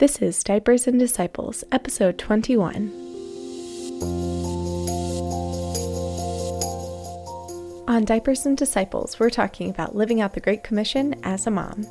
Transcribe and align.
This 0.00 0.22
is 0.22 0.42
Diapers 0.42 0.86
and 0.86 0.98
Disciples, 0.98 1.62
episode 1.72 2.16
21. 2.16 2.90
On 7.86 8.04
Diapers 8.06 8.46
and 8.46 8.56
Disciples, 8.56 9.20
we're 9.20 9.28
talking 9.28 9.68
about 9.68 9.94
living 9.94 10.22
out 10.22 10.32
the 10.32 10.40
Great 10.40 10.62
Commission 10.62 11.20
as 11.22 11.46
a 11.46 11.50
mom. 11.50 11.86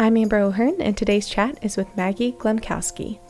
I'm 0.00 0.16
Amber 0.16 0.38
O'Hearn, 0.38 0.82
and 0.82 0.96
today's 0.96 1.28
chat 1.28 1.56
is 1.62 1.76
with 1.76 1.96
Maggie 1.96 2.32
Glemkowski. 2.32 3.20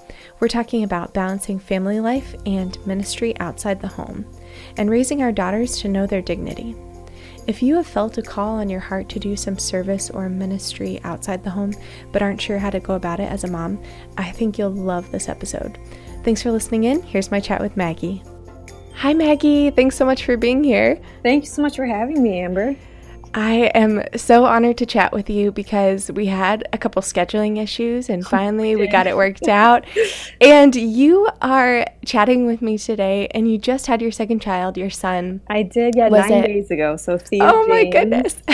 We're 0.40 0.48
talking 0.48 0.84
about 0.84 1.12
balancing 1.12 1.58
family 1.58 2.00
life 2.00 2.34
and 2.46 2.78
ministry 2.86 3.38
outside 3.40 3.82
the 3.82 3.88
home, 3.88 4.24
and 4.78 4.88
raising 4.88 5.22
our 5.22 5.32
daughters 5.32 5.78
to 5.82 5.88
know 5.88 6.06
their 6.06 6.22
dignity. 6.22 6.74
If 7.46 7.62
you 7.62 7.76
have 7.76 7.86
felt 7.86 8.16
a 8.16 8.22
call 8.22 8.56
on 8.56 8.70
your 8.70 8.80
heart 8.80 9.10
to 9.10 9.18
do 9.18 9.36
some 9.36 9.58
service 9.58 10.08
or 10.08 10.30
ministry 10.30 10.98
outside 11.04 11.44
the 11.44 11.50
home, 11.50 11.74
but 12.10 12.22
aren't 12.22 12.40
sure 12.40 12.58
how 12.58 12.70
to 12.70 12.80
go 12.80 12.94
about 12.94 13.20
it 13.20 13.30
as 13.30 13.44
a 13.44 13.50
mom, 13.50 13.82
I 14.16 14.30
think 14.30 14.58
you'll 14.58 14.70
love 14.70 15.10
this 15.10 15.28
episode. 15.28 15.78
Thanks 16.22 16.42
for 16.42 16.50
listening 16.50 16.84
in. 16.84 17.02
Here's 17.02 17.30
my 17.30 17.40
chat 17.40 17.60
with 17.60 17.76
Maggie. 17.76 18.22
Hi, 18.94 19.12
Maggie. 19.12 19.70
Thanks 19.70 19.94
so 19.94 20.06
much 20.06 20.24
for 20.24 20.38
being 20.38 20.64
here. 20.64 20.98
Thank 21.22 21.44
you 21.44 21.50
so 21.50 21.60
much 21.60 21.76
for 21.76 21.84
having 21.84 22.22
me, 22.22 22.40
Amber. 22.40 22.76
I 23.34 23.72
am 23.74 24.04
so 24.14 24.44
honored 24.44 24.78
to 24.78 24.86
chat 24.86 25.12
with 25.12 25.28
you 25.28 25.50
because 25.50 26.10
we 26.12 26.26
had 26.26 26.66
a 26.72 26.78
couple 26.78 27.02
scheduling 27.02 27.60
issues 27.60 28.08
and 28.08 28.24
finally 28.24 28.76
we 28.76 28.86
got 28.86 29.08
it 29.08 29.16
worked 29.16 29.48
out. 29.48 29.84
And 30.40 30.74
you 30.76 31.28
are 31.42 31.84
chatting 32.06 32.46
with 32.46 32.62
me 32.62 32.78
today 32.78 33.26
and 33.32 33.50
you 33.50 33.58
just 33.58 33.88
had 33.88 34.00
your 34.00 34.12
second 34.12 34.40
child, 34.40 34.78
your 34.78 34.90
son. 34.90 35.40
I 35.48 35.64
did, 35.64 35.94
yeah, 35.96 36.08
Was 36.08 36.28
nine 36.30 36.44
it? 36.44 36.46
days 36.46 36.70
ago. 36.70 36.96
So 36.96 37.18
Oh 37.40 37.66
my 37.66 37.84
goodness. 37.84 38.36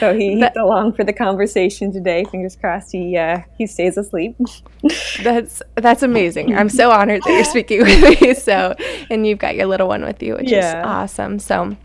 so 0.00 0.12
he, 0.12 0.34
he's 0.40 0.50
along 0.56 0.94
for 0.94 1.04
the 1.04 1.12
conversation 1.12 1.92
today. 1.92 2.24
Fingers 2.24 2.56
crossed 2.56 2.90
he 2.90 3.16
uh, 3.16 3.42
he 3.58 3.66
stays 3.68 3.96
asleep. 3.96 4.36
that's 5.22 5.62
that's 5.76 6.02
amazing. 6.02 6.56
I'm 6.56 6.68
so 6.68 6.90
honored 6.90 7.22
that 7.22 7.30
you're 7.30 7.44
speaking 7.44 7.82
with 7.82 8.20
me. 8.20 8.34
So 8.34 8.74
and 9.08 9.24
you've 9.24 9.38
got 9.38 9.54
your 9.54 9.66
little 9.66 9.86
one 9.86 10.02
with 10.02 10.20
you, 10.20 10.34
which 10.34 10.50
yeah. 10.50 10.80
is 10.80 10.86
awesome. 10.86 11.38
So 11.38 11.76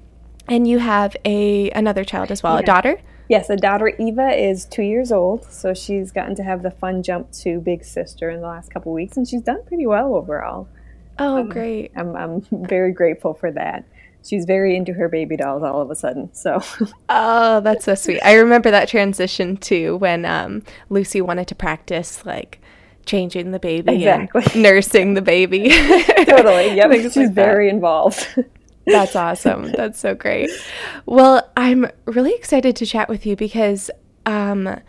and 0.47 0.67
you 0.67 0.79
have 0.79 1.15
a 1.25 1.69
another 1.71 2.03
child 2.03 2.31
as 2.31 2.43
well, 2.43 2.55
yeah. 2.55 2.61
a 2.61 2.65
daughter? 2.65 3.01
Yes, 3.29 3.49
a 3.49 3.55
daughter 3.55 3.89
Eva 3.99 4.29
is 4.31 4.65
two 4.65 4.83
years 4.83 5.11
old, 5.11 5.45
so 5.45 5.73
she's 5.73 6.11
gotten 6.11 6.35
to 6.35 6.43
have 6.43 6.61
the 6.61 6.71
fun 6.71 7.03
jump 7.03 7.31
to 7.31 7.59
big 7.59 7.83
sister 7.83 8.29
in 8.29 8.41
the 8.41 8.47
last 8.47 8.71
couple 8.71 8.91
weeks, 8.93 9.17
and 9.17 9.27
she's 9.27 9.41
done 9.41 9.63
pretty 9.65 9.87
well 9.87 10.15
overall. 10.15 10.67
Oh, 11.19 11.37
um, 11.37 11.49
great! 11.49 11.91
I'm 11.95 12.15
I'm 12.15 12.45
very 12.51 12.91
grateful 12.91 13.33
for 13.33 13.51
that. 13.51 13.85
She's 14.23 14.45
very 14.45 14.75
into 14.75 14.93
her 14.93 15.09
baby 15.09 15.35
dolls 15.35 15.63
all 15.63 15.81
of 15.81 15.91
a 15.91 15.95
sudden. 15.95 16.33
So. 16.33 16.61
oh, 17.09 17.59
that's 17.59 17.85
so 17.85 17.93
sweet. 17.95 18.21
I 18.21 18.35
remember 18.35 18.71
that 18.71 18.87
transition 18.87 19.57
too 19.57 19.97
when 19.97 20.25
um, 20.25 20.63
Lucy 20.89 21.19
wanted 21.19 21.47
to 21.49 21.55
practice 21.55 22.25
like 22.25 22.61
changing 23.05 23.51
the 23.51 23.59
baby 23.59 23.95
exactly. 23.95 24.43
and 24.53 24.63
nursing 24.63 25.13
the 25.13 25.21
baby. 25.21 25.69
totally. 26.25 26.75
Yep. 26.75 26.91
She's 27.01 27.17
like 27.17 27.33
very 27.33 27.69
involved. 27.69 28.27
That's 28.85 29.15
awesome. 29.15 29.71
That's 29.71 29.99
so 29.99 30.13
great. 30.15 30.49
Well, 31.05 31.49
I'm 31.55 31.87
really 32.05 32.33
excited 32.33 32.75
to 32.77 32.85
chat 32.85 33.09
with 33.09 33.25
you 33.25 33.35
because 33.35 33.89
um, 34.25 34.79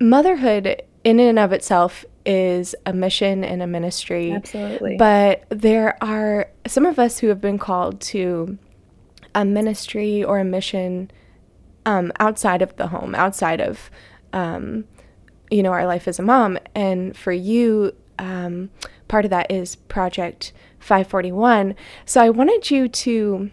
motherhood, 0.00 0.82
in 1.04 1.20
and 1.20 1.38
of 1.38 1.52
itself, 1.52 2.04
is 2.26 2.74
a 2.86 2.92
mission 2.92 3.44
and 3.44 3.62
a 3.62 3.66
ministry. 3.66 4.32
Absolutely. 4.32 4.96
But 4.96 5.44
there 5.48 5.96
are 6.02 6.50
some 6.66 6.86
of 6.86 6.98
us 6.98 7.18
who 7.18 7.28
have 7.28 7.40
been 7.40 7.58
called 7.58 8.00
to 8.02 8.58
a 9.34 9.44
ministry 9.44 10.22
or 10.22 10.38
a 10.38 10.44
mission 10.44 11.10
um, 11.86 12.12
outside 12.20 12.62
of 12.62 12.76
the 12.76 12.88
home, 12.88 13.14
outside 13.14 13.60
of, 13.60 13.90
um, 14.32 14.84
you 15.50 15.62
know, 15.62 15.72
our 15.72 15.86
life 15.86 16.06
as 16.06 16.18
a 16.18 16.22
mom. 16.22 16.58
And 16.74 17.16
for 17.16 17.32
you, 17.32 17.92
um, 18.18 18.70
part 19.08 19.24
of 19.24 19.30
that 19.30 19.50
is 19.50 19.76
Project 19.76 20.52
541. 20.80 21.74
So 22.04 22.20
I 22.20 22.30
wanted 22.30 22.70
you 22.70 22.88
to 22.88 23.50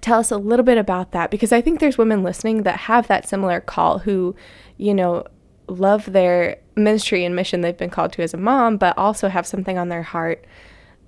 tell 0.00 0.18
us 0.18 0.30
a 0.30 0.36
little 0.36 0.64
bit 0.64 0.76
about 0.76 1.12
that 1.12 1.30
because 1.30 1.52
I 1.52 1.60
think 1.60 1.80
there's 1.80 1.96
women 1.96 2.22
listening 2.22 2.64
that 2.64 2.80
have 2.80 3.06
that 3.08 3.28
similar 3.28 3.60
call 3.60 4.00
who, 4.00 4.34
you 4.76 4.92
know, 4.92 5.24
love 5.66 6.12
their 6.12 6.58
ministry 6.76 7.24
and 7.24 7.34
mission 7.34 7.60
they've 7.60 7.76
been 7.76 7.90
called 7.90 8.12
to 8.14 8.22
as 8.22 8.34
a 8.34 8.36
mom, 8.36 8.76
but 8.76 8.96
also 8.98 9.28
have 9.28 9.46
something 9.46 9.78
on 9.78 9.88
their 9.88 10.02
heart 10.02 10.44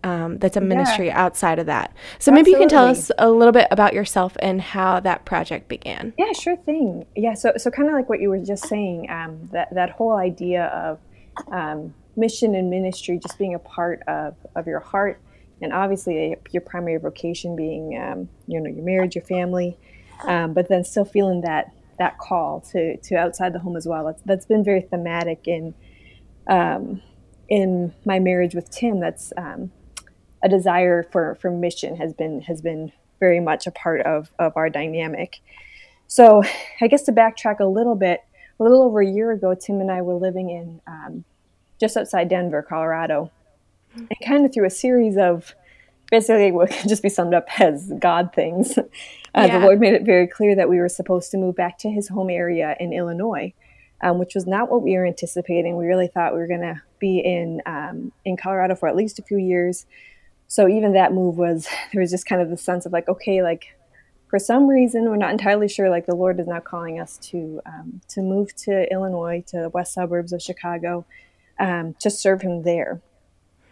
um, 0.05 0.39
that's 0.39 0.57
a 0.57 0.61
ministry 0.61 1.07
yeah. 1.07 1.21
outside 1.21 1.59
of 1.59 1.67
that. 1.67 1.93
So 2.19 2.31
Absolutely. 2.31 2.43
maybe 2.43 2.51
you 2.53 2.59
can 2.59 2.69
tell 2.69 2.87
us 2.87 3.11
a 3.19 3.31
little 3.31 3.53
bit 3.53 3.67
about 3.71 3.93
yourself 3.93 4.37
and 4.41 4.61
how 4.61 5.01
that 5.01 5.25
project 5.25 5.69
began. 5.69 6.15
Yeah, 6.17 6.33
sure 6.33 6.57
thing. 6.57 7.07
Yeah, 7.17 7.35
so 7.35 7.53
so 7.57 7.71
kind 7.71 7.89
of 7.89 7.95
like 7.95 8.09
what 8.09 8.21
you 8.21 8.29
were 8.29 8.39
just 8.39 8.69
saying, 8.69 9.11
um, 9.11 9.49
that 9.53 9.75
that 9.75 9.91
whole 9.91 10.17
idea 10.17 10.67
of 10.67 11.01
um, 11.49 11.93
mission 12.17 12.55
and 12.55 12.71
ministry 12.71 13.19
just 13.19 13.37
being 13.37 13.55
a 13.55 13.59
part 13.59 14.03
of 14.07 14.37
of 14.55 14.67
your 14.67 14.81
heart 14.81 15.21
and 15.61 15.73
obviously 15.73 16.37
your 16.51 16.61
primary 16.61 16.99
vocation 16.99 17.57
being 17.57 17.99
um, 17.99 18.29
you 18.47 18.61
know 18.61 18.71
your 18.71 18.85
marriage 18.85 19.15
your 19.15 19.25
family 19.25 19.77
um, 20.25 20.53
but 20.53 20.69
then 20.69 20.85
still 20.85 21.05
feeling 21.05 21.43
that 21.43 21.73
that 21.99 22.19
call 22.19 22.61
to 22.61 22.97
to 22.99 23.17
outside 23.17 23.53
the 23.53 23.59
home 23.59 23.77
as 23.77 23.87
well. 23.87 24.05
That's, 24.05 24.23
that's 24.23 24.47
been 24.47 24.65
very 24.65 24.83
thematic 24.83 25.47
in 25.47 25.75
um, 26.47 27.03
in 27.49 27.95
my 28.05 28.19
marriage 28.19 28.55
with 28.55 28.71
tim. 28.71 29.01
That's 29.01 29.33
um, 29.37 29.73
a 30.43 30.49
desire 30.49 31.03
for 31.03 31.37
for 31.37 31.51
mission 31.51 31.97
has 31.97 32.13
been 32.13 32.43
has 32.43 32.61
been 32.61 32.93
very 33.21 33.41
much 33.41 33.67
a 33.67 33.71
part 33.71 34.03
of 34.03 34.31
of 34.39 34.57
our 34.57 34.71
dynamic. 34.71 35.41
So 36.09 36.43
i 36.81 36.87
guess 36.87 37.03
to 37.05 37.13
backtrack 37.13 37.59
a 37.61 37.65
little 37.65 37.97
bit 37.97 38.21
a 38.61 38.63
little 38.63 38.83
over 38.83 39.01
a 39.01 39.07
year 39.07 39.33
ago 39.33 39.55
tim 39.55 39.81
and 39.81 39.91
i 39.91 40.01
were 40.03 40.15
living 40.15 40.51
in 40.51 40.81
um, 40.87 41.25
just 41.81 41.97
outside 41.97 42.29
denver 42.29 42.63
colorado 42.63 43.33
and 43.97 44.17
kind 44.25 44.45
of 44.45 44.53
through 44.53 44.67
a 44.67 44.71
series 44.71 45.17
of 45.17 45.55
basically 46.11 46.53
what 46.53 46.71
can 46.71 46.89
just 46.89 47.03
be 47.03 47.09
summed 47.09 47.35
up 47.35 47.47
as 47.61 47.93
God 47.99 48.33
things. 48.35 48.79
Uh, 48.79 48.85
yeah. 49.35 49.59
The 49.59 49.65
Lord 49.65 49.81
made 49.81 49.95
it 49.95 50.05
very 50.05 50.27
clear 50.27 50.55
that 50.57 50.69
we 50.69 50.79
were 50.79 50.89
supposed 50.89 51.31
to 51.33 51.39
move 51.39 51.57
back 51.57 51.79
to 51.79 51.91
His 51.91 52.09
home 52.09 52.31
area 52.31 52.77
in 52.81 52.93
Illinois, 52.93 53.53
um, 54.03 54.19
which 54.19 54.35
was 54.35 54.47
not 54.47 54.71
what 54.71 54.83
we 54.83 54.97
were 54.97 55.07
anticipating. 55.07 55.77
We 55.77 55.87
really 55.87 56.09
thought 56.09 56.33
we 56.33 56.39
were 56.39 56.47
going 56.47 56.61
to 56.61 56.81
be 56.99 57.19
in 57.19 57.61
um, 57.67 58.13
in 58.25 58.37
Colorado 58.37 58.75
for 58.75 58.89
at 58.89 58.97
least 58.97 59.19
a 59.19 59.23
few 59.23 59.39
years. 59.39 59.87
So 60.49 60.69
even 60.69 60.93
that 60.93 61.13
move 61.13 61.37
was 61.37 61.69
there 61.93 62.01
was 62.01 62.11
just 62.11 62.27
kind 62.27 62.41
of 62.41 62.51
the 62.51 62.57
sense 62.57 62.87
of 62.87 62.93
like, 62.93 63.09
okay, 63.09 63.43
like 63.43 63.77
for 64.29 64.39
some 64.39 64.67
reason 64.67 65.05
we're 65.05 65.17
not 65.17 65.31
entirely 65.31 65.69
sure. 65.69 65.91
Like 65.91 66.07
the 66.07 66.15
Lord 66.15 66.41
is 66.41 66.47
now 66.47 66.61
calling 66.61 66.99
us 66.99 67.19
to 67.31 67.61
um, 67.67 68.01
to 68.09 68.23
move 68.23 68.55
to 68.57 68.91
Illinois, 68.93 69.45
to 69.49 69.61
the 69.61 69.69
west 69.69 69.93
suburbs 69.93 70.33
of 70.33 70.43
Chicago, 70.43 71.05
um, 71.59 71.95
to 72.01 72.11
serve 72.11 72.43
Him 72.43 72.63
there. 72.63 73.01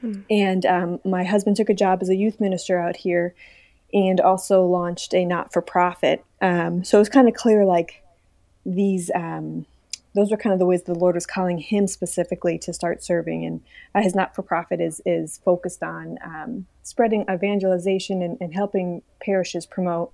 Hmm. 0.05 0.21
And 0.29 0.67
um, 0.67 1.01
my 1.03 1.25
husband 1.25 1.57
took 1.57 1.71
a 1.71 1.75
job 1.75 2.01
as 2.03 2.11
a 2.11 2.15
youth 2.15 2.39
minister 2.39 2.79
out 2.79 2.97
here 2.97 3.35
and 3.95 4.21
also 4.21 4.67
launched 4.67 5.15
a 5.15 5.25
not 5.25 5.51
for 5.51 5.63
profit. 5.63 6.23
Um, 6.43 6.85
so 6.85 6.99
it 6.99 7.01
was 7.01 7.09
kind 7.09 7.27
of 7.27 7.33
clear 7.33 7.65
like 7.65 8.03
these, 8.67 9.11
um, 9.15 9.65
those 10.15 10.31
were 10.31 10.37
kind 10.37 10.53
of 10.53 10.59
the 10.59 10.67
ways 10.67 10.83
the 10.83 10.95
Lord 10.95 11.15
was 11.15 11.25
calling 11.25 11.57
him 11.57 11.87
specifically 11.87 12.59
to 12.59 12.75
start 12.75 13.03
serving. 13.03 13.47
And 13.47 13.63
uh, 13.95 14.03
his 14.03 14.15
not 14.15 14.35
for 14.35 14.43
profit 14.43 14.79
is, 14.79 15.01
is 15.07 15.41
focused 15.43 15.83
on 15.83 16.19
um, 16.23 16.67
spreading 16.83 17.25
evangelization 17.31 18.21
and, 18.21 18.37
and, 18.43 18.53
helping 18.53 19.01
parishes 19.21 19.65
promote 19.65 20.13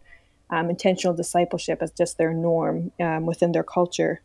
um, 0.50 0.70
intentional 0.70 1.16
discipleship 1.16 1.82
as 1.82 1.90
just 1.90 2.16
their 2.16 2.32
norm 2.32 2.92
um, 3.00 3.26
within 3.26 3.50
their 3.50 3.64
culture. 3.64 4.20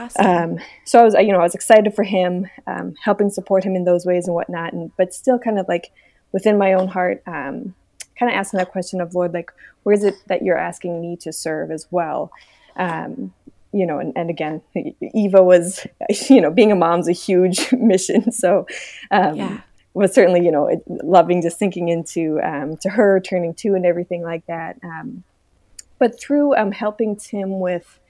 Awesome. 0.00 0.26
Um, 0.26 0.58
so 0.86 0.98
I 1.00 1.04
was, 1.04 1.14
you 1.14 1.32
know, 1.32 1.40
I 1.40 1.42
was 1.42 1.54
excited 1.54 1.94
for 1.94 2.04
him, 2.04 2.48
um, 2.66 2.94
helping 3.02 3.28
support 3.28 3.64
him 3.64 3.76
in 3.76 3.84
those 3.84 4.06
ways 4.06 4.26
and 4.26 4.34
whatnot, 4.34 4.72
and 4.72 4.90
but 4.96 5.12
still 5.12 5.38
kind 5.38 5.58
of 5.58 5.68
like 5.68 5.90
within 6.32 6.56
my 6.56 6.72
own 6.72 6.88
heart, 6.88 7.22
um, 7.26 7.74
kind 8.18 8.30
of 8.30 8.36
asking 8.36 8.58
that 8.58 8.72
question 8.72 9.02
of 9.02 9.14
Lord, 9.14 9.34
like, 9.34 9.52
where 9.82 9.92
is 9.92 10.02
it 10.02 10.14
that 10.28 10.42
you're 10.42 10.56
asking 10.56 11.02
me 11.02 11.16
to 11.16 11.32
serve 11.32 11.70
as 11.70 11.86
well? 11.90 12.32
Um, 12.76 13.34
you 13.72 13.84
know, 13.84 13.98
and, 13.98 14.14
and 14.16 14.30
again, 14.30 14.62
Eva 15.14 15.42
was, 15.42 15.86
you 16.30 16.40
know, 16.40 16.50
being 16.50 16.72
a 16.72 16.76
mom's 16.76 17.08
a 17.08 17.12
huge 17.12 17.70
mission, 17.72 18.32
so 18.32 18.66
um, 19.10 19.36
yeah. 19.36 19.60
was 19.92 20.14
certainly, 20.14 20.42
you 20.42 20.50
know, 20.50 20.82
loving 20.86 21.42
just 21.42 21.58
sinking 21.58 21.90
into 21.90 22.40
um, 22.42 22.78
to 22.78 22.88
her 22.88 23.20
turning 23.20 23.52
two 23.52 23.74
and 23.74 23.84
everything 23.84 24.22
like 24.22 24.46
that. 24.46 24.78
but 25.98 26.18
through 26.18 26.54
helping 26.72 27.16
Tim 27.16 27.60
with 27.60 28.00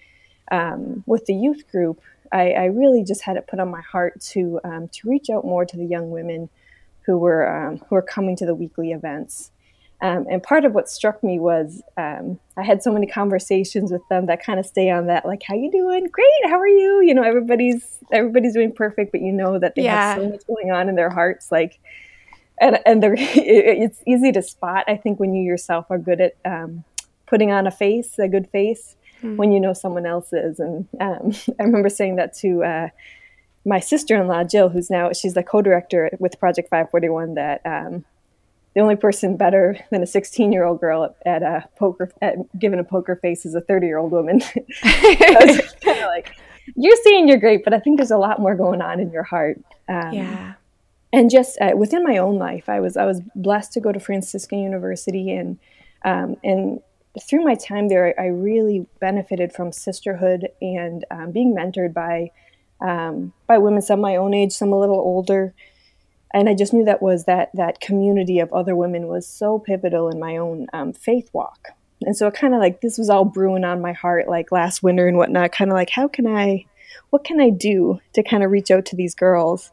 um, 0.50 1.04
with 1.06 1.26
the 1.26 1.34
youth 1.34 1.70
group, 1.70 2.00
I, 2.32 2.50
I, 2.50 2.64
really 2.66 3.04
just 3.04 3.22
had 3.22 3.36
it 3.36 3.46
put 3.46 3.60
on 3.60 3.70
my 3.70 3.80
heart 3.80 4.20
to 4.32 4.60
um, 4.64 4.88
to 4.88 5.08
reach 5.08 5.30
out 5.30 5.44
more 5.44 5.64
to 5.64 5.76
the 5.76 5.84
young 5.84 6.10
women 6.10 6.48
who 7.02 7.18
were 7.18 7.48
um, 7.48 7.78
who 7.88 7.94
were 7.94 8.02
coming 8.02 8.36
to 8.36 8.46
the 8.46 8.54
weekly 8.54 8.92
events. 8.92 9.50
Um, 10.02 10.26
and 10.30 10.42
part 10.42 10.64
of 10.64 10.72
what 10.72 10.88
struck 10.88 11.22
me 11.22 11.38
was 11.38 11.82
um, 11.98 12.40
I 12.56 12.62
had 12.62 12.82
so 12.82 12.90
many 12.90 13.06
conversations 13.06 13.92
with 13.92 14.00
them 14.08 14.26
that 14.26 14.42
kind 14.42 14.58
of 14.58 14.64
stay 14.64 14.90
on 14.90 15.06
that, 15.06 15.26
like, 15.26 15.42
"How 15.42 15.54
you 15.54 15.70
doing? 15.70 16.06
Great. 16.06 16.26
How 16.46 16.58
are 16.58 16.68
you? 16.68 17.02
You 17.02 17.14
know, 17.14 17.22
everybody's 17.22 17.98
everybody's 18.12 18.54
doing 18.54 18.72
perfect, 18.72 19.12
but 19.12 19.20
you 19.20 19.32
know 19.32 19.58
that 19.58 19.74
they 19.74 19.82
yeah. 19.82 20.14
have 20.14 20.22
so 20.22 20.28
much 20.30 20.46
going 20.46 20.70
on 20.72 20.88
in 20.88 20.94
their 20.94 21.10
hearts, 21.10 21.50
like." 21.52 21.78
And, 22.62 22.78
and 22.84 23.02
it, 23.04 23.16
it's 23.16 24.02
easy 24.06 24.32
to 24.32 24.42
spot, 24.42 24.84
I 24.86 24.96
think, 24.96 25.18
when 25.18 25.32
you 25.32 25.42
yourself 25.42 25.86
are 25.88 25.96
good 25.96 26.20
at 26.20 26.36
um, 26.44 26.84
putting 27.26 27.50
on 27.50 27.66
a 27.66 27.70
face, 27.70 28.18
a 28.18 28.28
good 28.28 28.50
face, 28.50 28.96
mm. 29.22 29.36
when 29.36 29.52
you 29.52 29.60
know 29.60 29.72
someone 29.72 30.06
else's. 30.06 30.58
And 30.58 30.88
um, 31.00 31.32
I 31.60 31.64
remember 31.64 31.88
saying 31.88 32.16
that 32.16 32.34
to 32.38 32.64
uh, 32.64 32.88
my 33.64 33.80
sister-in-law 33.80 34.44
Jill, 34.44 34.68
who's 34.68 34.90
now 34.90 35.12
she's 35.12 35.34
the 35.34 35.42
co-director 35.42 36.10
with 36.18 36.38
Project 36.38 36.68
541. 36.70 37.34
That 37.34 37.60
um, 37.64 38.04
the 38.74 38.80
only 38.80 38.96
person 38.96 39.36
better 39.36 39.76
than 39.90 40.02
a 40.02 40.06
16-year-old 40.06 40.80
girl 40.80 41.04
at, 41.04 41.16
at 41.26 41.42
a 41.42 41.68
poker 41.76 42.10
at 42.22 42.36
giving 42.58 42.78
a 42.78 42.84
poker 42.84 43.16
face 43.16 43.44
is 43.44 43.54
a 43.54 43.60
30-year-old 43.60 44.12
woman. 44.12 44.40
so 44.40 44.58
kind 45.82 45.98
of 45.98 46.06
like 46.06 46.34
you're 46.76 46.96
saying 47.04 47.28
you're 47.28 47.38
great, 47.38 47.64
but 47.64 47.74
I 47.74 47.80
think 47.80 47.96
there's 47.96 48.10
a 48.10 48.18
lot 48.18 48.40
more 48.40 48.54
going 48.54 48.80
on 48.80 49.00
in 49.00 49.10
your 49.10 49.22
heart. 49.22 49.60
Um, 49.88 50.12
yeah. 50.12 50.54
And 51.12 51.30
just 51.30 51.60
uh, 51.60 51.72
within 51.76 52.04
my 52.04 52.18
own 52.18 52.38
life, 52.38 52.68
I 52.68 52.78
was 52.80 52.96
I 52.96 53.04
was 53.04 53.20
blessed 53.34 53.72
to 53.72 53.80
go 53.80 53.90
to 53.90 53.98
Franciscan 53.98 54.60
University, 54.60 55.32
and 55.32 55.58
um, 56.04 56.36
and 56.44 56.80
through 57.18 57.44
my 57.44 57.54
time 57.54 57.88
there, 57.88 58.14
I 58.18 58.26
really 58.26 58.86
benefited 59.00 59.52
from 59.52 59.72
sisterhood 59.72 60.48
and 60.60 61.04
um, 61.10 61.32
being 61.32 61.54
mentored 61.54 61.92
by 61.92 62.30
um, 62.80 63.32
by 63.46 63.58
women, 63.58 63.82
some 63.82 64.00
my 64.00 64.16
own 64.16 64.32
age, 64.32 64.52
some 64.52 64.72
a 64.72 64.78
little 64.78 65.00
older. 65.00 65.54
And 66.32 66.48
I 66.48 66.54
just 66.54 66.72
knew 66.72 66.84
that 66.84 67.02
was 67.02 67.24
that 67.24 67.50
that 67.54 67.80
community 67.80 68.38
of 68.38 68.52
other 68.52 68.76
women 68.76 69.08
was 69.08 69.26
so 69.26 69.58
pivotal 69.58 70.08
in 70.08 70.20
my 70.20 70.36
own 70.36 70.66
um, 70.72 70.92
faith 70.92 71.28
walk. 71.32 71.70
And 72.02 72.16
so 72.16 72.28
it 72.28 72.34
kind 72.34 72.54
of 72.54 72.60
like 72.60 72.80
this 72.80 72.96
was 72.96 73.10
all 73.10 73.24
brewing 73.24 73.64
on 73.64 73.82
my 73.82 73.92
heart, 73.92 74.28
like 74.28 74.52
last 74.52 74.82
winter 74.82 75.06
and 75.06 75.18
whatnot. 75.18 75.52
Kind 75.52 75.70
of 75.70 75.74
like, 75.74 75.90
how 75.90 76.08
can 76.08 76.26
I, 76.26 76.64
what 77.10 77.24
can 77.24 77.40
I 77.40 77.50
do 77.50 78.00
to 78.14 78.22
kind 78.22 78.42
of 78.42 78.50
reach 78.50 78.70
out 78.70 78.86
to 78.86 78.96
these 78.96 79.14
girls? 79.14 79.70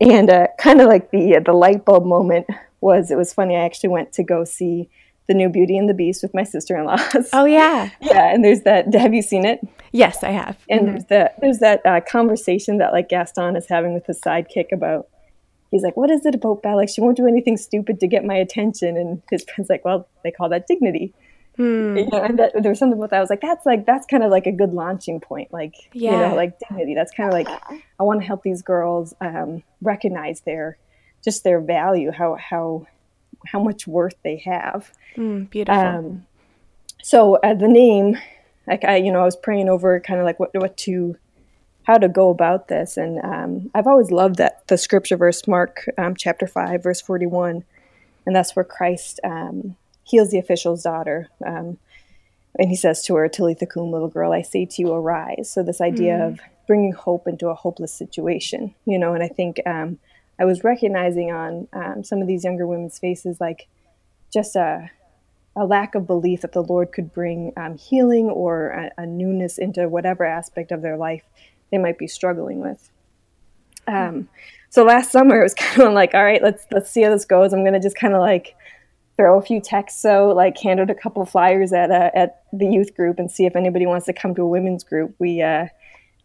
And 0.00 0.28
uh, 0.28 0.48
kind 0.58 0.80
of 0.80 0.88
like 0.88 1.10
the 1.10 1.40
the 1.44 1.52
light 1.52 1.84
bulb 1.84 2.04
moment 2.04 2.46
was 2.80 3.10
it 3.10 3.16
was 3.16 3.32
funny. 3.32 3.56
I 3.56 3.64
actually 3.64 3.90
went 3.90 4.12
to 4.14 4.22
go 4.22 4.44
see 4.44 4.90
the 5.28 5.34
new 5.34 5.48
Beauty 5.48 5.76
and 5.76 5.88
the 5.88 5.94
Beast 5.94 6.22
with 6.22 6.34
my 6.34 6.42
sister 6.42 6.76
in 6.76 6.86
laws. 6.86 7.28
Oh 7.32 7.44
yeah, 7.44 7.90
yeah. 8.00 8.32
And 8.32 8.44
there's 8.44 8.62
that. 8.62 8.92
Have 8.94 9.14
you 9.14 9.22
seen 9.22 9.44
it? 9.44 9.60
Yes, 9.92 10.24
I 10.24 10.30
have. 10.30 10.56
And 10.68 10.80
mm-hmm. 10.80 10.90
there's 10.90 11.04
that 11.06 11.34
there's 11.40 11.58
that 11.58 11.86
uh, 11.86 12.00
conversation 12.00 12.78
that 12.78 12.92
like 12.92 13.08
Gaston 13.08 13.54
is 13.54 13.68
having 13.68 13.94
with 13.94 14.06
his 14.06 14.20
sidekick 14.20 14.72
about. 14.72 15.08
He's 15.70 15.82
like, 15.82 15.98
"What 15.98 16.10
is 16.10 16.24
it 16.24 16.34
about 16.34 16.62
Belle? 16.62 16.76
Like, 16.76 16.88
she 16.88 17.02
won't 17.02 17.18
do 17.18 17.26
anything 17.26 17.58
stupid 17.58 18.00
to 18.00 18.06
get 18.06 18.24
my 18.24 18.34
attention." 18.34 18.96
And 18.96 19.22
his 19.30 19.44
friend's 19.44 19.68
like, 19.68 19.84
"Well, 19.84 20.08
they 20.24 20.30
call 20.30 20.48
that 20.48 20.66
dignity." 20.66 21.12
Hmm. 21.56 21.96
You 21.96 22.06
know, 22.06 22.22
and 22.22 22.38
that, 22.38 22.52
there 22.54 22.70
was 22.70 22.78
something 22.78 22.98
about 22.98 23.10
that. 23.10 23.18
I 23.18 23.20
was 23.20 23.28
like, 23.28 23.42
"That's 23.42 23.66
like 23.66 23.84
that's 23.84 24.06
kind 24.06 24.22
of 24.22 24.30
like 24.30 24.46
a 24.46 24.52
good 24.52 24.72
launching 24.72 25.20
point. 25.20 25.52
Like, 25.52 25.74
yeah. 25.92 26.12
you 26.12 26.16
know, 26.16 26.34
like 26.34 26.58
dignity. 26.58 26.94
That's 26.94 27.12
kind 27.12 27.28
of 27.28 27.34
like 27.34 27.48
I 28.00 28.02
want 28.02 28.20
to 28.20 28.26
help 28.26 28.42
these 28.42 28.62
girls 28.62 29.12
um, 29.20 29.62
recognize 29.82 30.40
their 30.40 30.78
just 31.22 31.44
their 31.44 31.60
value, 31.60 32.12
how 32.12 32.36
how 32.36 32.86
how 33.46 33.62
much 33.62 33.86
worth 33.86 34.16
they 34.22 34.36
have. 34.44 34.92
Mm, 35.16 35.48
beautiful. 35.50 35.80
Um, 35.80 36.26
so 37.02 37.36
uh, 37.36 37.54
the 37.54 37.68
name, 37.68 38.18
like 38.66 38.84
I, 38.84 38.96
you 38.96 39.12
know, 39.12 39.20
I 39.20 39.24
was 39.24 39.36
praying 39.36 39.68
over 39.68 40.00
kind 40.00 40.20
of 40.20 40.26
like 40.26 40.40
what 40.40 40.50
what 40.54 40.76
to, 40.78 41.16
how 41.84 41.98
to 41.98 42.08
go 42.08 42.30
about 42.30 42.68
this, 42.68 42.96
and 42.96 43.18
um, 43.24 43.70
I've 43.74 43.86
always 43.86 44.10
loved 44.10 44.36
that 44.36 44.66
the 44.66 44.76
scripture 44.76 45.16
verse, 45.16 45.46
Mark 45.46 45.88
um, 45.96 46.14
chapter 46.14 46.46
five, 46.46 46.82
verse 46.82 47.00
forty 47.00 47.26
one, 47.26 47.64
and 48.26 48.36
that's 48.36 48.54
where 48.54 48.64
Christ 48.64 49.20
um, 49.24 49.76
heals 50.04 50.30
the 50.30 50.38
official's 50.38 50.82
daughter. 50.82 51.28
Um, 51.46 51.78
and 52.58 52.70
he 52.70 52.76
says 52.76 53.04
to 53.04 53.14
her, 53.14 53.28
Talitha 53.28 53.66
cum, 53.66 53.92
little 53.92 54.08
girl, 54.08 54.32
I 54.32 54.42
say 54.42 54.64
to 54.64 54.82
you, 54.82 54.92
arise. 54.92 55.50
So 55.50 55.62
this 55.62 55.80
idea 55.80 56.14
mm. 56.14 56.26
of 56.26 56.40
bringing 56.66 56.92
hope 56.92 57.28
into 57.28 57.48
a 57.48 57.54
hopeless 57.54 57.92
situation, 57.92 58.74
you 58.84 58.98
know, 58.98 59.14
and 59.14 59.22
I 59.22 59.28
think 59.28 59.60
um, 59.64 59.98
I 60.38 60.44
was 60.44 60.64
recognizing 60.64 61.32
on 61.32 61.68
um, 61.72 62.04
some 62.04 62.20
of 62.20 62.28
these 62.28 62.44
younger 62.44 62.66
women's 62.66 62.98
faces, 62.98 63.40
like 63.40 63.68
just 64.32 64.56
a, 64.56 64.90
a 65.56 65.64
lack 65.64 65.94
of 65.94 66.06
belief 66.06 66.42
that 66.42 66.52
the 66.52 66.62
Lord 66.62 66.92
could 66.92 67.12
bring 67.12 67.52
um, 67.56 67.76
healing 67.76 68.26
or 68.26 68.68
a, 68.68 68.90
a, 68.98 69.06
newness 69.06 69.58
into 69.58 69.88
whatever 69.88 70.24
aspect 70.24 70.70
of 70.70 70.82
their 70.82 70.96
life 70.96 71.24
they 71.72 71.78
might 71.78 71.98
be 71.98 72.06
struggling 72.06 72.60
with. 72.60 72.90
Um, 73.88 74.28
so 74.70 74.84
last 74.84 75.10
summer 75.10 75.40
it 75.40 75.42
was 75.42 75.54
kind 75.58 75.82
of 75.82 75.92
like, 75.94 76.14
all 76.14 76.24
right, 76.24 76.42
let's 76.42 76.66
let's 76.70 76.90
see 76.90 77.02
how 77.02 77.10
this 77.10 77.24
goes. 77.24 77.52
I'm 77.52 77.64
gonna 77.64 77.80
just 77.80 77.96
kind 77.96 78.14
of 78.14 78.20
like 78.20 78.54
throw 79.16 79.38
a 79.38 79.42
few 79.42 79.60
texts, 79.60 80.00
so 80.00 80.28
like 80.28 80.56
handed 80.58 80.90
a 80.90 80.94
couple 80.94 81.24
flyers 81.24 81.72
at 81.72 81.90
uh, 81.90 82.10
at 82.14 82.44
the 82.52 82.66
youth 82.66 82.94
group 82.94 83.18
and 83.18 83.30
see 83.30 83.46
if 83.46 83.56
anybody 83.56 83.86
wants 83.86 84.06
to 84.06 84.12
come 84.12 84.34
to 84.36 84.42
a 84.42 84.48
women's 84.48 84.84
group. 84.84 85.14
We 85.18 85.42
uh, 85.42 85.66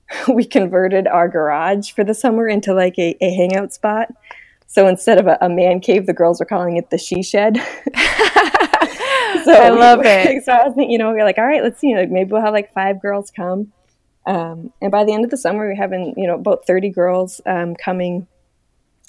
we 0.34 0.46
converted 0.46 1.08
our 1.08 1.28
garage 1.28 1.92
for 1.92 2.04
the 2.04 2.14
summer 2.14 2.48
into 2.48 2.74
like 2.74 2.98
a, 2.98 3.16
a 3.22 3.32
hangout 3.32 3.74
spot. 3.74 4.10
So 4.68 4.88
instead 4.88 5.20
of 5.20 5.28
a, 5.28 5.38
a, 5.42 5.50
man 5.50 5.80
cave, 5.80 6.08
the 6.08 6.14
girls 6.14 6.40
were 6.40 6.46
calling 6.46 6.78
it 6.78 6.90
the 6.90 6.98
she 6.98 7.22
shed. 7.22 7.58
so 9.44 9.54
I 9.54 9.70
love 9.70 10.00
we, 10.00 10.08
it. 10.08 10.44
So 10.46 10.52
I 10.52 10.66
was 10.66 10.74
thinking, 10.74 10.92
you 10.92 10.98
know, 10.98 11.14
we 11.14 11.20
are 11.20 11.24
like, 11.24 11.38
all 11.38 11.46
right, 11.46 11.62
let's 11.62 11.80
see, 11.80 11.96
like 11.96 12.10
maybe 12.10 12.32
we'll 12.32 12.42
have 12.42 12.54
like 12.54 12.74
five 12.74 13.02
girls 13.02 13.30
come. 13.30 13.72
Um, 14.26 14.72
and 14.82 14.92
by 14.92 15.04
the 15.04 15.14
end 15.14 15.26
of 15.26 15.32
the 15.32 15.38
summer, 15.38 15.68
we're 15.68 15.76
having, 15.76 16.14
you 16.18 16.26
know, 16.26 16.36
about 16.36 16.66
30 16.66 16.90
girls 16.90 17.42
um, 17.46 17.76
coming. 17.76 18.28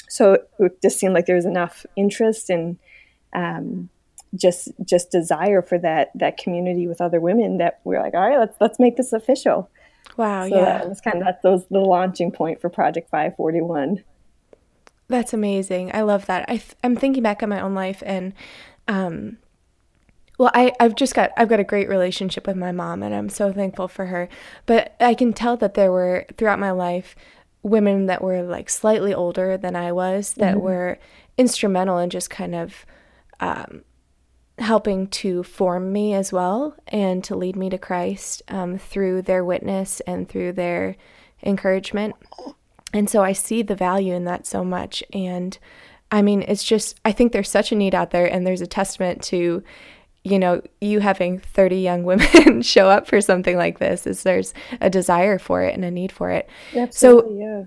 So 0.08 0.38
it 0.58 0.82
just 0.82 0.99
seemed 0.99 1.14
like 1.14 1.26
there 1.26 1.37
was 1.37 1.47
enough 1.47 1.87
interest 1.97 2.50
and 2.50 2.79
um, 3.35 3.88
just 4.37 4.69
just 4.85 5.11
desire 5.11 5.62
for 5.62 5.79
that 5.79 6.11
that 6.14 6.37
community 6.37 6.87
with 6.87 7.00
other 7.00 7.20
women 7.20 7.58
that 7.58 7.81
we 7.85 7.94
we're 7.94 8.02
like, 8.02 8.14
all 8.14 8.29
right, 8.29 8.38
let's 8.38 8.56
let's 8.61 8.79
make 8.79 8.97
this 8.97 9.12
official. 9.12 9.70
Wow, 10.17 10.49
so 10.49 10.55
yeah. 10.55 10.79
That 10.79 10.89
was 10.89 11.01
kind 11.01 11.19
of 11.19 11.25
that 11.25 11.45
was 11.45 11.67
the 11.71 11.81
launching 11.81 12.31
point 12.31 12.61
for 12.61 12.69
Project 12.69 13.11
541. 13.11 14.05
That's 15.09 15.33
amazing. 15.33 15.91
I 15.95 16.03
love 16.03 16.27
that. 16.27 16.49
I 16.49 16.56
th- 16.56 16.75
I'm 16.83 16.97
thinking 16.97 17.23
back 17.23 17.43
on 17.43 17.49
my 17.49 17.61
own 17.61 17.75
life 17.75 18.03
and 18.06 18.33
um 18.89 19.39
well, 20.37 20.51
I, 20.53 20.73
I've 20.81 20.97
just 20.97 21.15
got 21.15 21.31
I've 21.37 21.49
got 21.49 21.61
a 21.61 21.65
great 21.65 21.89
relationship 21.89 22.47
with 22.47 22.56
my 22.56 22.73
mom 22.73 23.03
and 23.03 23.15
I'm 23.15 23.29
so 23.29 23.53
thankful 23.53 23.89
for 23.89 24.06
her. 24.06 24.29
But 24.67 24.97
I 25.01 25.15
can 25.15 25.33
tell 25.33 25.56
that 25.59 25.75
there 25.75 25.93
were 25.93 26.27
throughout 26.37 26.59
my 26.59 26.73
life 26.73 27.15
women 27.62 28.07
that 28.07 28.23
were 28.23 28.43
like 28.43 28.69
slightly 28.69 29.15
older 29.15 29.57
than 29.57 29.75
I 29.75 29.93
was 29.93 30.35
that 30.35 30.57
mm-hmm. 30.57 30.65
were 30.65 30.99
instrumental 31.39 31.99
in 31.99 32.11
just 32.11 32.31
kind 32.31 32.55
of 32.55 32.85
um, 33.41 33.83
helping 34.59 35.09
to 35.09 35.43
form 35.43 35.93
me 35.93 36.15
as 36.15 36.33
well 36.33 36.77
and 36.89 37.25
to 37.25 37.35
lead 37.35 37.56
me 37.56 37.69
to 37.71 37.79
Christ 37.79 38.43
um, 38.49 38.79
through 38.79 39.23
their 39.23 39.45
witness 39.45 40.01
and 40.06 40.29
through 40.29 40.53
their 40.53 40.97
encouragement. 41.43 42.15
And 42.93 43.11
so 43.11 43.23
I 43.23 43.33
see 43.33 43.62
the 43.62 43.75
value 43.75 44.15
in 44.15 44.25
that 44.25 44.47
so 44.47 44.65
much. 44.65 45.03
And 45.12 45.59
I 46.11 46.23
mean, 46.23 46.43
it's 46.43 46.62
just, 46.62 47.01
I 47.05 47.11
think 47.11 47.33
there's 47.33 47.51
such 47.51 47.73
a 47.73 47.75
need 47.75 47.95
out 47.95 48.12
there, 48.12 48.27
and 48.27 48.47
there's 48.47 48.61
a 48.61 48.67
testament 48.69 49.21
to, 49.25 49.65
you 50.23 50.39
know, 50.39 50.62
you 50.81 51.00
having 51.00 51.41
30 51.41 51.77
young 51.77 52.05
women 52.05 52.62
show 52.62 52.89
up 52.89 53.09
for 53.09 53.21
something 53.21 53.57
like 53.57 53.81
this, 53.81 54.07
is 54.07 54.23
there's 54.23 54.55
a 54.81 54.89
desire 54.89 55.41
for 55.41 55.62
it 55.62 55.75
and 55.75 55.85
a 55.85 55.91
need 55.91 56.12
for 56.12 56.31
it. 56.31 56.49
Absolutely, 56.77 57.41
so, 57.41 57.41
yeah. 57.41 57.65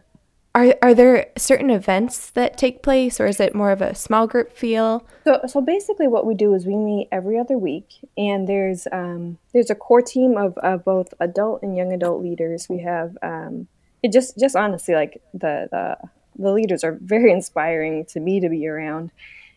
Are, 0.57 0.75
are 0.81 0.95
there 0.95 1.27
certain 1.37 1.69
events 1.69 2.31
that 2.31 2.57
take 2.57 2.81
place 2.81 3.19
or 3.19 3.27
is 3.27 3.39
it 3.39 3.53
more 3.53 3.69
of 3.69 3.79
a 3.79 3.93
small 3.93 4.25
group 4.25 4.51
feel? 4.51 5.05
So, 5.23 5.41
so 5.45 5.61
basically 5.61 6.07
what 6.07 6.25
we 6.25 6.33
do 6.33 6.55
is 6.55 6.65
we 6.65 6.75
meet 6.75 7.09
every 7.11 7.37
other 7.37 7.59
week 7.59 7.93
and 8.17 8.49
there's 8.49 8.87
um, 8.91 9.37
there's 9.53 9.69
a 9.69 9.75
core 9.75 10.01
team 10.01 10.35
of, 10.35 10.57
of 10.57 10.83
both 10.83 11.13
adult 11.19 11.61
and 11.61 11.77
young 11.77 11.93
adult 11.93 12.23
leaders. 12.23 12.67
We 12.67 12.79
have 12.79 13.15
um, 13.21 13.67
it 14.01 14.11
just 14.11 14.39
just 14.39 14.55
honestly 14.55 14.95
like 14.95 15.21
the, 15.31 15.67
the 15.69 16.09
the 16.39 16.51
leaders 16.51 16.83
are 16.83 16.97
very 17.01 17.31
inspiring 17.31 18.05
to 18.05 18.19
me 18.19 18.39
to 18.39 18.49
be 18.49 18.67
around. 18.67 19.11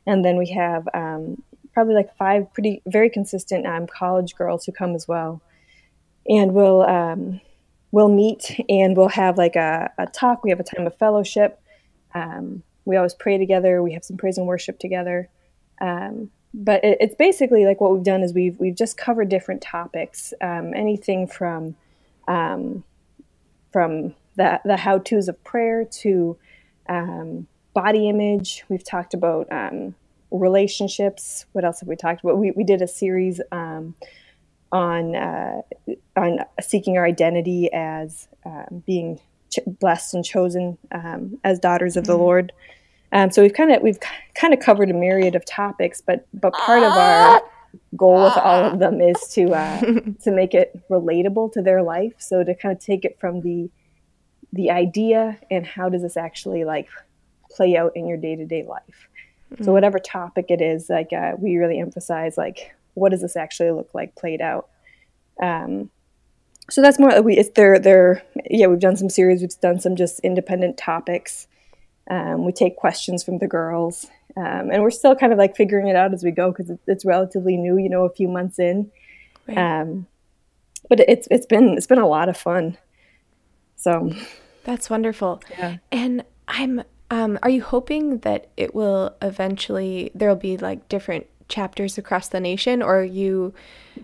And 0.06 0.22
then 0.22 0.36
we 0.36 0.50
have 0.50 0.86
um, 0.92 1.42
probably 1.72 1.94
like 1.94 2.14
five 2.18 2.52
pretty 2.52 2.82
very 2.86 3.08
consistent 3.08 3.64
um, 3.64 3.86
college 3.86 4.34
girls 4.34 4.66
who 4.66 4.72
come 4.72 4.94
as 4.94 5.08
well. 5.08 5.40
And 6.28 6.52
we'll 6.52 6.82
um, 6.82 7.40
we'll 7.92 8.08
meet 8.08 8.60
and 8.68 8.96
we'll 8.96 9.08
have 9.08 9.38
like 9.38 9.56
a, 9.56 9.90
a 9.98 10.06
talk. 10.06 10.44
We 10.44 10.50
have 10.50 10.60
a 10.60 10.64
time 10.64 10.86
of 10.86 10.96
fellowship. 10.96 11.60
Um, 12.14 12.62
we 12.84 12.96
always 12.96 13.14
pray 13.14 13.38
together. 13.38 13.82
We 13.82 13.92
have 13.92 14.04
some 14.04 14.16
praise 14.16 14.38
and 14.38 14.46
worship 14.46 14.78
together. 14.78 15.28
Um, 15.80 16.30
but 16.54 16.84
it, 16.84 16.98
it's 17.00 17.14
basically 17.14 17.64
like 17.66 17.80
what 17.80 17.92
we've 17.92 18.02
done 18.04 18.22
is 18.22 18.34
we've 18.34 18.58
we've 18.58 18.76
just 18.76 18.96
covered 18.96 19.28
different 19.28 19.62
topics, 19.62 20.34
um, 20.40 20.74
anything 20.74 21.26
from 21.26 21.76
um, 22.28 22.84
from 23.72 24.14
the 24.36 24.60
the 24.64 24.76
how 24.76 24.98
tos 24.98 25.28
of 25.28 25.42
prayer 25.44 25.84
to 25.84 26.36
um, 26.88 27.46
body 27.74 28.08
image. 28.08 28.64
We've 28.68 28.84
talked 28.84 29.14
about 29.14 29.48
um, 29.52 29.94
relationships. 30.30 31.46
What 31.52 31.64
else 31.64 31.80
have 31.80 31.88
we 31.88 31.96
talked 31.96 32.24
about? 32.24 32.38
We 32.38 32.50
we 32.52 32.64
did 32.64 32.82
a 32.82 32.88
series 32.88 33.40
on 34.72 35.16
uh, 35.16 35.62
on 36.16 36.40
seeking 36.60 36.96
our 36.96 37.04
identity 37.04 37.70
as 37.72 38.28
um, 38.44 38.82
being 38.86 39.20
ch- 39.50 39.58
blessed 39.66 40.14
and 40.14 40.24
chosen 40.24 40.78
um, 40.92 41.38
as 41.44 41.58
daughters 41.58 41.96
of 41.96 42.06
the 42.06 42.12
mm-hmm. 42.12 42.22
Lord. 42.22 42.52
Um, 43.12 43.30
so 43.30 43.42
we've 43.42 43.52
kind 43.52 43.72
of 43.72 43.82
we've 43.82 43.98
kind 44.34 44.54
of 44.54 44.60
covered 44.60 44.90
a 44.90 44.94
myriad 44.94 45.34
of 45.34 45.44
topics, 45.44 46.00
but 46.00 46.26
but 46.32 46.52
part 46.52 46.82
of 46.82 46.92
our 46.92 47.42
goal 47.96 48.24
with 48.24 48.36
all 48.36 48.64
of 48.64 48.78
them 48.78 49.00
is 49.00 49.16
to 49.32 49.52
uh, 49.52 49.80
to 50.22 50.30
make 50.30 50.54
it 50.54 50.80
relatable 50.88 51.52
to 51.52 51.62
their 51.62 51.82
life. 51.82 52.14
So 52.18 52.44
to 52.44 52.54
kind 52.54 52.76
of 52.76 52.82
take 52.82 53.04
it 53.04 53.18
from 53.18 53.40
the 53.40 53.70
the 54.52 54.70
idea 54.70 55.38
and 55.50 55.66
how 55.66 55.88
does 55.88 56.02
this 56.02 56.16
actually 56.16 56.64
like 56.64 56.88
play 57.50 57.76
out 57.76 57.92
in 57.94 58.06
your 58.06 58.16
day 58.16 58.36
to 58.36 58.46
day 58.46 58.64
life. 58.64 59.08
Mm-hmm. 59.52 59.64
So 59.64 59.72
whatever 59.72 59.98
topic 59.98 60.46
it 60.48 60.60
is, 60.60 60.88
like 60.88 61.12
uh, 61.12 61.32
we 61.38 61.56
really 61.56 61.80
emphasize 61.80 62.38
like 62.38 62.74
what 62.94 63.10
does 63.10 63.22
this 63.22 63.36
actually 63.36 63.70
look 63.70 63.90
like 63.94 64.14
played 64.16 64.40
out? 64.40 64.68
Um, 65.42 65.90
so 66.70 66.82
that's 66.82 66.98
more 66.98 67.20
we 67.22 67.36
it's 67.36 67.50
they're 67.50 67.78
they're 67.78 68.22
yeah 68.48 68.66
we've 68.66 68.78
done 68.78 68.96
some 68.96 69.08
series 69.08 69.40
we've 69.40 69.60
done 69.60 69.80
some 69.80 69.96
just 69.96 70.20
independent 70.20 70.76
topics. 70.76 71.46
Um, 72.08 72.44
we 72.44 72.52
take 72.52 72.76
questions 72.76 73.22
from 73.22 73.38
the 73.38 73.46
girls 73.46 74.06
um, 74.36 74.70
and 74.70 74.82
we're 74.82 74.90
still 74.90 75.14
kind 75.14 75.32
of 75.32 75.38
like 75.38 75.56
figuring 75.56 75.88
it 75.88 75.96
out 75.96 76.12
as 76.12 76.24
we 76.24 76.30
go 76.32 76.50
because 76.50 76.70
it's, 76.70 76.82
it's, 76.88 77.04
relatively 77.04 77.56
new 77.56 77.76
you 77.76 77.88
know 77.88 78.04
a 78.04 78.10
few 78.10 78.28
months 78.28 78.58
in. 78.58 78.90
Right. 79.46 79.80
um, 79.80 80.06
but 80.88 81.00
it's 81.00 81.28
it's 81.30 81.46
been 81.46 81.76
it's 81.76 81.86
been 81.86 81.98
a 81.98 82.08
lot 82.08 82.28
of 82.28 82.36
fun. 82.36 82.78
So. 83.76 84.12
That's 84.64 84.90
wonderful. 84.90 85.42
Yeah. 85.50 85.78
And 85.90 86.22
i'm 86.46 86.82
um, 87.10 87.38
are 87.42 87.50
you 87.50 87.62
hoping 87.62 88.18
that 88.18 88.48
it 88.56 88.74
will 88.74 89.16
eventually 89.20 90.10
there'll 90.14 90.36
be 90.36 90.56
like 90.56 90.88
different 90.88 91.26
chapters 91.50 91.98
across 91.98 92.28
the 92.28 92.40
nation 92.40 92.82
or 92.82 93.02
you 93.02 93.52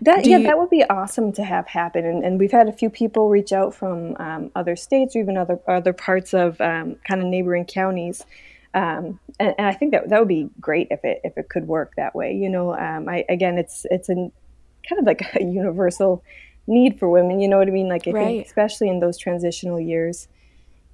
that 0.01 0.25
yeah 0.25 0.37
you... 0.37 0.43
that 0.43 0.57
would 0.57 0.69
be 0.69 0.83
awesome 0.83 1.31
to 1.31 1.43
have 1.43 1.67
happen 1.67 2.05
and, 2.05 2.23
and 2.23 2.39
we've 2.39 2.51
had 2.51 2.67
a 2.67 2.71
few 2.71 2.89
people 2.89 3.29
reach 3.29 3.51
out 3.51 3.73
from 3.73 4.15
um, 4.19 4.51
other 4.55 4.75
states 4.75 5.15
or 5.15 5.19
even 5.19 5.37
other 5.37 5.59
other 5.67 5.93
parts 5.93 6.33
of 6.33 6.59
um, 6.61 6.95
kind 7.07 7.21
of 7.21 7.27
neighboring 7.27 7.65
counties 7.65 8.25
um, 8.73 9.19
and, 9.39 9.55
and, 9.57 9.65
I 9.65 9.73
think 9.73 9.91
that 9.93 10.09
that 10.09 10.19
would 10.19 10.27
be 10.27 10.49
great 10.59 10.89
if 10.91 11.03
it 11.03 11.21
if 11.23 11.37
it 11.37 11.49
could 11.49 11.67
work 11.67 11.93
that 11.95 12.13
way 12.13 12.33
you 12.33 12.49
know 12.49 12.77
um, 12.77 13.09
I 13.09 13.25
again 13.29 13.57
it's 13.57 13.85
it's 13.89 14.09
a 14.09 14.13
kind 14.13 14.99
of 14.99 15.05
like 15.05 15.21
a 15.35 15.43
universal 15.43 16.23
need 16.67 16.99
for 16.99 17.09
women 17.09 17.39
you 17.39 17.47
know 17.47 17.57
what 17.57 17.67
I 17.67 17.71
mean 17.71 17.87
like 17.87 18.07
I 18.07 18.11
right. 18.11 18.25
think 18.25 18.45
especially 18.45 18.89
in 18.89 18.99
those 18.99 19.17
transitional 19.17 19.79
years 19.79 20.27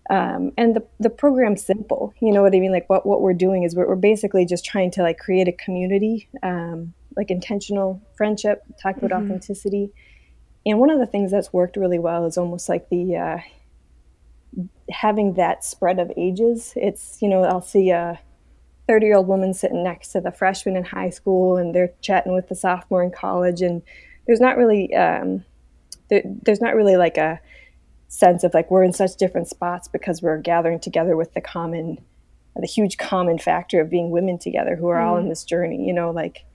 um, 0.10 0.52
and 0.58 0.76
the, 0.76 0.86
the 1.00 1.10
program's 1.10 1.64
simple 1.66 2.14
you 2.22 2.32
know 2.32 2.42
what 2.42 2.56
i 2.56 2.60
mean? 2.60 2.72
Like 2.72 2.90
what, 2.90 3.06
what 3.06 3.22
we're 3.22 3.34
doing 3.34 3.64
is 3.64 3.76
we're, 3.76 3.88
we're 3.88 3.96
basically 3.96 4.46
just 4.46 4.66
trying 4.66 4.92
to 4.92 5.02
like 5.02 5.18
create 5.18 5.48
a 5.48 5.54
community 5.54 6.28
um, 6.42 6.94
like 7.16 7.30
intentional 7.30 8.02
friendship 8.16 8.64
talk 8.82 8.98
about 8.98 9.12
mm-hmm. 9.12 9.26
authenticity. 9.26 9.92
And 10.66 10.80
one 10.80 10.90
of 10.90 11.00
the 11.00 11.06
things 11.06 11.32
that's 11.32 11.52
worked 11.52 11.76
really 11.76 12.00
well 12.00 12.26
is 12.26 12.38
almost 12.38 12.70
like 12.70 12.90
the 12.90 13.16
uh, 13.18 13.38
having 14.90 15.34
that 15.34 15.64
spread 15.64 16.00
of 16.00 16.12
ages. 16.18 16.74
It's 16.76 17.18
you 17.22 17.28
know 17.28 17.44
i'll 17.44 17.62
see 17.62 17.90
a 17.90 18.20
30 18.88 19.06
year 19.06 19.18
old 19.18 19.28
woman 19.28 19.54
sitting 19.54 19.84
next 19.84 20.10
to 20.10 20.22
the 20.22 20.32
freshman 20.32 20.76
in 20.76 20.84
high 20.84 21.10
school 21.10 21.58
and 21.58 21.74
they're 21.74 21.94
chatting 22.02 22.34
with 22.34 22.50
the 22.50 22.56
sophomore 22.56 23.04
in 23.04 23.12
college 23.12 23.62
and 23.62 23.82
there's 24.28 24.42
not 24.42 24.58
really 24.58 24.94
um, 24.94 25.44
there, 26.10 26.22
there's 26.26 26.62
not 26.62 26.76
really 26.76 26.98
like 26.98 27.18
a 27.18 27.40
sense 28.14 28.44
of 28.44 28.54
like 28.54 28.70
we're 28.70 28.84
in 28.84 28.94
such 28.94 29.16
different 29.16 29.48
spots 29.48 29.88
because 29.88 30.22
we're 30.22 30.38
gathering 30.38 30.80
together 30.80 31.18
with 31.18 31.34
the 31.34 31.42
common 31.42 31.98
the 32.56 32.68
huge 32.68 32.98
common 32.98 33.40
factor 33.40 33.82
of 33.82 33.90
being 33.90 34.12
women 34.12 34.38
together 34.38 34.76
who 34.76 34.88
are 34.88 35.00
mm. 35.00 35.04
all 35.08 35.18
in 35.18 35.26
mm. 35.26 35.30
this 35.30 35.44
journey 35.44 35.84
you 35.84 35.92
know 35.92 36.12
like 36.12 36.46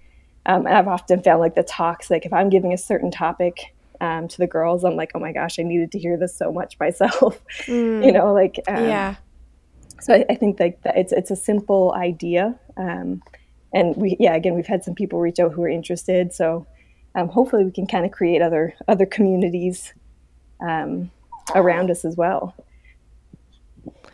um, 0.46 0.68
i've 0.68 0.86
often 0.86 1.20
found 1.20 1.40
like 1.40 1.56
the 1.56 1.64
talks 1.64 2.10
like 2.10 2.24
if 2.24 2.32
i'm 2.32 2.48
giving 2.48 2.72
a 2.72 2.78
certain 2.78 3.10
topic 3.10 3.74
um, 4.00 4.28
to 4.28 4.38
the 4.38 4.46
girls 4.46 4.84
i'm 4.84 4.94
like 4.94 5.10
oh 5.16 5.18
my 5.18 5.32
gosh 5.32 5.58
i 5.58 5.64
needed 5.64 5.90
to 5.90 5.98
hear 5.98 6.16
this 6.16 6.36
so 6.36 6.52
much 6.52 6.76
myself 6.80 7.42
mm. 7.66 8.06
you 8.06 8.12
know 8.12 8.32
like 8.32 8.60
um, 8.68 8.84
yeah 8.84 9.16
so 10.00 10.14
I, 10.14 10.24
I, 10.30 10.36
think 10.36 10.60
like 10.60 10.80
that 10.82 10.96
it's 10.96 11.12
it's 11.12 11.32
a 11.32 11.36
simple 11.36 11.92
idea 11.92 12.56
um, 12.76 13.20
and 13.74 13.96
we 13.96 14.16
yeah 14.20 14.36
again 14.36 14.54
we've 14.54 14.68
had 14.68 14.84
some 14.84 14.94
people 14.94 15.18
reach 15.18 15.40
out 15.40 15.52
who 15.52 15.64
are 15.64 15.68
interested 15.68 16.32
so 16.32 16.68
um, 17.16 17.26
hopefully 17.26 17.64
we 17.64 17.72
can 17.72 17.88
kind 17.88 18.04
of 18.04 18.12
create 18.12 18.42
other 18.42 18.74
other 18.86 19.06
communities 19.06 19.92
um, 20.60 21.10
around 21.54 21.90
us 21.90 22.04
as 22.04 22.16
well. 22.16 22.54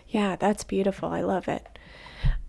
Yeah, 0.09 0.37
that's 0.37 0.64
beautiful. 0.64 1.09
I 1.09 1.23
love 1.23 1.49
it. 1.49 1.67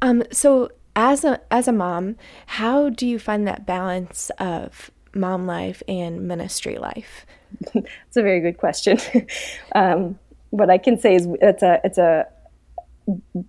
Um, 0.01 0.23
so 0.31 0.69
as 0.95 1.23
a 1.23 1.41
as 1.51 1.67
a 1.67 1.71
mom, 1.71 2.15
how 2.45 2.89
do 2.89 3.07
you 3.07 3.19
find 3.19 3.47
that 3.47 3.65
balance 3.65 4.29
of 4.37 4.91
mom 5.13 5.45
life 5.45 5.81
and 5.87 6.27
ministry 6.27 6.77
life? 6.77 7.25
It's 7.75 8.17
a 8.17 8.21
very 8.21 8.39
good 8.39 8.57
question. 8.57 8.97
um, 9.75 10.19
what 10.49 10.69
I 10.69 10.77
can 10.77 10.99
say 10.99 11.15
is 11.15 11.27
it's 11.41 11.63
a 11.63 11.81
it's 11.83 11.97
a 11.97 12.27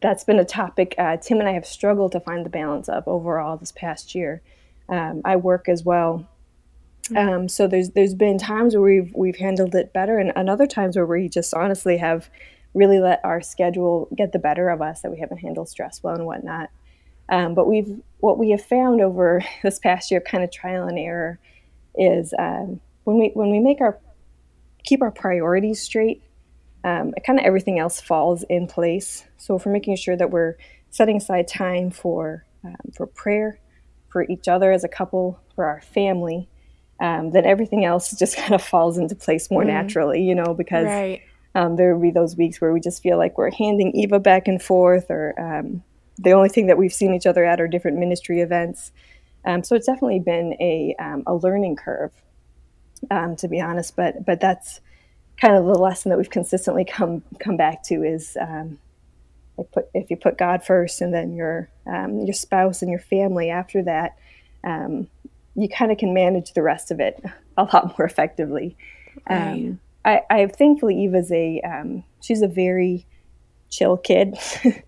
that's 0.00 0.24
been 0.24 0.38
a 0.38 0.44
topic 0.44 0.94
uh, 0.98 1.16
Tim 1.16 1.38
and 1.38 1.48
I 1.48 1.52
have 1.52 1.66
struggled 1.66 2.12
to 2.12 2.20
find 2.20 2.44
the 2.44 2.50
balance 2.50 2.88
of 2.88 3.06
overall 3.06 3.56
this 3.56 3.72
past 3.72 4.14
year. 4.14 4.42
Um, 4.88 5.22
I 5.24 5.36
work 5.36 5.68
as 5.68 5.84
well 5.84 6.26
Mm-hmm. 7.08 7.28
Um, 7.28 7.48
so 7.48 7.66
there's 7.66 7.90
there's 7.90 8.14
been 8.14 8.38
times 8.38 8.74
where 8.74 8.82
we've 8.82 9.12
we've 9.14 9.36
handled 9.36 9.74
it 9.74 9.92
better, 9.92 10.18
and, 10.18 10.32
and 10.34 10.50
other 10.50 10.66
times 10.66 10.96
where 10.96 11.06
we 11.06 11.28
just 11.28 11.54
honestly 11.54 11.98
have 11.98 12.28
really 12.74 12.98
let 12.98 13.20
our 13.24 13.40
schedule 13.40 14.08
get 14.14 14.32
the 14.32 14.38
better 14.38 14.68
of 14.68 14.82
us 14.82 15.00
that 15.00 15.10
we 15.10 15.18
haven't 15.18 15.38
handled 15.38 15.68
stress 15.68 16.02
well 16.02 16.14
and 16.14 16.26
whatnot. 16.26 16.70
Um, 17.28 17.54
but 17.54 17.66
we've 17.66 18.00
what 18.18 18.38
we 18.38 18.50
have 18.50 18.62
found 18.62 19.00
over 19.00 19.42
this 19.62 19.78
past 19.78 20.10
year, 20.10 20.20
kind 20.20 20.44
of 20.44 20.50
trial 20.50 20.86
and 20.86 20.98
error, 20.98 21.38
is 21.96 22.34
um, 22.38 22.80
when 23.04 23.18
we 23.18 23.30
when 23.34 23.50
we 23.50 23.60
make 23.60 23.80
our 23.80 23.98
keep 24.84 25.02
our 25.02 25.10
priorities 25.10 25.82
straight, 25.82 26.22
um, 26.84 27.12
kind 27.24 27.38
of 27.38 27.44
everything 27.44 27.78
else 27.78 28.00
falls 28.00 28.44
in 28.44 28.66
place. 28.66 29.24
So 29.36 29.56
if 29.56 29.66
we're 29.66 29.72
making 29.72 29.96
sure 29.96 30.16
that 30.16 30.30
we're 30.30 30.56
setting 30.90 31.16
aside 31.16 31.48
time 31.48 31.90
for 31.90 32.44
um, 32.64 32.76
for 32.94 33.06
prayer, 33.06 33.58
for 34.08 34.24
each 34.24 34.48
other 34.48 34.72
as 34.72 34.84
a 34.84 34.88
couple, 34.88 35.40
for 35.54 35.64
our 35.64 35.80
family, 35.80 36.48
um, 37.00 37.30
then 37.30 37.44
everything 37.44 37.84
else 37.84 38.10
just 38.18 38.36
kind 38.36 38.54
of 38.54 38.62
falls 38.62 38.98
into 38.98 39.14
place 39.14 39.50
more 39.50 39.64
mm. 39.64 39.68
naturally, 39.68 40.22
you 40.22 40.34
know, 40.34 40.54
because 40.54 40.86
right. 40.86 41.22
um, 41.54 41.76
there 41.76 41.94
will 41.94 42.02
be 42.02 42.10
those 42.10 42.36
weeks 42.36 42.60
where 42.60 42.72
we 42.72 42.80
just 42.80 43.02
feel 43.02 43.18
like 43.18 43.36
we're 43.38 43.50
handing 43.50 43.92
Eva 43.92 44.18
back 44.18 44.48
and 44.48 44.62
forth, 44.62 45.10
or 45.10 45.38
um, 45.38 45.82
the 46.18 46.32
only 46.32 46.48
thing 46.48 46.66
that 46.66 46.78
we've 46.78 46.92
seen 46.92 47.14
each 47.14 47.26
other 47.26 47.44
at 47.44 47.60
are 47.60 47.68
different 47.68 47.98
ministry 47.98 48.40
events. 48.40 48.92
Um, 49.44 49.62
so 49.62 49.76
it's 49.76 49.86
definitely 49.86 50.20
been 50.20 50.54
a, 50.60 50.96
um, 50.98 51.22
a 51.26 51.34
learning 51.34 51.76
curve, 51.76 52.12
um, 53.10 53.36
to 53.36 53.48
be 53.48 53.60
honest. 53.60 53.94
But 53.94 54.24
but 54.24 54.40
that's 54.40 54.80
kind 55.40 55.54
of 55.54 55.66
the 55.66 55.78
lesson 55.78 56.10
that 56.10 56.18
we've 56.18 56.30
consistently 56.30 56.84
come 56.84 57.22
come 57.38 57.56
back 57.56 57.84
to 57.84 58.02
is 58.02 58.36
like 59.58 59.70
put, 59.72 59.88
if 59.94 60.10
you 60.10 60.16
put 60.16 60.38
God 60.38 60.64
first, 60.64 61.00
and 61.00 61.14
then 61.14 61.34
your 61.34 61.68
your 61.86 62.32
spouse 62.32 62.82
and 62.82 62.90
your 62.90 63.00
family 63.00 63.50
after 63.50 63.82
that. 63.82 64.16
Um, 64.64 65.06
you 65.56 65.68
kind 65.68 65.90
of 65.90 65.98
can 65.98 66.12
manage 66.12 66.52
the 66.52 66.62
rest 66.62 66.90
of 66.90 67.00
it 67.00 67.22
a 67.56 67.64
lot 67.64 67.98
more 67.98 68.06
effectively. 68.06 68.76
Right. 69.28 69.52
Um, 69.52 69.80
I, 70.04 70.20
I 70.30 70.46
thankfully 70.46 71.02
Eva's 71.04 71.32
a 71.32 71.60
um, 71.62 72.04
she's 72.20 72.42
a 72.42 72.48
very 72.48 73.06
chill 73.70 73.96
kid. 73.96 74.38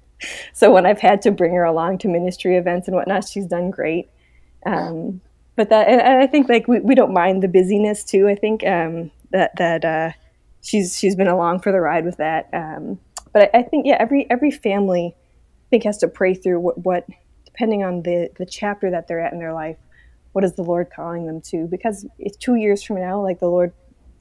so 0.53 0.73
when 0.73 0.87
I've 0.87 1.01
had 1.01 1.23
to 1.23 1.31
bring 1.31 1.55
her 1.55 1.65
along 1.65 1.99
to 1.99 2.09
ministry 2.09 2.57
events 2.57 2.87
and 2.87 2.97
whatnot, 2.97 3.27
she's 3.27 3.47
done 3.47 3.71
great. 3.71 4.09
Um, 4.67 5.21
but 5.57 5.71
that 5.71 5.89
and 5.89 6.23
I 6.23 6.27
think 6.27 6.49
like 6.49 6.69
we, 6.69 6.79
we 6.81 6.95
don't 6.95 7.13
mind 7.13 7.43
the 7.43 7.49
busyness 7.49 8.05
too. 8.05 8.29
I 8.29 8.37
think 8.37 8.65
um, 8.65 9.11
that 9.31 9.57
that 9.57 9.85
uh, 9.85 10.13
she's 10.61 10.97
she's 10.97 11.17
been 11.17 11.27
along 11.27 11.61
for 11.61 11.73
the 11.73 11.81
ride 11.81 12.05
with 12.05 12.19
that. 12.19 12.49
Um, 12.53 13.01
but 13.33 13.51
I, 13.55 13.59
I, 13.59 13.63
think 13.63 13.87
yeah, 13.87 13.97
every 13.99 14.31
every 14.31 14.53
family 14.53 15.15
I 15.17 15.67
think 15.71 15.83
has 15.85 15.99
to 15.99 16.09
pray 16.09 16.35
through 16.35 16.61
what, 16.61 16.79
what 16.79 17.07
depending 17.45 17.83
on 17.83 18.03
the 18.03 18.31
the 18.39 18.47
chapter 18.47 18.91
that 18.91 19.09
they're 19.09 19.21
at 19.21 19.33
in 19.33 19.41
their 19.41 19.53
life 19.53 19.79
what 20.33 20.45
is 20.45 20.55
the 20.55 20.63
Lord 20.63 20.89
calling 20.95 21.27
them 21.27 21.41
to? 21.43 21.67
Because 21.67 22.07
it's 22.19 22.37
two 22.37 22.55
years 22.55 22.83
from 22.83 23.01
now, 23.01 23.21
like 23.21 23.41
the 23.41 23.49
Lord 23.49 23.73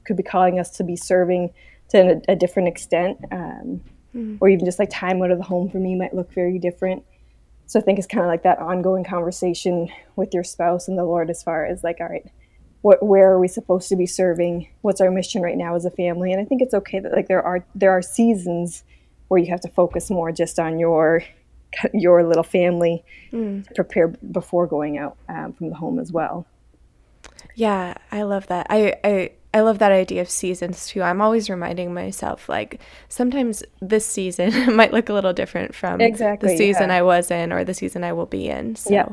could 0.04 0.16
be 0.16 0.22
calling 0.22 0.58
us 0.58 0.70
to 0.72 0.84
be 0.84 0.96
serving 0.96 1.50
to 1.90 2.20
a, 2.28 2.32
a 2.32 2.36
different 2.36 2.68
extent, 2.68 3.18
um, 3.30 3.80
mm-hmm. 4.14 4.36
or 4.40 4.48
even 4.48 4.64
just 4.64 4.78
like 4.78 4.90
time 4.90 5.22
out 5.22 5.30
of 5.30 5.38
the 5.38 5.44
home 5.44 5.70
for 5.70 5.78
me 5.78 5.94
might 5.94 6.14
look 6.14 6.32
very 6.32 6.58
different. 6.58 7.04
So 7.66 7.78
I 7.78 7.82
think 7.82 7.98
it's 7.98 8.08
kind 8.08 8.24
of 8.24 8.28
like 8.28 8.44
that 8.44 8.58
ongoing 8.58 9.04
conversation 9.04 9.88
with 10.16 10.32
your 10.32 10.44
spouse 10.44 10.88
and 10.88 10.98
the 10.98 11.04
Lord 11.04 11.28
as 11.28 11.42
far 11.42 11.66
as 11.66 11.84
like, 11.84 11.98
all 12.00 12.08
right, 12.08 12.26
what, 12.80 13.04
where 13.04 13.30
are 13.30 13.38
we 13.38 13.48
supposed 13.48 13.88
to 13.90 13.96
be 13.96 14.06
serving? 14.06 14.68
What's 14.80 15.00
our 15.00 15.10
mission 15.10 15.42
right 15.42 15.56
now 15.56 15.74
as 15.74 15.84
a 15.84 15.90
family? 15.90 16.32
And 16.32 16.40
I 16.40 16.44
think 16.44 16.62
it's 16.62 16.74
okay 16.74 17.00
that 17.00 17.12
like 17.12 17.28
there 17.28 17.42
are 17.42 17.66
there 17.74 17.90
are 17.90 18.00
seasons 18.00 18.84
where 19.28 19.38
you 19.38 19.50
have 19.50 19.60
to 19.60 19.68
focus 19.68 20.10
more 20.10 20.32
just 20.32 20.58
on 20.58 20.78
your 20.78 21.22
your 21.92 22.24
little 22.24 22.42
family 22.42 23.04
mm. 23.32 23.64
prepare 23.74 24.08
before 24.08 24.66
going 24.66 24.98
out 24.98 25.16
um, 25.28 25.52
from 25.52 25.70
the 25.70 25.74
home 25.74 25.98
as 25.98 26.12
well. 26.12 26.46
Yeah, 27.54 27.94
I 28.12 28.22
love 28.22 28.46
that. 28.46 28.66
I, 28.70 28.94
I 29.02 29.30
I 29.54 29.60
love 29.60 29.78
that 29.78 29.92
idea 29.92 30.20
of 30.20 30.28
seasons 30.28 30.86
too. 30.86 31.02
I'm 31.02 31.20
always 31.20 31.48
reminding 31.48 31.94
myself 31.94 32.48
like 32.48 32.80
sometimes 33.08 33.62
this 33.80 34.04
season 34.04 34.76
might 34.76 34.92
look 34.92 35.08
a 35.08 35.12
little 35.12 35.32
different 35.32 35.74
from 35.74 36.00
exactly, 36.00 36.50
the 36.50 36.56
season 36.56 36.90
yeah. 36.90 36.96
I 36.96 37.02
was 37.02 37.30
in 37.30 37.52
or 37.52 37.64
the 37.64 37.74
season 37.74 38.04
I 38.04 38.12
will 38.12 38.26
be 38.26 38.48
in. 38.48 38.76
So. 38.76 38.92
Yeah. 38.92 39.08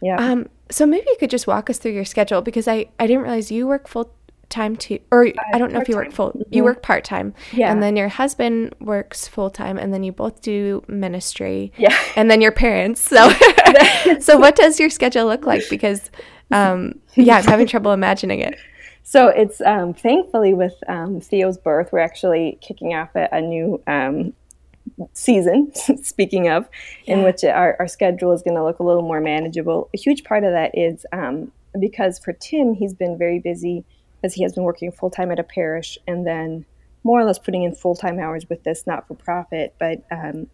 Yeah. 0.00 0.16
Um, 0.16 0.48
so 0.70 0.86
maybe 0.86 1.06
you 1.08 1.16
could 1.20 1.30
just 1.30 1.46
walk 1.46 1.68
us 1.68 1.78
through 1.78 1.92
your 1.92 2.04
schedule 2.04 2.42
because 2.42 2.66
I, 2.66 2.86
I 2.98 3.06
didn't 3.06 3.22
realize 3.22 3.50
you 3.50 3.66
work 3.66 3.86
full 3.86 4.12
time 4.54 4.76
too 4.76 4.98
or 5.10 5.26
uh, 5.26 5.32
i 5.52 5.58
don't 5.58 5.72
know 5.72 5.80
if 5.80 5.88
you 5.88 5.96
work 5.96 6.12
full 6.12 6.30
mm-hmm. 6.30 6.54
you 6.54 6.62
work 6.62 6.82
part-time. 6.82 7.34
Yeah. 7.52 7.70
And 7.70 7.82
then 7.82 7.96
your 7.96 8.08
husband 8.08 8.74
works 8.80 9.26
full-time 9.26 9.78
and 9.78 9.92
then 9.92 10.02
you 10.04 10.12
both 10.12 10.40
do 10.40 10.84
ministry. 10.86 11.72
Yeah. 11.76 11.96
And 12.16 12.30
then 12.30 12.40
your 12.40 12.52
parents. 12.52 13.00
So 13.00 13.30
so 14.20 14.36
what 14.36 14.56
does 14.56 14.78
your 14.78 14.90
schedule 14.90 15.26
look 15.26 15.46
like? 15.46 15.68
Because 15.68 16.10
um 16.50 17.00
yeah 17.14 17.38
i'm 17.38 17.44
having 17.44 17.66
trouble 17.66 17.92
imagining 17.92 18.40
it. 18.40 18.56
So 19.06 19.28
it's 19.28 19.60
um, 19.60 19.92
thankfully 19.92 20.54
with 20.54 20.76
um, 20.88 21.20
theo's 21.20 21.58
birth 21.58 21.90
we're 21.92 21.98
actually 21.98 22.56
kicking 22.62 22.94
off 22.94 23.14
a, 23.14 23.28
a 23.32 23.40
new 23.42 23.82
um, 23.86 24.32
season 25.12 25.72
speaking 26.02 26.48
of 26.48 26.66
yeah. 27.04 27.16
in 27.16 27.22
which 27.22 27.44
our, 27.44 27.76
our 27.78 27.86
schedule 27.86 28.32
is 28.32 28.42
going 28.42 28.56
to 28.56 28.64
look 28.64 28.78
a 28.78 28.82
little 28.82 29.02
more 29.02 29.20
manageable. 29.20 29.90
A 29.94 29.98
huge 29.98 30.24
part 30.24 30.42
of 30.42 30.52
that 30.52 30.70
is 30.72 31.04
um, 31.12 31.52
because 31.78 32.18
for 32.18 32.32
tim 32.32 32.72
he's 32.72 32.94
been 32.94 33.18
very 33.18 33.40
busy 33.40 33.84
because 34.24 34.32
he 34.32 34.42
has 34.42 34.54
been 34.54 34.64
working 34.64 34.90
full 34.90 35.10
time 35.10 35.30
at 35.30 35.38
a 35.38 35.42
parish 35.42 35.98
and 36.06 36.26
then 36.26 36.64
more 37.02 37.20
or 37.20 37.24
less 37.26 37.38
putting 37.38 37.62
in 37.62 37.74
full 37.74 37.94
time 37.94 38.18
hours 38.18 38.48
with 38.48 38.64
this 38.64 38.86
not 38.86 39.06
for 39.06 39.14
profit. 39.14 39.74
But 39.78 40.02
um, 40.10 40.46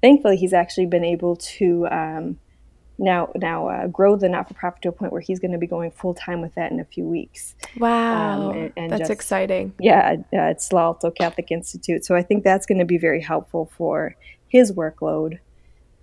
thankfully, 0.00 0.36
he's 0.36 0.52
actually 0.52 0.86
been 0.86 1.04
able 1.04 1.34
to 1.34 1.88
um, 1.88 2.38
now 2.96 3.32
now 3.34 3.66
uh, 3.66 3.86
grow 3.88 4.14
the 4.14 4.28
not 4.28 4.46
for 4.46 4.54
profit 4.54 4.82
to 4.82 4.90
a 4.90 4.92
point 4.92 5.10
where 5.10 5.20
he's 5.20 5.40
going 5.40 5.50
to 5.50 5.58
be 5.58 5.66
going 5.66 5.90
full 5.90 6.14
time 6.14 6.40
with 6.40 6.54
that 6.54 6.70
in 6.70 6.78
a 6.78 6.84
few 6.84 7.02
weeks. 7.02 7.56
Wow, 7.76 8.50
um, 8.50 8.56
and, 8.56 8.72
and 8.76 8.92
that's 8.92 9.00
just, 9.00 9.10
exciting. 9.10 9.74
Yeah, 9.80 10.18
uh, 10.32 10.42
it's 10.42 10.72
L'Alto 10.72 11.10
Catholic 11.10 11.50
Institute, 11.50 12.04
so 12.04 12.14
I 12.14 12.22
think 12.22 12.44
that's 12.44 12.66
going 12.66 12.78
to 12.78 12.84
be 12.84 12.98
very 12.98 13.20
helpful 13.20 13.68
for 13.76 14.14
his 14.46 14.70
workload. 14.70 15.40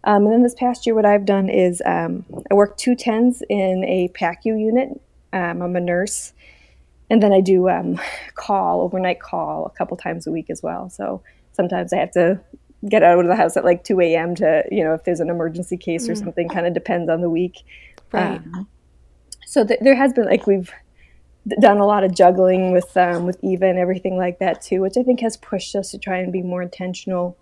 Um, 0.04 0.26
and 0.26 0.34
then 0.34 0.44
this 0.44 0.54
past 0.54 0.86
year, 0.86 0.96
what 0.96 1.06
I've 1.06 1.26
done 1.26 1.48
is 1.48 1.82
um, 1.86 2.26
I 2.52 2.56
work 2.56 2.76
two 2.76 2.94
tens 2.94 3.42
in 3.50 3.86
a 3.86 4.10
PACU 4.10 4.60
unit. 4.60 5.02
Um, 5.32 5.62
I'm 5.62 5.76
a 5.76 5.82
nurse, 5.82 6.34
and 7.10 7.22
then 7.22 7.34
I 7.34 7.42
do 7.42 7.70
um, 7.70 8.00
call 8.36 8.82
overnight 8.82 9.20
call 9.20 9.66
a 9.66 9.78
couple 9.78 9.98
times 9.98 10.28
a 10.28 10.32
week 10.32 10.50
as 10.50 10.64
well. 10.64 10.90
So 10.90 11.22
sometimes 11.54 11.94
I 11.94 11.98
have 11.98 12.12
to 12.12 12.40
get 12.90 13.04
out 13.04 13.20
of 13.20 13.28
the 13.28 13.36
house 13.36 13.58
at 13.58 13.66
like 13.66 13.84
2 13.84 14.00
a.m. 14.02 14.36
to 14.36 14.64
you 14.72 14.84
know 14.84 14.94
if 14.94 15.04
there's 15.04 15.20
an 15.20 15.30
emergency 15.30 15.78
case 15.78 16.08
or 16.10 16.14
mm. 16.14 16.20
something. 16.20 16.50
Kind 16.50 16.68
of 16.68 16.74
depends 16.74 17.10
on 17.10 17.22
the 17.22 17.30
week. 17.30 17.64
Right. 18.12 18.38
Um, 18.38 18.68
so 19.46 19.66
th- 19.66 19.80
there 19.82 19.96
has 19.96 20.14
been 20.14 20.26
like 20.26 20.48
we've 20.48 20.72
done 21.60 21.78
a 21.78 21.86
lot 21.86 22.04
of 22.04 22.14
juggling 22.14 22.72
with 22.72 22.96
um, 22.98 23.26
with 23.26 23.38
Eva 23.44 23.66
and 23.68 23.78
everything 23.80 24.18
like 24.18 24.40
that 24.40 24.62
too, 24.62 24.82
which 24.82 24.98
I 24.98 25.04
think 25.04 25.20
has 25.22 25.38
pushed 25.38 25.76
us 25.76 25.92
to 25.92 25.98
try 25.98 26.18
and 26.18 26.32
be 26.32 26.42
more 26.42 26.62
intentional 26.62 27.38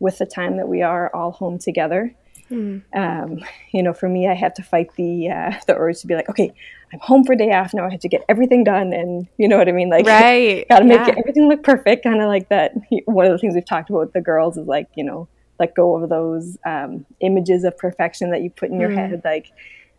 with 0.00 0.18
the 0.18 0.26
time 0.26 0.56
that 0.56 0.68
we 0.68 0.82
are 0.82 1.14
all 1.14 1.30
home 1.30 1.58
together. 1.58 2.14
Mm. 2.50 2.82
Um, 2.94 3.44
you 3.72 3.82
know, 3.82 3.92
for 3.92 4.08
me, 4.08 4.28
I 4.28 4.34
have 4.34 4.54
to 4.54 4.62
fight 4.62 4.94
the 4.96 5.30
uh, 5.30 5.52
the 5.66 5.74
urge 5.76 6.00
to 6.00 6.06
be 6.06 6.14
like, 6.14 6.28
okay, 6.28 6.52
I'm 6.92 7.00
home 7.00 7.24
for 7.24 7.34
day 7.34 7.52
off 7.52 7.74
now. 7.74 7.86
I 7.86 7.90
have 7.90 8.00
to 8.00 8.08
get 8.08 8.24
everything 8.28 8.64
done, 8.64 8.92
and 8.92 9.26
you 9.38 9.48
know 9.48 9.58
what 9.58 9.68
I 9.68 9.72
mean. 9.72 9.88
Like, 9.88 10.06
right, 10.06 10.66
got 10.68 10.80
to 10.80 10.84
make 10.84 11.06
yeah. 11.06 11.14
everything 11.16 11.48
look 11.48 11.62
perfect. 11.62 12.04
Kind 12.04 12.20
of 12.20 12.28
like 12.28 12.48
that. 12.50 12.72
One 13.06 13.26
of 13.26 13.32
the 13.32 13.38
things 13.38 13.54
we've 13.54 13.64
talked 13.64 13.90
about 13.90 14.00
with 14.00 14.12
the 14.12 14.20
girls 14.20 14.56
is 14.56 14.66
like, 14.66 14.88
you 14.94 15.04
know, 15.04 15.28
let 15.58 15.74
go 15.74 16.02
of 16.02 16.08
those 16.08 16.58
um, 16.64 17.06
images 17.20 17.64
of 17.64 17.76
perfection 17.78 18.30
that 18.30 18.42
you 18.42 18.50
put 18.50 18.70
in 18.70 18.80
your 18.80 18.90
mm. 18.90 18.96
head. 18.96 19.22
Like, 19.24 19.50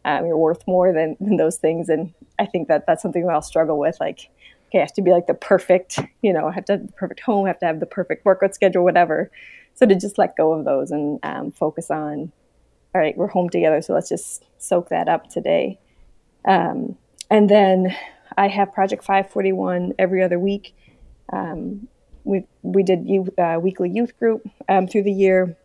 um, 0.06 0.25
you're 0.25 0.38
worth 0.38 0.66
more 0.68 0.94
than, 0.94 1.18
than 1.20 1.38
those 1.38 1.58
things, 1.58 1.90
and 1.90 2.14
I 2.38 2.46
think 2.46 2.68
that 2.68 2.86
that's 2.86 3.02
something 3.02 3.25
we 3.25 3.34
all 3.34 3.42
struggle 3.42 3.80
with. 3.80 4.00
Like, 4.00 4.30
okay, 4.70 4.80
I 4.80 4.82
have 4.82 4.94
to 4.94 5.02
be 5.02 5.12
like 5.12 5.28
the 5.28 5.34
perfect, 5.34 6.00
you 6.22 6.34
know, 6.34 6.48
I 6.48 6.52
have 6.52 6.66
to 6.66 6.74
have 6.74 6.88
the 6.88 6.94
perfect 6.94 7.22
home, 7.22 7.46
I 7.46 7.50
have 7.50 7.60
to 7.60 7.66
have 7.66 7.80
the 7.80 7.86
perfect 7.86 8.25
workout 8.25 8.54
schedule, 8.54 8.84
whatever. 8.84 9.32
So 9.75 9.86
to 9.86 9.96
just 9.96 10.17
let 10.17 10.38
go 10.38 10.53
of 10.53 10.65
those 10.65 10.91
and 10.91 11.20
um, 11.24 11.51
focus 11.51 11.91
on, 11.91 12.32
all 12.94 13.01
right, 13.01 13.15
we're 13.17 13.27
home 13.27 13.50
together, 13.50 13.82
so 13.82 13.94
let's 13.94 14.10
just 14.10 14.46
soak 14.58 14.89
that 14.89 15.10
up 15.10 15.29
today. 15.29 15.79
Um, 16.46 16.98
and 17.29 17.50
then 17.50 17.96
I 18.38 18.48
have 18.48 18.72
Project 18.72 19.03
541 19.03 19.94
every 20.00 20.24
other 20.24 20.39
week. 20.39 20.75
Um, 21.32 21.88
we 22.24 22.46
we 22.63 22.84
did 22.84 23.08
uh, 23.38 23.60
weekly 23.62 23.89
youth 23.89 24.17
group 24.17 24.48
um, 24.70 24.88
through 24.88 25.03
the 25.03 25.12
year, 25.12 25.58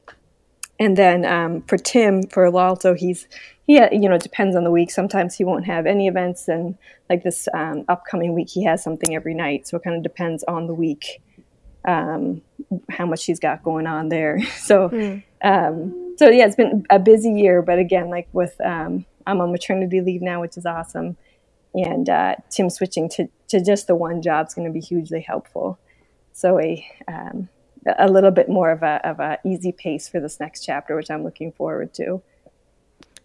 and 0.79 0.97
then 0.97 1.25
um, 1.25 1.63
for 1.63 1.79
Tim 1.79 2.23
for 2.25 2.51
L'Alto, 2.51 2.95
he's 2.95 3.29
he 3.67 3.75
you 3.93 4.09
know 4.09 4.17
it 4.17 4.23
depends 4.23 4.57
on 4.57 4.65
the 4.65 4.71
week. 4.71 4.91
Sometimes 4.91 5.37
he 5.37 5.45
won't 5.45 5.67
have 5.67 5.87
any 5.87 6.09
events, 6.09 6.49
and 6.49 6.77
like 7.09 7.23
this 7.23 7.49
um, 7.55 7.85
upcoming 7.89 8.35
week, 8.35 8.51
he 8.51 8.65
has 8.65 8.83
something 8.83 9.15
every 9.15 9.35
night. 9.35 9.69
So 9.69 9.77
it 9.77 9.85
kind 9.85 9.97
of 9.97 10.03
depends 10.03 10.45
on 10.45 10.67
the 10.67 10.75
week 10.75 11.23
um, 11.85 12.43
how 12.89 13.07
much 13.07 13.21
she's 13.21 13.41
got 13.41 13.63
going 13.63 13.87
on 13.87 14.09
there. 14.09 14.39
So, 14.59 14.89
mm. 14.89 15.23
um, 15.43 16.15
so 16.19 16.29
yeah, 16.29 16.47
it's 16.47 16.57
been 16.57 16.85
a 16.91 16.99
busy 16.99 17.33
year, 17.33 17.63
but 17.63 17.79
again, 17.79 18.11
like 18.11 18.29
with, 18.33 18.61
um, 18.61 19.07
I'm 19.27 19.41
on 19.41 19.53
maternity 19.53 20.01
leave 20.01 20.23
now, 20.23 20.41
which 20.41 20.57
is 20.57 20.67
awesome. 20.67 21.17
And 21.75 22.09
uh, 22.09 22.37
Tim 22.51 22.69
switching 22.69 23.09
to, 23.11 23.29
to 23.49 23.65
just 23.65 23.87
the 23.87 23.95
one 23.95 24.23
job 24.23 24.49
is 24.49 24.55
going 24.55 24.67
to 24.67 24.73
be 24.73 24.81
hugely 24.81 25.21
helpful. 25.21 25.79
So 26.33 26.61
a, 26.61 26.87
um, 27.09 27.49
a 27.99 28.09
little 28.09 28.31
bit 28.31 28.49
more 28.49 28.71
of 28.71 28.83
a, 28.83 29.01
of 29.05 29.21
a 29.21 29.39
easy 29.45 29.73
pace 29.73 30.09
for 30.09 30.21
this 30.21 30.41
next 30.41 30.65
chapter, 30.65 30.97
which 30.97 31.11
I'm 31.11 31.25
looking 31.25 31.53
forward 31.53 31.95
to. 31.95 32.23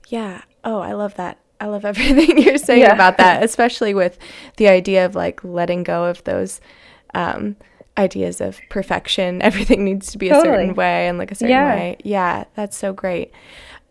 Yeah. 0.08 0.44
Oh, 0.63 0.80
I 0.80 0.94
love 0.94 1.15
that. 1.15 1.39
I 1.60 1.68
love 1.68 1.86
everything 1.86 2.41
you're 2.41 2.58
saying 2.58 2.82
yeah. 2.82 2.94
about 2.94 3.18
that, 3.18 3.44
especially 3.44 3.94
with 3.94 4.18
the 4.58 4.68
idea 4.68 5.06
of 5.06 5.15
like 5.15 5.44
letting 5.44 5.84
go 5.84 6.06
of 6.06 6.24
those, 6.24 6.62
um, 7.13 7.56
ideas 7.97 8.41
of 8.41 8.60
perfection. 8.69 9.41
Everything 9.41 9.84
needs 9.84 10.12
to 10.12 10.17
be 10.17 10.29
totally. 10.29 10.47
a 10.47 10.51
certain 10.51 10.75
way 10.75 11.08
and 11.08 11.17
like 11.17 11.31
a 11.31 11.36
certain 11.36 11.51
yeah. 11.51 11.75
way. 11.75 11.97
Yeah, 12.03 12.45
that's 12.55 12.77
so 12.77 12.93
great. 12.93 13.31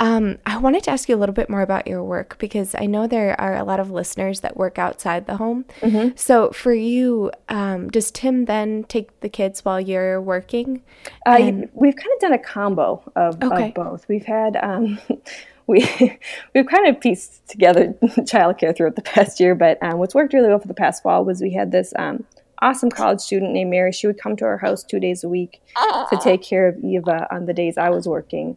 Um, 0.00 0.38
I 0.44 0.58
wanted 0.58 0.82
to 0.84 0.90
ask 0.90 1.08
you 1.08 1.14
a 1.14 1.18
little 1.18 1.34
bit 1.34 1.48
more 1.48 1.62
about 1.62 1.86
your 1.86 2.02
work 2.02 2.36
because 2.38 2.74
I 2.74 2.86
know 2.86 3.06
there 3.06 3.40
are 3.40 3.56
a 3.56 3.62
lot 3.62 3.78
of 3.78 3.90
listeners 3.92 4.40
that 4.40 4.56
work 4.56 4.78
outside 4.78 5.26
the 5.26 5.36
home. 5.36 5.66
Mm-hmm. 5.80 6.16
So 6.16 6.50
for 6.50 6.74
you, 6.74 7.30
um, 7.48 7.88
does 7.90 8.10
Tim 8.10 8.46
then 8.46 8.84
take 8.84 9.20
the 9.20 9.28
kids 9.28 9.64
while 9.64 9.80
you're 9.80 10.20
working? 10.20 10.82
Uh, 11.24 11.52
we've 11.74 11.96
kind 11.96 12.12
of 12.12 12.20
done 12.20 12.32
a 12.32 12.38
combo 12.38 13.02
of, 13.14 13.40
okay. 13.42 13.68
of 13.68 13.74
both. 13.74 14.08
We've 14.08 14.26
had. 14.26 14.56
Um, 14.56 14.98
we 15.66 16.18
we've 16.54 16.66
kind 16.66 16.88
of 16.88 17.00
pieced 17.00 17.48
together 17.48 17.94
childcare 18.02 18.76
throughout 18.76 18.96
the 18.96 19.02
past 19.02 19.40
year, 19.40 19.54
but 19.54 19.82
um, 19.82 19.98
what's 19.98 20.14
worked 20.14 20.34
really 20.34 20.48
well 20.48 20.58
for 20.58 20.68
the 20.68 20.74
past 20.74 21.02
fall 21.02 21.24
was 21.24 21.40
we 21.40 21.52
had 21.52 21.72
this 21.72 21.92
um, 21.96 22.24
awesome 22.60 22.90
college 22.90 23.20
student 23.20 23.52
named 23.52 23.70
Mary. 23.70 23.92
She 23.92 24.06
would 24.06 24.18
come 24.18 24.36
to 24.36 24.44
our 24.44 24.58
house 24.58 24.82
two 24.82 25.00
days 25.00 25.24
a 25.24 25.28
week 25.28 25.60
to 25.76 26.18
take 26.22 26.42
care 26.42 26.68
of 26.68 26.78
Eva 26.82 27.26
on 27.30 27.46
the 27.46 27.52
days 27.52 27.76
I 27.78 27.90
was 27.90 28.06
working. 28.06 28.56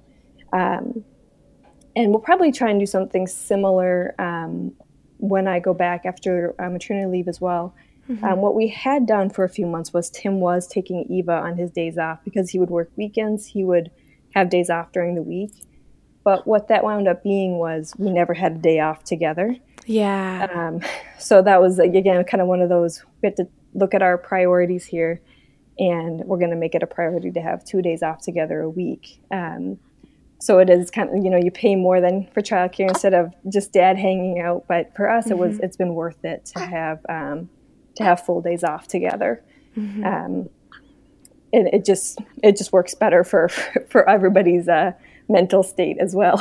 Um, 0.53 1.03
and 1.95 2.11
we'll 2.11 2.19
probably 2.19 2.51
try 2.51 2.69
and 2.69 2.79
do 2.79 2.85
something 2.85 3.27
similar 3.27 4.13
um, 4.19 4.73
when 5.17 5.47
I 5.47 5.59
go 5.59 5.73
back 5.73 6.05
after 6.05 6.53
uh, 6.59 6.69
maternity 6.69 7.07
leave 7.07 7.27
as 7.27 7.41
well. 7.41 7.73
Mm-hmm. 8.09 8.23
Um, 8.23 8.39
what 8.39 8.55
we 8.55 8.67
had 8.67 9.05
done 9.05 9.29
for 9.29 9.43
a 9.43 9.49
few 9.49 9.65
months 9.65 9.91
was 9.93 10.09
Tim 10.09 10.39
was 10.39 10.67
taking 10.67 11.05
Eva 11.09 11.33
on 11.33 11.57
his 11.57 11.71
days 11.71 11.97
off 11.97 12.19
because 12.23 12.51
he 12.51 12.59
would 12.59 12.69
work 12.69 12.89
weekends. 12.95 13.47
He 13.47 13.63
would 13.63 13.91
have 14.33 14.49
days 14.49 14.69
off 14.69 14.91
during 14.91 15.15
the 15.15 15.23
week. 15.23 15.51
But 16.23 16.45
what 16.45 16.67
that 16.67 16.83
wound 16.83 17.07
up 17.07 17.23
being 17.23 17.57
was 17.57 17.93
we 17.97 18.09
never 18.11 18.33
had 18.33 18.51
a 18.53 18.57
day 18.59 18.79
off 18.79 19.03
together. 19.03 19.55
Yeah. 19.85 20.47
Um, 20.53 20.81
so 21.19 21.41
that 21.41 21.61
was 21.61 21.79
again 21.79 22.23
kind 22.25 22.41
of 22.41 22.47
one 22.47 22.61
of 22.61 22.69
those 22.69 23.03
we 23.21 23.27
had 23.27 23.37
to 23.37 23.47
look 23.77 23.93
at 23.93 24.01
our 24.01 24.17
priorities 24.17 24.85
here, 24.85 25.21
and 25.79 26.19
we're 26.25 26.39
going 26.39 26.49
to 26.49 26.57
make 26.57 26.75
it 26.75 26.83
a 26.83 26.87
priority 26.87 27.31
to 27.31 27.41
have 27.41 27.63
two 27.63 27.81
days 27.81 28.03
off 28.03 28.21
together 28.21 28.59
a 28.61 28.69
week. 28.69 29.21
Um, 29.31 29.79
so 30.39 30.59
it 30.59 30.69
is 30.69 30.91
kind 30.91 31.09
of 31.09 31.23
you 31.23 31.29
know 31.29 31.37
you 31.37 31.51
pay 31.51 31.75
more 31.75 32.01
than 32.01 32.27
for 32.33 32.41
childcare 32.41 32.89
instead 32.89 33.13
of 33.13 33.33
just 33.49 33.71
dad 33.71 33.97
hanging 33.97 34.39
out. 34.39 34.65
But 34.67 34.93
for 34.95 35.09
us, 35.09 35.25
mm-hmm. 35.25 35.33
it 35.33 35.37
was 35.37 35.55
mm-hmm. 35.55 35.65
it's 35.65 35.77
been 35.77 35.93
worth 35.93 36.25
it 36.25 36.45
to 36.55 36.59
have 36.59 37.05
um, 37.07 37.49
to 37.95 38.03
have 38.03 38.25
full 38.25 38.41
days 38.41 38.63
off 38.63 38.87
together. 38.87 39.43
Mm-hmm. 39.77 40.05
Um, 40.05 40.49
and 41.53 41.67
it 41.69 41.85
just 41.85 42.19
it 42.43 42.57
just 42.57 42.73
works 42.73 42.93
better 42.93 43.23
for 43.23 43.49
for 43.89 44.07
everybody's 44.09 44.67
uh, 44.67 44.91
mental 45.29 45.63
state 45.63 45.97
as 45.99 46.15
well. 46.15 46.39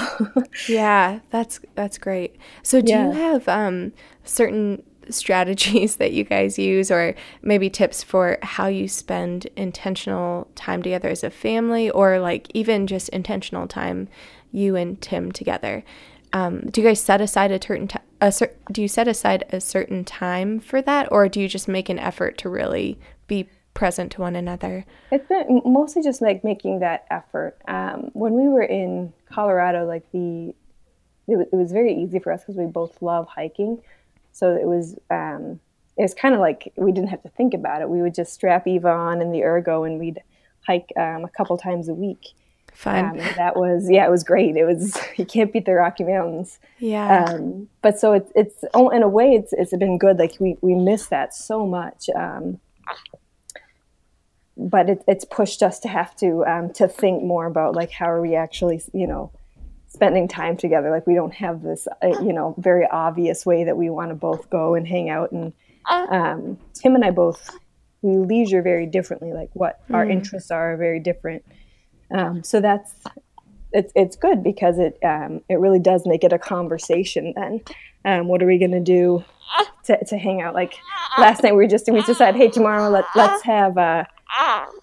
yeah, 0.69 1.21
that's 1.31 1.61
that's 1.75 1.99
great. 1.99 2.37
So 2.63 2.81
do 2.81 2.93
yeah. 2.93 3.07
you 3.07 3.13
have 3.13 3.49
um, 3.49 3.93
certain 4.25 4.83
strategies 5.11 5.97
that 5.99 6.13
you 6.13 6.25
guys 6.25 6.59
use 6.59 6.91
or 6.91 7.15
maybe 7.43 7.71
tips 7.71 8.03
for 8.03 8.39
how 8.43 8.67
you 8.67 8.89
spend 8.89 9.47
intentional 9.57 10.49
time 10.55 10.83
together 10.83 11.09
as 11.09 11.25
a 11.25 11.31
family 11.31 11.91
or 11.91 12.19
like 12.19 12.49
even 12.55 12.87
just 12.87 13.09
intentional 13.11 13.67
time 13.67 14.09
you 14.53 14.77
and 14.77 15.01
Tim 15.01 15.33
together. 15.33 15.85
Um, 16.33 16.61
do 16.71 16.81
you 16.81 16.87
guys 16.87 17.01
set 17.01 17.21
aside 17.21 17.51
a 17.51 17.63
certain 17.63 17.89
t- 17.89 17.99
a 18.21 18.33
cer- 18.33 18.55
do 18.73 18.83
you 18.83 18.89
set 18.89 19.09
aside 19.09 19.45
a 19.51 19.61
certain 19.61 20.05
time 20.05 20.59
for 20.59 20.81
that 20.83 21.11
or 21.13 21.29
do 21.29 21.41
you 21.41 21.49
just 21.49 21.69
make 21.69 21.89
an 21.89 21.99
effort 21.99 22.39
to 22.39 22.49
really 22.49 22.99
be 23.27 23.49
present 23.75 24.11
to 24.13 24.23
one 24.23 24.35
another? 24.35 24.85
It's 25.13 25.29
been 25.29 25.63
mostly 25.65 26.03
just 26.03 26.21
like 26.21 26.43
making 26.43 26.81
that 26.81 27.07
effort. 27.11 27.57
Um, 27.69 28.11
when 28.15 28.33
we 28.33 28.49
were 28.49 28.63
in 28.63 29.13
Colorado, 29.31 29.87
like 29.87 30.11
the 30.13 30.55
it, 31.29 31.49
it 31.53 31.57
was 31.57 31.73
very 31.73 31.95
easy 31.95 32.19
for 32.19 32.33
us 32.33 32.43
because 32.43 32.57
we 32.57 32.67
both 32.67 33.01
love 33.03 33.29
hiking. 33.29 33.83
So 34.37 34.55
it 34.55 34.67
was 34.67 34.99
um, 35.11 35.61
it 35.97 36.03
was 36.03 36.13
kind 36.13 36.35
of 36.35 36.41
like 36.41 36.71
we 36.77 36.93
didn't 36.93 37.09
have 37.09 37.23
to 37.23 37.31
think 37.31 37.55
about 37.55 37.81
it. 37.81 37.89
We 37.89 38.03
would 38.03 38.15
just 38.15 38.35
strap 38.35 38.67
Eva 38.67 38.91
on 38.91 39.23
in 39.23 39.33
the 39.33 39.43
ergo 39.43 39.85
and 39.85 39.99
we'd 39.99 40.23
hike 40.67 40.93
um, 40.95 41.25
a 41.25 41.31
couple 41.35 41.57
times 41.57 41.89
a 41.89 41.95
week. 41.95 42.35
Fun. 42.75 43.07
Um, 43.07 43.17
that 43.17 43.57
was 43.57 43.89
yeah, 43.91 44.07
it 44.07 44.11
was 44.11 44.25
great. 44.25 44.55
It 44.57 44.67
was 44.67 44.95
you 45.17 45.25
can't 45.25 45.51
beat 45.55 45.65
the 45.65 45.73
Rocky 45.73 46.05
Mountains. 46.05 46.59
Yeah. 46.79 47.25
Um, 47.25 47.71
but 47.81 47.99
so 47.99 48.13
it's 48.13 48.31
it's 48.35 48.63
oh, 48.75 48.91
in 48.91 49.03
a 49.03 49.09
way 49.09 49.33
it's 49.33 49.55
it's 49.55 49.75
been 49.75 49.97
good. 49.97 50.19
Like 50.19 50.37
we 50.39 50.59
we 50.61 50.75
miss 50.75 51.07
that 51.07 51.33
so 51.33 51.67
much. 51.67 52.11
Um, 52.15 52.61
but 54.59 54.91
it, 54.91 55.03
it's 55.09 55.25
pushed 55.25 55.63
us 55.63 55.81
to 55.81 55.89
have 55.89 56.15
to 56.17 56.45
um, 56.45 56.75
to 56.75 56.89
think 56.89 57.23
more 57.23 57.47
about 57.47 57.75
like 57.75 57.91
how 57.91 58.11
are 58.11 58.21
we 58.21 58.35
actually 58.35 58.83
you 58.93 59.07
know 59.07 59.31
spending 59.97 60.29
time 60.29 60.59
together. 60.59 60.91
Like 60.91 61.07
we 61.07 61.15
don't 61.15 61.33
have 61.33 61.63
this, 61.63 61.89
uh, 62.03 62.09
you 62.23 62.35
know, 62.35 62.55
very 62.59 62.87
obvious 62.87 63.47
way 63.47 63.65
that 63.65 63.79
we 63.79 63.89
want 63.89 64.11
to 64.11 64.15
both 64.15 64.51
go 64.51 64.75
and 64.75 64.87
hang 64.87 65.09
out. 65.09 65.33
And 65.33 65.55
um, 65.89 66.59
Tim 66.75 66.95
and 66.95 67.05
I 67.05 67.11
both 67.11 67.51
we 68.03 68.19
leisure 68.19 68.61
very 68.61 68.85
differently. 68.87 69.33
Like 69.33 69.49
what 69.55 69.81
mm. 69.89 69.95
our 69.95 70.09
interests 70.09 70.51
are 70.51 70.77
very 70.77 71.01
different. 71.01 71.45
Um, 72.11 72.45
so 72.45 72.61
that's 72.61 72.95
it's 73.73 73.91
it's 73.97 74.17
good 74.17 74.43
because 74.43 74.79
it 74.79 74.99
um, 75.03 75.41
it 75.49 75.59
really 75.59 75.81
does 75.81 76.07
make 76.07 76.25
it 76.25 76.33
a 76.33 76.39
conversation 76.39 77.33
then. 77.35 77.63
Um, 78.05 78.29
what 78.29 78.43
are 78.43 78.47
we 78.47 78.59
gonna 78.59 78.81
do 78.81 79.25
to, 79.85 80.05
to 80.05 80.19
hang 80.19 80.43
out? 80.43 80.53
Like 80.53 80.75
last 81.19 81.43
night, 81.43 81.53
we 81.53 81.65
were 81.65 81.71
just 81.71 81.91
we 81.91 82.03
decided, 82.03 82.37
hey, 82.37 82.49
tomorrow 82.49 82.91
let 82.91 83.07
let's 83.17 83.43
have 83.45 83.79
uh, 83.79 84.05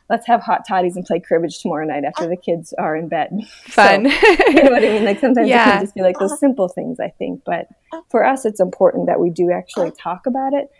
let's 0.10 0.26
have 0.28 0.42
hot 0.42 0.62
toddies 0.68 0.96
and 0.96 1.06
play 1.06 1.20
cribbage 1.20 1.60
tomorrow 1.60 1.86
night 1.86 2.04
after 2.06 2.28
the 2.28 2.38
kids 2.38 2.74
are 2.78 2.96
in 2.96 3.08
bed. 3.08 3.32
Fun. 3.64 4.10
So, 4.10 4.28
you 4.48 4.64
know 4.64 4.72
what 4.72 4.84
I 4.84 4.88
mean? 4.88 5.06
Like 5.06 5.20
sometimes 5.20 5.48
yeah. 5.48 5.68
it 5.68 5.72
can 5.72 5.82
just 5.82 5.96
be 5.96 6.02
like 6.02 6.18
those 6.20 6.40
simple 6.40 6.68
things, 6.68 7.00
I 7.00 7.10
think. 7.10 7.44
But 7.46 7.68
for 8.10 8.26
us, 8.26 8.46
it's 8.46 8.60
important 8.60 9.08
that 9.08 9.20
we 9.20 9.30
do 9.30 9.52
actually 9.52 9.92
talk 9.92 10.26
about 10.26 10.54
it 10.54 10.72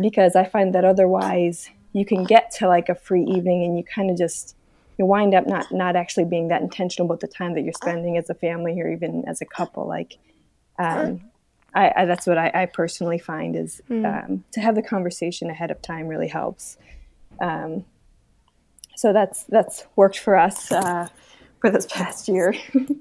because 0.00 0.36
I 0.36 0.44
find 0.44 0.74
that 0.74 0.84
otherwise 0.84 1.70
you 1.92 2.04
can 2.04 2.24
get 2.24 2.50
to 2.58 2.68
like 2.68 2.88
a 2.88 2.94
free 2.94 3.24
evening 3.24 3.64
and 3.64 3.76
you 3.76 3.84
kind 3.84 4.10
of 4.10 4.18
just 4.18 4.56
you 4.98 5.04
wind 5.04 5.34
up 5.34 5.46
not 5.46 5.70
not 5.72 5.96
actually 5.96 6.24
being 6.24 6.48
that 6.48 6.62
intentional 6.62 7.06
about 7.06 7.20
the 7.20 7.28
time 7.28 7.54
that 7.54 7.62
you're 7.62 7.72
spending 7.72 8.16
as 8.16 8.30
a 8.30 8.34
family 8.34 8.80
or 8.80 8.90
even 8.90 9.24
as 9.26 9.40
a 9.40 9.46
couple. 9.46 9.86
Like, 9.86 10.16
um, 10.78 11.20
I, 11.74 11.92
I, 11.94 12.04
that's 12.06 12.26
what 12.26 12.38
I, 12.38 12.50
I, 12.54 12.66
personally 12.66 13.18
find 13.18 13.54
is 13.56 13.82
mm. 13.90 14.04
um, 14.04 14.44
to 14.52 14.60
have 14.60 14.74
the 14.74 14.82
conversation 14.82 15.50
ahead 15.50 15.70
of 15.70 15.82
time 15.82 16.06
really 16.06 16.28
helps. 16.28 16.78
Um, 17.40 17.84
so 18.96 19.12
that's 19.12 19.44
that's 19.44 19.84
worked 19.94 20.18
for 20.18 20.36
us 20.36 20.72
uh, 20.72 21.08
for 21.60 21.70
this 21.70 21.86
past 21.86 22.28
year. 22.28 22.54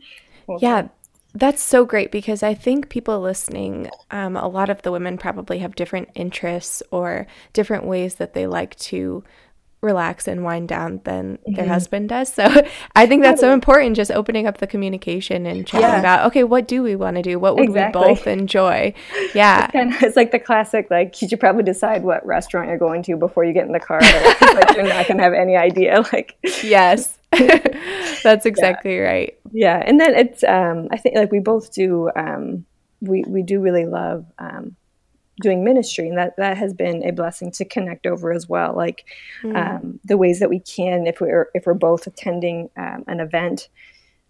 yeah, 0.59 0.89
that's 1.33 1.61
so 1.61 1.85
great 1.85 2.11
because 2.11 2.43
I 2.43 2.53
think 2.53 2.89
people 2.89 3.19
listening, 3.19 3.89
um, 4.11 4.37
a 4.37 4.47
lot 4.47 4.69
of 4.69 4.81
the 4.83 4.91
women 4.91 5.17
probably 5.17 5.59
have 5.59 5.75
different 5.75 6.09
interests 6.13 6.83
or 6.91 7.27
different 7.53 7.85
ways 7.85 8.15
that 8.15 8.33
they 8.33 8.45
like 8.45 8.75
to 8.77 9.23
relax 9.85 10.27
and 10.27 10.43
wind 10.43 10.67
down 10.67 10.99
than 11.03 11.37
mm-hmm. 11.37 11.53
their 11.53 11.67
husband 11.67 12.09
does. 12.09 12.33
So 12.33 12.43
I 12.95 13.05
think 13.05 13.23
that's 13.23 13.39
so 13.39 13.53
important, 13.53 13.95
just 13.95 14.11
opening 14.11 14.47
up 14.47 14.57
the 14.57 14.67
communication 14.67 15.45
and 15.45 15.65
chatting 15.65 15.87
yeah. 15.87 15.99
about, 15.99 16.25
okay, 16.27 16.43
what 16.43 16.67
do 16.67 16.83
we 16.83 16.95
want 16.95 17.15
to 17.17 17.21
do? 17.21 17.39
What 17.39 17.55
would 17.55 17.69
exactly. 17.69 18.01
we 18.01 18.07
both 18.07 18.27
enjoy? 18.27 18.93
Yeah. 19.33 19.65
It's, 19.65 19.73
kind 19.73 19.93
of, 19.93 20.01
it's, 20.01 20.15
like 20.15 20.31
the 20.31 20.39
classic, 20.39 20.89
like 20.89 21.21
you 21.21 21.27
should 21.27 21.39
probably 21.39 21.63
decide 21.63 22.03
what 22.03 22.25
restaurant 22.25 22.69
you're 22.69 22.77
going 22.77 23.03
to 23.03 23.17
before 23.17 23.43
you 23.43 23.53
get 23.53 23.65
in 23.65 23.73
the 23.73 23.79
car. 23.79 23.99
like 23.99 24.71
you're 24.75 24.87
not 24.87 25.07
going 25.07 25.17
to 25.17 25.23
have 25.23 25.33
any 25.33 25.57
idea. 25.57 26.03
Like, 26.13 26.37
yes. 26.63 27.17
that's 28.23 28.45
exactly 28.45 28.95
yeah. 28.95 29.01
right. 29.01 29.39
Yeah. 29.51 29.83
And 29.85 29.99
then 29.99 30.15
it's, 30.15 30.43
um, 30.43 30.87
I 30.91 30.97
think 30.97 31.15
like 31.15 31.31
we 31.31 31.39
both 31.39 31.73
do, 31.73 32.09
um, 32.15 32.65
we, 33.01 33.23
we 33.27 33.41
do 33.41 33.59
really 33.59 33.85
love, 33.85 34.25
um, 34.39 34.77
doing 35.41 35.63
ministry 35.63 36.07
and 36.07 36.17
that 36.17 36.35
that 36.37 36.57
has 36.57 36.73
been 36.73 37.03
a 37.03 37.11
blessing 37.11 37.51
to 37.51 37.65
connect 37.65 38.05
over 38.05 38.31
as 38.31 38.47
well 38.47 38.73
like 38.73 39.05
mm. 39.43 39.55
um, 39.55 39.99
the 40.05 40.17
ways 40.17 40.39
that 40.39 40.49
we 40.49 40.59
can 40.59 41.05
if 41.07 41.19
we're 41.19 41.49
if 41.53 41.65
we're 41.65 41.73
both 41.73 42.07
attending 42.07 42.69
um, 42.77 43.03
an 43.07 43.19
event 43.19 43.67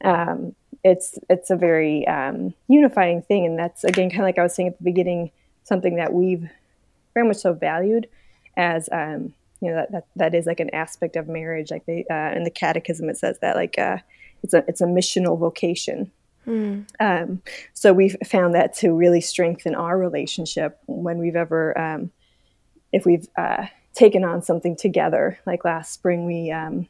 um, 0.04 0.56
it's 0.84 1.18
it's 1.30 1.50
a 1.50 1.56
very 1.56 2.08
um, 2.08 2.54
unifying 2.68 3.22
thing 3.22 3.46
and 3.46 3.58
that's 3.58 3.84
again 3.84 4.10
kind 4.10 4.22
of 4.22 4.26
like 4.26 4.40
i 4.40 4.44
was 4.44 4.56
saying 4.56 4.70
at 4.70 4.78
the 4.78 4.84
beginning 4.84 5.32
something 5.64 5.96
that 5.96 6.14
we've 6.14 6.50
very 7.14 7.28
much 7.28 7.38
so 7.38 7.54
valued 7.54 8.08
as 8.58 8.90
um, 8.92 9.34
you 9.62 9.70
know 9.70 9.76
that, 9.76 9.92
that 9.92 10.06
that 10.16 10.36
is 10.36 10.46
like 10.46 10.60
an 10.60 10.74
aspect 10.74 11.16
of 11.16 11.28
marriage 11.28 11.72
like 11.72 11.86
they 11.86 12.06
uh, 12.10 12.32
in 12.36 12.44
the 12.44 12.52
catechism 12.52 13.10
it 13.10 13.18
says 13.18 13.38
that 13.40 13.56
like 13.56 13.78
uh, 13.78 13.98
it's 14.44 14.54
a 14.54 14.64
it's 14.68 14.82
a 14.82 14.86
missional 14.86 15.38
vocation 15.38 16.12
Mm. 16.46 16.86
Um, 17.00 17.42
so 17.74 17.94
we've 17.94 18.16
found 18.26 18.54
that 18.56 18.74
to 18.76 18.92
really 18.92 19.22
strengthen 19.22 19.76
our 19.76 19.98
relationship 19.98 20.80
when 20.86 21.18
we've 21.18 21.36
ever, 21.36 21.78
um, 21.78 22.12
if 22.92 23.06
we've 23.06 23.28
uh, 23.38 23.66
taken 23.96 24.24
on 24.24 24.42
something 24.42 24.76
together. 24.76 25.40
Like 25.46 25.66
last 25.66 25.94
spring, 25.94 26.26
we 26.26 26.52
um, 26.52 26.88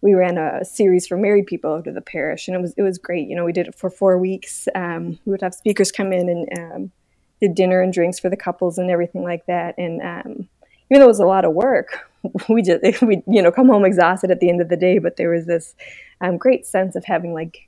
we 0.00 0.14
ran 0.14 0.38
a 0.38 0.64
series 0.64 1.06
for 1.06 1.16
married 1.16 1.46
people 1.46 1.74
of 1.74 1.84
the 1.84 2.00
parish, 2.00 2.48
and 2.48 2.56
it 2.56 2.60
was 2.60 2.72
it 2.76 2.82
was 2.82 2.98
great. 2.98 3.28
You 3.28 3.36
know, 3.36 3.44
we 3.44 3.52
did 3.52 3.68
it 3.68 3.74
for 3.74 3.90
four 3.90 4.16
weeks. 4.18 4.68
Um, 4.74 5.18
we 5.24 5.32
would 5.32 5.42
have 5.42 5.54
speakers 5.54 5.92
come 5.92 6.12
in 6.12 6.28
and 6.28 6.58
um, 6.58 6.92
did 7.40 7.54
dinner 7.54 7.82
and 7.82 7.92
drinks 7.92 8.18
for 8.18 8.30
the 8.30 8.36
couples 8.36 8.78
and 8.78 8.90
everything 8.90 9.24
like 9.24 9.44
that. 9.46 9.74
And 9.76 10.00
um, 10.00 10.48
even 10.90 11.00
though 11.00 11.04
it 11.04 11.08
was 11.08 11.20
a 11.20 11.26
lot 11.26 11.44
of 11.44 11.52
work, 11.52 12.08
we 12.48 12.62
just 12.62 12.82
we 13.02 13.22
you 13.26 13.42
know 13.42 13.52
come 13.52 13.68
home 13.68 13.84
exhausted 13.84 14.30
at 14.30 14.40
the 14.40 14.48
end 14.48 14.60
of 14.60 14.68
the 14.68 14.76
day. 14.76 14.98
But 14.98 15.16
there 15.16 15.30
was 15.30 15.46
this 15.46 15.74
great 16.38 16.64
sense 16.64 16.96
of 16.96 17.04
having 17.04 17.34
like 17.34 17.65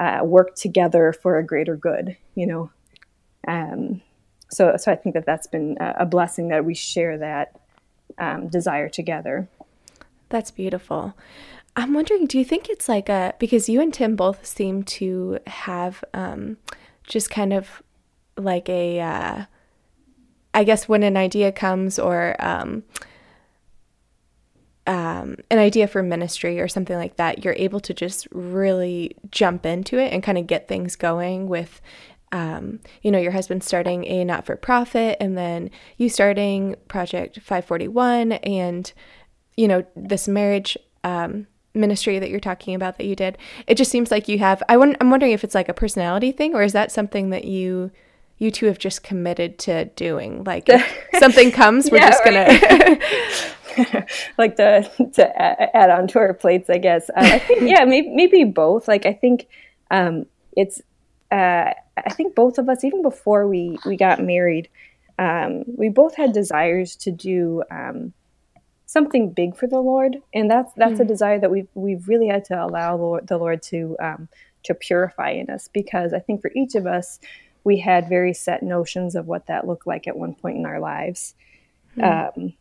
uh, 0.00 0.20
work 0.24 0.56
together 0.56 1.12
for 1.12 1.38
a 1.38 1.44
greater 1.44 1.76
good, 1.76 2.16
you 2.34 2.46
know. 2.46 2.70
Um, 3.46 4.00
so, 4.50 4.74
so 4.76 4.90
I 4.90 4.96
think 4.96 5.14
that 5.14 5.26
that's 5.26 5.46
been 5.46 5.76
a 5.78 6.06
blessing 6.06 6.48
that 6.48 6.64
we 6.64 6.74
share 6.74 7.18
that 7.18 7.60
um, 8.18 8.48
desire 8.48 8.88
together. 8.88 9.48
That's 10.30 10.50
beautiful. 10.50 11.14
I'm 11.76 11.94
wondering, 11.94 12.26
do 12.26 12.38
you 12.38 12.44
think 12.44 12.68
it's 12.68 12.88
like 12.88 13.08
a 13.08 13.34
because 13.38 13.68
you 13.68 13.80
and 13.80 13.94
Tim 13.94 14.16
both 14.16 14.44
seem 14.44 14.82
to 14.84 15.38
have 15.46 16.02
um, 16.12 16.56
just 17.04 17.30
kind 17.30 17.52
of 17.52 17.82
like 18.36 18.68
a, 18.68 19.00
uh, 19.00 19.44
I 20.52 20.64
guess 20.64 20.88
when 20.88 21.02
an 21.02 21.16
idea 21.16 21.52
comes 21.52 21.98
or 21.98 22.34
um, 22.40 22.82
um, 24.90 25.36
an 25.52 25.60
idea 25.60 25.86
for 25.86 26.02
ministry 26.02 26.60
or 26.60 26.66
something 26.66 26.96
like 26.96 27.14
that, 27.14 27.44
you're 27.44 27.54
able 27.56 27.78
to 27.78 27.94
just 27.94 28.26
really 28.32 29.16
jump 29.30 29.64
into 29.64 30.00
it 30.00 30.12
and 30.12 30.20
kind 30.20 30.36
of 30.36 30.48
get 30.48 30.66
things 30.66 30.96
going 30.96 31.46
with, 31.46 31.80
um, 32.32 32.80
you 33.00 33.12
know, 33.12 33.18
your 33.20 33.30
husband 33.30 33.62
starting 33.62 34.04
a 34.06 34.24
not 34.24 34.44
for 34.44 34.56
profit 34.56 35.16
and 35.20 35.38
then 35.38 35.70
you 35.96 36.08
starting 36.08 36.74
Project 36.88 37.36
541 37.36 38.32
and, 38.32 38.92
you 39.56 39.68
know, 39.68 39.84
this 39.94 40.26
marriage 40.26 40.76
um, 41.04 41.46
ministry 41.72 42.18
that 42.18 42.28
you're 42.28 42.40
talking 42.40 42.74
about 42.74 42.98
that 42.98 43.06
you 43.06 43.14
did. 43.14 43.38
It 43.68 43.76
just 43.76 43.92
seems 43.92 44.10
like 44.10 44.26
you 44.26 44.40
have, 44.40 44.60
I'm 44.68 45.08
wondering 45.08 45.30
if 45.30 45.44
it's 45.44 45.54
like 45.54 45.68
a 45.68 45.74
personality 45.74 46.32
thing 46.32 46.52
or 46.56 46.64
is 46.64 46.72
that 46.72 46.90
something 46.90 47.30
that 47.30 47.44
you 47.44 47.92
you 48.38 48.50
two 48.50 48.66
have 48.66 48.78
just 48.78 49.02
committed 49.02 49.58
to 49.58 49.84
doing 49.96 50.42
like 50.44 50.66
something 51.18 51.52
comes 51.52 51.90
we're 51.90 51.98
yeah, 51.98 52.08
just 52.08 52.24
gonna 52.24 52.98
like 54.38 54.56
to 54.56 54.82
to 55.14 55.76
add 55.76 55.90
on 55.90 56.08
to 56.08 56.18
our 56.18 56.34
plates, 56.34 56.70
I 56.70 56.78
guess. 56.78 57.10
Uh, 57.10 57.14
I 57.16 57.38
think 57.38 57.62
yeah, 57.62 57.84
maybe 57.84 58.08
maybe 58.10 58.44
both. 58.44 58.88
Like 58.88 59.06
I 59.06 59.12
think 59.12 59.46
um, 59.90 60.26
it's 60.56 60.80
uh, 61.30 61.72
I 61.96 62.10
think 62.10 62.34
both 62.34 62.58
of 62.58 62.68
us, 62.68 62.84
even 62.84 63.02
before 63.02 63.46
we 63.46 63.78
we 63.86 63.96
got 63.96 64.22
married, 64.22 64.68
um, 65.18 65.64
we 65.66 65.88
both 65.88 66.16
had 66.16 66.32
desires 66.32 66.96
to 66.96 67.10
do 67.10 67.62
um, 67.70 68.12
something 68.86 69.32
big 69.32 69.56
for 69.56 69.66
the 69.66 69.80
Lord, 69.80 70.16
and 70.34 70.50
that's 70.50 70.72
that's 70.74 70.98
mm. 70.98 71.00
a 71.00 71.04
desire 71.04 71.38
that 71.38 71.50
we've 71.50 71.68
we've 71.74 72.06
really 72.08 72.28
had 72.28 72.44
to 72.46 72.64
allow 72.64 72.96
Lord, 72.96 73.26
the 73.26 73.38
Lord 73.38 73.62
to 73.64 73.96
um, 74.00 74.28
to 74.64 74.74
purify 74.74 75.30
in 75.30 75.50
us 75.50 75.68
because 75.68 76.12
I 76.12 76.18
think 76.18 76.42
for 76.42 76.50
each 76.54 76.74
of 76.74 76.86
us, 76.86 77.20
we 77.64 77.78
had 77.78 78.08
very 78.08 78.34
set 78.34 78.62
notions 78.62 79.14
of 79.14 79.26
what 79.26 79.46
that 79.46 79.66
looked 79.66 79.86
like 79.86 80.06
at 80.06 80.16
one 80.16 80.34
point 80.34 80.58
in 80.58 80.66
our 80.66 80.80
lives. 80.80 81.34
Mm 81.96 82.54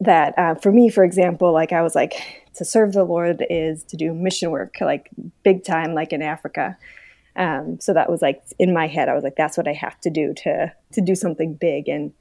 that 0.00 0.38
uh, 0.38 0.54
for 0.54 0.72
me, 0.72 0.88
for 0.88 1.04
example, 1.04 1.52
like 1.52 1.72
I 1.72 1.82
was 1.82 1.94
like, 1.94 2.14
to 2.54 2.64
serve 2.64 2.92
the 2.92 3.04
Lord 3.04 3.44
is 3.48 3.84
to 3.84 3.96
do 3.96 4.12
mission 4.12 4.50
work, 4.50 4.76
like 4.80 5.08
big 5.42 5.64
time, 5.64 5.94
like 5.94 6.12
in 6.12 6.22
Africa. 6.22 6.76
Um, 7.36 7.78
so 7.80 7.94
that 7.94 8.10
was 8.10 8.20
like 8.20 8.42
in 8.58 8.74
my 8.74 8.86
head, 8.86 9.08
I 9.08 9.14
was 9.14 9.22
like, 9.22 9.36
that's 9.36 9.56
what 9.56 9.68
I 9.68 9.72
have 9.72 10.00
to 10.02 10.10
do 10.10 10.34
to 10.44 10.72
to 10.92 11.00
do 11.00 11.14
something 11.14 11.54
big. 11.54 11.88
And 11.88 12.12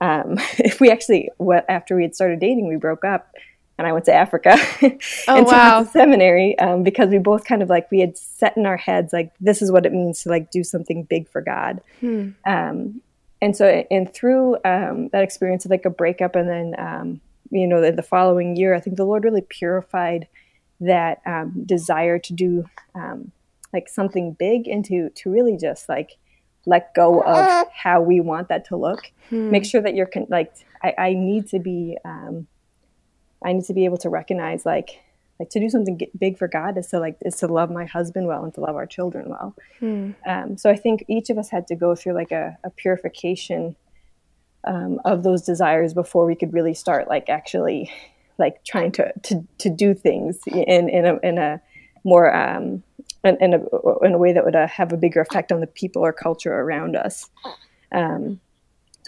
um, 0.00 0.36
if 0.58 0.80
we 0.80 0.90
actually, 0.90 1.30
what 1.38 1.64
after 1.68 1.96
we 1.96 2.02
had 2.02 2.14
started 2.14 2.40
dating, 2.40 2.68
we 2.68 2.76
broke 2.76 3.04
up, 3.04 3.32
and 3.78 3.86
I 3.86 3.92
went 3.92 4.04
to 4.06 4.12
Africa 4.12 4.56
oh, 4.82 5.36
and 5.36 5.46
wow. 5.46 5.82
to 5.82 5.88
seminary 5.88 6.58
um, 6.58 6.82
because 6.82 7.08
we 7.08 7.18
both 7.18 7.44
kind 7.44 7.62
of 7.62 7.70
like 7.70 7.90
we 7.90 8.00
had 8.00 8.18
set 8.18 8.56
in 8.56 8.66
our 8.66 8.76
heads 8.76 9.12
like 9.12 9.32
this 9.40 9.62
is 9.62 9.70
what 9.70 9.86
it 9.86 9.92
means 9.92 10.22
to 10.22 10.28
like 10.28 10.50
do 10.50 10.62
something 10.64 11.04
big 11.04 11.28
for 11.28 11.40
God. 11.40 11.80
Hmm. 12.00 12.30
Um, 12.44 13.00
and 13.40 13.56
so 13.56 13.84
and 13.90 14.12
through 14.12 14.56
um, 14.64 15.08
that 15.12 15.22
experience 15.22 15.64
of 15.64 15.70
like 15.70 15.84
a 15.84 15.90
breakup 15.90 16.36
and 16.36 16.48
then 16.48 16.74
um, 16.78 17.20
you 17.50 17.66
know 17.66 17.80
the, 17.80 17.92
the, 17.92 18.02
following 18.02 18.56
year 18.56 18.74
i 18.74 18.80
think 18.80 18.96
the 18.96 19.04
lord 19.04 19.24
really 19.24 19.40
purified 19.40 20.26
that 20.80 21.20
um, 21.26 21.64
desire 21.64 22.18
to 22.18 22.32
do 22.32 22.64
um, 22.94 23.32
like 23.72 23.88
something 23.88 24.32
big 24.32 24.68
and 24.68 24.84
to 24.84 25.10
to 25.10 25.30
really 25.30 25.56
just 25.56 25.88
like 25.88 26.16
let 26.66 26.92
go 26.94 27.22
of 27.22 27.66
how 27.72 28.00
we 28.00 28.20
want 28.20 28.48
that 28.48 28.64
to 28.66 28.76
look 28.76 29.10
hmm. 29.28 29.50
make 29.50 29.64
sure 29.64 29.80
that 29.80 29.94
you're 29.94 30.06
con- 30.06 30.26
like 30.28 30.52
I, 30.82 30.94
I, 30.98 31.12
need 31.14 31.48
to 31.48 31.58
be 31.58 31.96
um, 32.04 32.46
i 33.44 33.52
need 33.52 33.64
to 33.64 33.74
be 33.74 33.84
able 33.84 33.98
to 33.98 34.08
recognize 34.08 34.66
like 34.66 35.00
like 35.38 35.50
to 35.50 35.60
do 35.60 35.68
something 35.68 36.00
big 36.18 36.38
for 36.38 36.48
God 36.48 36.76
is 36.76 36.88
to 36.88 36.98
like 36.98 37.16
is 37.24 37.36
to 37.36 37.46
love 37.46 37.70
my 37.70 37.84
husband 37.84 38.26
well 38.26 38.44
and 38.44 38.52
to 38.54 38.60
love 38.60 38.76
our 38.76 38.86
children 38.86 39.28
well. 39.28 39.54
Hmm. 39.78 40.10
Um, 40.26 40.58
so 40.58 40.70
I 40.70 40.76
think 40.76 41.04
each 41.08 41.30
of 41.30 41.38
us 41.38 41.48
had 41.50 41.66
to 41.68 41.76
go 41.76 41.94
through 41.94 42.14
like 42.14 42.32
a, 42.32 42.58
a 42.64 42.70
purification 42.70 43.76
um, 44.64 45.00
of 45.04 45.22
those 45.22 45.42
desires 45.42 45.94
before 45.94 46.26
we 46.26 46.34
could 46.34 46.52
really 46.52 46.74
start 46.74 47.08
like 47.08 47.28
actually 47.28 47.90
like 48.38 48.64
trying 48.64 48.92
to 48.92 49.12
to, 49.24 49.46
to 49.58 49.70
do 49.70 49.94
things 49.94 50.40
in 50.46 50.88
in 50.88 51.06
a, 51.06 51.18
in 51.22 51.38
a 51.38 51.60
more 52.04 52.34
um, 52.34 52.82
in, 53.24 53.36
in, 53.40 53.54
a, 53.54 54.04
in 54.04 54.12
a 54.12 54.18
way 54.18 54.32
that 54.32 54.44
would 54.44 54.56
uh, 54.56 54.66
have 54.66 54.92
a 54.92 54.96
bigger 54.96 55.20
effect 55.20 55.52
on 55.52 55.60
the 55.60 55.66
people 55.66 56.04
or 56.04 56.12
culture 56.12 56.52
around 56.52 56.96
us. 56.96 57.28
Um, 57.92 58.40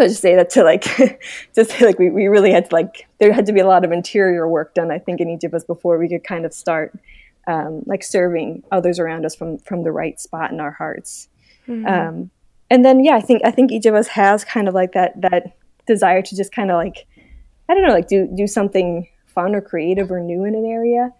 so 0.01 0.05
I 0.05 0.09
just 0.09 0.23
say 0.23 0.35
that 0.35 0.49
to 0.51 0.65
like 0.65 0.85
just 1.55 1.71
say 1.71 1.85
like 1.85 1.99
we, 1.99 2.09
we 2.09 2.27
really 2.27 2.51
had 2.51 2.71
to 2.71 2.75
like 2.75 3.07
there 3.19 3.33
had 3.33 3.47
to 3.47 3.53
be 3.53 3.61
a 3.61 3.67
lot 3.67 3.85
of 3.85 3.93
interior 3.93 4.49
work 4.49 4.75
done 4.75 4.91
I 4.91 4.99
think 4.99 5.21
in 5.21 5.29
each 5.29 5.45
of 5.45 5.53
us 5.53 5.63
before 5.63 5.99
we 5.99 6.09
could 6.09 6.25
kind 6.25 6.47
of 6.47 6.55
start 6.55 6.99
um, 7.47 7.83
like 7.87 8.03
serving 8.03 8.63
others 8.71 8.99
around 8.99 9.27
us 9.27 9.35
from 9.35 9.59
from 9.59 9.83
the 9.83 9.93
right 9.93 10.19
spot 10.19 10.53
in 10.53 10.61
our 10.61 10.71
hearts. 10.71 11.29
Mm-hmm. 11.69 11.87
Um, 11.87 12.31
and 12.71 12.85
then 12.85 13.05
yeah, 13.05 13.17
I 13.17 13.21
think 13.21 13.43
I 13.45 13.51
think 13.51 13.73
each 13.73 13.87
of 13.87 13.95
us 13.95 14.09
has 14.09 14.45
kind 14.45 14.69
of 14.69 14.75
like 14.75 14.93
that 14.93 15.21
that 15.21 15.57
desire 15.87 16.23
to 16.23 16.37
just 16.37 16.53
kind 16.53 16.71
of 16.71 16.77
like 16.77 17.07
I 17.69 17.75
don't 17.75 17.83
know, 17.83 17.93
like 17.93 18.09
do 18.09 18.29
do 18.35 18.47
something 18.47 19.07
fun 19.27 19.55
or 19.55 19.61
creative 19.61 20.11
or 20.11 20.21
new 20.21 20.45
in 20.45 20.55
an 20.55 20.65
area. 20.65 21.13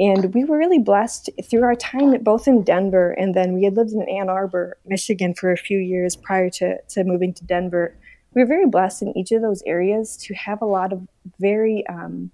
And 0.00 0.32
we 0.32 0.44
were 0.44 0.58
really 0.58 0.78
blessed 0.78 1.28
through 1.50 1.64
our 1.64 1.74
time 1.74 2.22
both 2.22 2.46
in 2.46 2.62
Denver 2.62 3.10
and 3.12 3.34
then 3.34 3.54
we 3.54 3.64
had 3.64 3.74
lived 3.76 3.90
in 3.90 4.02
Ann 4.02 4.28
Arbor, 4.28 4.78
Michigan 4.86 5.34
for 5.34 5.50
a 5.50 5.56
few 5.56 5.78
years 5.78 6.14
prior 6.14 6.50
to, 6.50 6.80
to 6.90 7.02
moving 7.02 7.34
to 7.34 7.44
Denver. 7.44 7.96
We 8.34 8.42
were 8.42 8.46
very 8.46 8.66
blessed 8.66 9.02
in 9.02 9.16
each 9.16 9.32
of 9.32 9.42
those 9.42 9.62
areas 9.66 10.16
to 10.18 10.34
have 10.34 10.62
a 10.62 10.66
lot 10.66 10.92
of 10.92 11.06
very 11.38 11.86
um, 11.86 12.30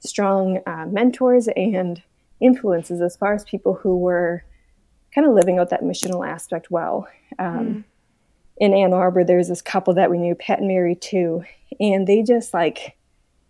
strong 0.00 0.60
uh, 0.66 0.86
mentors 0.86 1.48
and 1.56 2.02
influences 2.40 3.00
as 3.00 3.16
far 3.16 3.34
as 3.34 3.44
people 3.44 3.74
who 3.74 3.96
were 3.96 4.44
kind 5.14 5.26
of 5.26 5.34
living 5.34 5.58
out 5.58 5.70
that 5.70 5.82
missional 5.82 6.26
aspect 6.26 6.70
well. 6.70 7.08
Um, 7.38 7.66
mm. 7.66 7.84
In 8.58 8.72
Ann 8.72 8.92
Arbor, 8.92 9.24
there's 9.24 9.48
this 9.48 9.62
couple 9.62 9.94
that 9.94 10.10
we 10.10 10.18
knew, 10.18 10.34
Pat 10.34 10.60
and 10.60 10.68
Mary 10.68 10.94
too, 10.94 11.44
and 11.78 12.06
they 12.06 12.22
just 12.22 12.54
like 12.54 12.96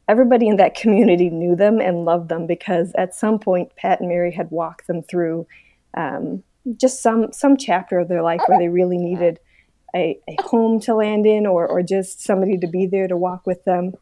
everybody 0.08 0.48
in 0.48 0.56
that 0.56 0.74
community 0.74 1.30
knew 1.30 1.56
them 1.56 1.80
and 1.80 2.04
loved 2.04 2.28
them 2.28 2.46
because 2.46 2.92
at 2.96 3.14
some 3.14 3.38
point 3.38 3.74
Pat 3.76 4.00
and 4.00 4.08
Mary 4.08 4.32
had 4.32 4.50
walked 4.50 4.86
them 4.86 5.02
through 5.02 5.46
um, 5.94 6.42
just 6.76 7.02
some 7.02 7.32
some 7.32 7.56
chapter 7.56 7.98
of 7.98 8.08
their 8.08 8.22
life 8.22 8.40
where 8.46 8.58
they 8.58 8.68
really 8.68 8.98
needed 8.98 9.38
a, 9.96 10.20
a, 10.28 10.42
home 10.42 10.80
to 10.80 10.94
land 10.94 11.26
in 11.26 11.46
or, 11.46 11.66
or 11.66 11.82
just 11.82 12.22
somebody 12.22 12.58
to 12.58 12.66
be 12.66 12.86
there 12.86 13.08
to 13.08 13.16
walk 13.16 13.46
with 13.46 13.64
them. 13.64 13.94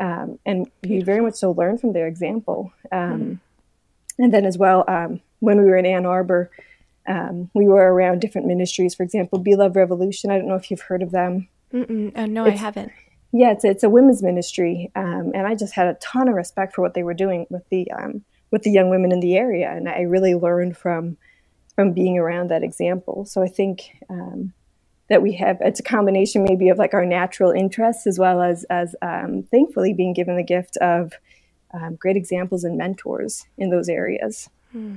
Um, 0.00 0.38
and 0.46 0.70
we 0.82 1.02
very 1.02 1.20
much 1.20 1.34
so 1.34 1.52
learn 1.52 1.78
from 1.78 1.92
their 1.92 2.06
example. 2.06 2.72
Um, 2.90 3.00
mm 3.00 3.38
And 4.20 4.32
then 4.32 4.44
as 4.44 4.58
well, 4.58 4.84
um, 4.88 5.20
when 5.38 5.58
we 5.58 5.66
were 5.70 5.76
in 5.76 5.86
Ann 5.86 6.06
Arbor, 6.06 6.50
um, 7.06 7.50
we 7.54 7.68
were 7.68 7.92
around 7.92 8.20
different 8.20 8.48
ministries. 8.48 8.94
For 8.94 9.04
example, 9.04 9.38
Be 9.38 9.54
Love 9.54 9.76
Revolution. 9.76 10.30
I 10.30 10.38
don't 10.38 10.48
know 10.48 10.56
if 10.56 10.70
you've 10.70 10.88
heard 10.90 11.02
of 11.02 11.12
them. 11.12 11.48
Uh, 11.72 12.26
no, 12.26 12.44
it's, 12.44 12.58
I 12.58 12.64
haven't 12.64 12.92
yeah, 13.32 13.52
it's 13.52 13.64
it's 13.64 13.82
a 13.82 13.90
women's 13.90 14.22
ministry, 14.22 14.90
um, 14.96 15.32
and 15.34 15.46
I 15.46 15.54
just 15.54 15.74
had 15.74 15.88
a 15.88 15.94
ton 15.94 16.28
of 16.28 16.34
respect 16.34 16.74
for 16.74 16.82
what 16.82 16.94
they 16.94 17.02
were 17.02 17.14
doing 17.14 17.46
with 17.50 17.68
the 17.68 17.90
um, 17.92 18.24
with 18.50 18.62
the 18.62 18.70
young 18.70 18.88
women 18.88 19.12
in 19.12 19.20
the 19.20 19.36
area, 19.36 19.70
and 19.70 19.88
I 19.88 20.02
really 20.02 20.34
learned 20.34 20.76
from 20.76 21.18
from 21.74 21.92
being 21.92 22.18
around 22.18 22.48
that 22.48 22.62
example. 22.62 23.26
So 23.26 23.42
I 23.42 23.48
think 23.48 23.90
um, 24.08 24.54
that 25.08 25.22
we 25.22 25.32
have 25.34 25.58
it's 25.60 25.80
a 25.80 25.84
combination 25.84 26.44
maybe 26.44 26.68
of 26.68 26.78
like 26.78 26.94
our 26.94 27.06
natural 27.06 27.50
interests 27.50 28.06
as 28.06 28.18
well 28.18 28.42
as 28.42 28.64
as 28.70 28.94
um, 29.02 29.42
thankfully 29.50 29.94
being 29.94 30.12
given 30.12 30.36
the 30.36 30.42
gift 30.42 30.76
of 30.78 31.12
um, 31.72 31.96
great 31.96 32.16
examples 32.16 32.64
and 32.64 32.78
mentors 32.78 33.46
in 33.56 33.70
those 33.70 33.88
areas. 33.88 34.48
Hmm. 34.72 34.96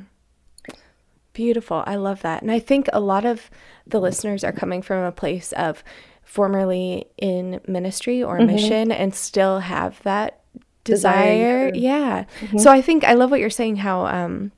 Beautiful. 1.34 1.84
I 1.86 1.96
love 1.96 2.22
that. 2.24 2.42
And 2.42 2.52
I 2.52 2.60
think 2.60 2.90
a 2.92 3.00
lot 3.00 3.26
of 3.26 3.50
the 3.88 4.02
listeners 4.02 4.44
are 4.44 4.52
coming 4.52 4.82
from 4.82 5.04
a 5.04 5.12
place 5.12 5.54
of 5.54 5.84
formerly 6.24 7.06
in 7.18 7.62
ministry 7.68 8.22
or 8.22 8.38
mm-hmm. 8.38 8.48
mission 8.48 8.92
and 8.92 9.16
still 9.16 9.60
have 9.60 10.02
that 10.04 10.42
desire. 10.84 11.72
desire 11.72 11.72
yeah. 11.74 12.26
Mm-hmm. 12.42 12.58
So 12.58 12.72
I 12.72 12.82
think 12.82 13.04
I 13.04 13.14
love 13.14 13.32
what 13.32 13.40
you're 13.40 13.50
saying 13.50 13.78
how 13.78 14.06
um 14.08 14.52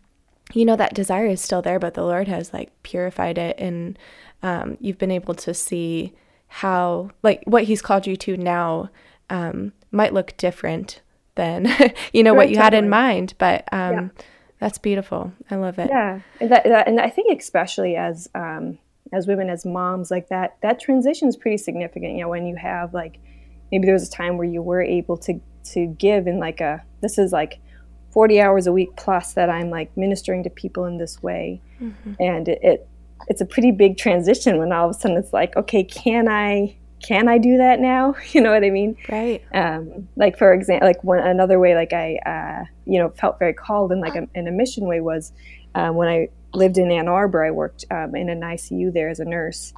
you 0.54 0.66
know 0.66 0.76
that 0.76 0.94
desire 0.94 1.26
is 1.26 1.42
still 1.42 1.62
there 1.62 1.80
but 1.80 1.94
the 1.94 2.04
Lord 2.04 2.28
has 2.28 2.54
like 2.54 2.72
purified 2.84 3.38
it 3.38 3.56
and 3.60 3.98
um 4.44 4.78
you've 4.80 4.98
been 4.98 5.12
able 5.12 5.34
to 5.34 5.54
see 5.54 6.14
how 6.48 7.10
like 7.24 7.42
what 7.46 7.64
he's 7.64 7.82
called 7.82 8.06
you 8.06 8.16
to 8.16 8.38
now 8.38 8.90
um 9.30 9.74
might 9.92 10.14
look 10.14 10.36
different 10.38 11.02
than 11.36 11.66
you 12.14 12.24
know 12.24 12.32
right, 12.32 12.38
what 12.38 12.50
you 12.50 12.56
totally. 12.56 12.64
had 12.64 12.74
in 12.74 12.90
mind 12.90 13.34
but 13.38 13.68
um 13.72 13.94
yeah. 13.94 14.08
that's 14.60 14.78
beautiful. 14.78 15.34
I 15.50 15.56
love 15.56 15.80
it. 15.80 15.90
Yeah. 15.90 16.20
And 16.40 16.52
that, 16.52 16.64
that 16.64 16.88
and 16.88 17.00
I 17.00 17.10
think 17.10 17.38
especially 17.38 17.96
as 17.96 18.30
um 18.36 18.78
as 19.14 19.28
women 19.28 19.50
as 19.50 19.66
moms 19.66 20.12
like 20.12 20.30
that 20.30 20.58
that 20.62 20.80
transition 20.80 21.28
is 21.28 21.38
pretty 21.38 21.58
significant 21.58 22.14
you 22.16 22.22
know 22.22 22.30
when 22.30 22.46
you 22.46 22.56
have 22.56 22.94
like 22.94 23.20
maybe 23.72 23.86
there 23.86 23.94
was 23.94 24.08
a 24.08 24.12
time 24.12 24.38
where 24.38 24.48
you 24.48 24.62
were 24.62 24.82
able 24.82 25.18
to 25.18 25.40
to 25.64 25.86
give 25.86 26.28
in 26.28 26.40
like 26.40 26.60
a 26.60 26.84
this 27.02 27.18
is 27.18 27.32
like 27.32 27.60
40 28.12 28.42
hours 28.42 28.68
a 28.68 28.72
week 28.72 28.96
plus 28.96 29.34
that 29.34 29.50
i'm 29.50 29.70
like 29.70 29.96
ministering 29.96 30.44
to 30.44 30.50
people 30.50 30.86
in 30.86 30.98
this 30.98 31.22
way 31.22 31.62
mm-hmm. 31.82 32.14
and 32.20 32.48
it, 32.48 32.60
it 32.62 32.88
it's 33.28 33.42
a 33.42 33.46
pretty 33.46 33.72
big 33.72 33.98
transition 33.98 34.58
when 34.58 34.72
all 34.72 34.90
of 34.90 34.96
a 34.96 35.00
sudden 35.00 35.18
it's 35.18 35.34
like 35.34 35.56
okay 35.56 35.84
can 35.84 36.28
i 36.28 36.76
can 37.04 37.28
I 37.28 37.38
do 37.38 37.58
that 37.58 37.80
now? 37.80 38.16
You 38.32 38.42
know 38.42 38.52
what 38.52 38.64
I 38.64 38.72
mean? 38.72 38.98
Right. 39.10 39.44
Um, 39.54 40.08
like 40.16 40.38
for 40.38 40.54
example, 40.54 40.88
like 40.88 41.04
one 41.04 41.20
another 41.20 41.60
way, 41.60 41.76
like 41.76 41.94
I, 41.94 42.16
uh, 42.26 42.64
you 42.86 42.98
know, 42.98 43.10
felt 43.10 43.38
very 43.38 43.54
called 43.54 43.92
in 43.92 44.00
like 44.00 44.16
a, 44.16 44.28
in 44.34 44.48
a 44.48 44.52
mission 44.52 44.88
way 44.88 45.02
was 45.02 45.34
uh, 45.76 45.90
when 45.90 46.08
I 46.08 46.30
lived 46.54 46.78
in 46.78 46.92
Ann 46.92 47.08
Arbor. 47.08 47.44
I 47.44 47.52
worked 47.52 47.86
um, 47.92 48.16
in 48.16 48.30
an 48.30 48.42
ICU 48.42 48.92
there 48.92 49.10
as 49.10 49.20
a 49.20 49.26
nurse, 49.26 49.74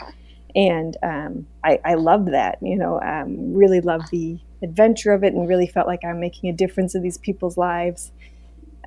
and 0.56 0.96
um, 1.04 1.48
I, 1.64 1.80
I, 1.84 1.94
loved 1.96 2.32
that. 2.32 2.60
You 2.62 2.78
know, 2.78 3.02
um, 3.02 3.54
really 3.54 3.82
loved 3.82 4.10
the 4.12 4.40
adventure 4.64 5.12
of 5.12 5.24
it, 5.24 5.34
and 5.34 5.50
really 5.50 5.68
felt 5.68 5.88
like 5.88 6.06
I'm 6.06 6.20
making 6.20 6.50
a 6.50 6.54
difference 6.54 6.96
in 6.96 7.02
these 7.02 7.18
people's 7.18 7.58
lives. 7.58 8.12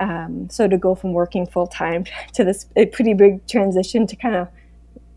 Um, 0.01 0.49
so 0.51 0.69
to 0.69 0.79
go 0.79 0.95
from 0.95 1.13
working 1.13 1.47
full 1.47 1.67
time 1.67 2.05
to 2.35 2.45
this 2.45 2.67
a 2.77 2.87
pretty 2.87 3.15
big 3.15 3.47
transition 3.47 4.07
to 4.07 4.17
kind 4.17 4.37
of 4.37 4.49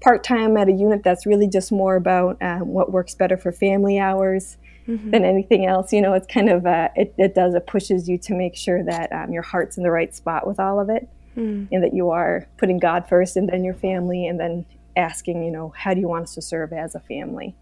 part 0.02 0.24
time 0.24 0.58
at 0.58 0.68
a 0.68 0.72
unit 0.72 1.04
that's 1.04 1.26
really 1.26 1.48
just 1.48 1.72
more 1.72 1.96
about 1.96 2.42
uh, 2.42 2.60
what 2.60 2.92
works 2.92 3.14
better 3.14 3.38
for 3.38 3.52
family 3.52 4.00
hours. 4.00 4.58
Mm-hmm. 4.88 5.12
Than 5.12 5.24
anything 5.24 5.68
else, 5.68 5.94
you 5.94 6.02
know, 6.02 6.14
it's 6.14 6.26
kind 6.26 6.50
of 6.50 6.66
uh, 6.66 6.90
it, 6.96 7.14
it 7.16 7.36
does 7.36 7.54
it 7.54 7.68
pushes 7.68 8.10
you 8.10 8.18
to 8.18 8.34
make 8.34 8.56
sure 8.56 8.84
that 8.84 9.12
um, 9.14 9.32
your 9.32 9.44
heart's 9.44 9.78
in 9.78 9.84
the 9.84 9.92
right 9.92 10.14
spot 10.14 10.48
with 10.48 10.60
all 10.60 10.80
of 10.80 10.90
it 10.90 11.08
mm. 11.38 11.68
and 11.72 11.84
that 11.84 11.94
you 11.94 12.10
are 12.10 12.48
putting 12.58 12.80
God 12.80 13.08
first 13.08 13.36
and 13.38 13.50
then 13.50 13.64
your 13.64 13.74
family 13.74 14.28
and 14.28 14.40
then 14.40 14.66
asking, 14.96 15.44
you 15.44 15.52
know, 15.52 15.74
how 15.76 15.94
do 15.94 16.00
you 16.00 16.08
want 16.08 16.24
us 16.24 16.34
to 16.36 16.42
serve 16.42 16.74
as 16.74 16.96
a 16.96 17.00
family? 17.00 17.56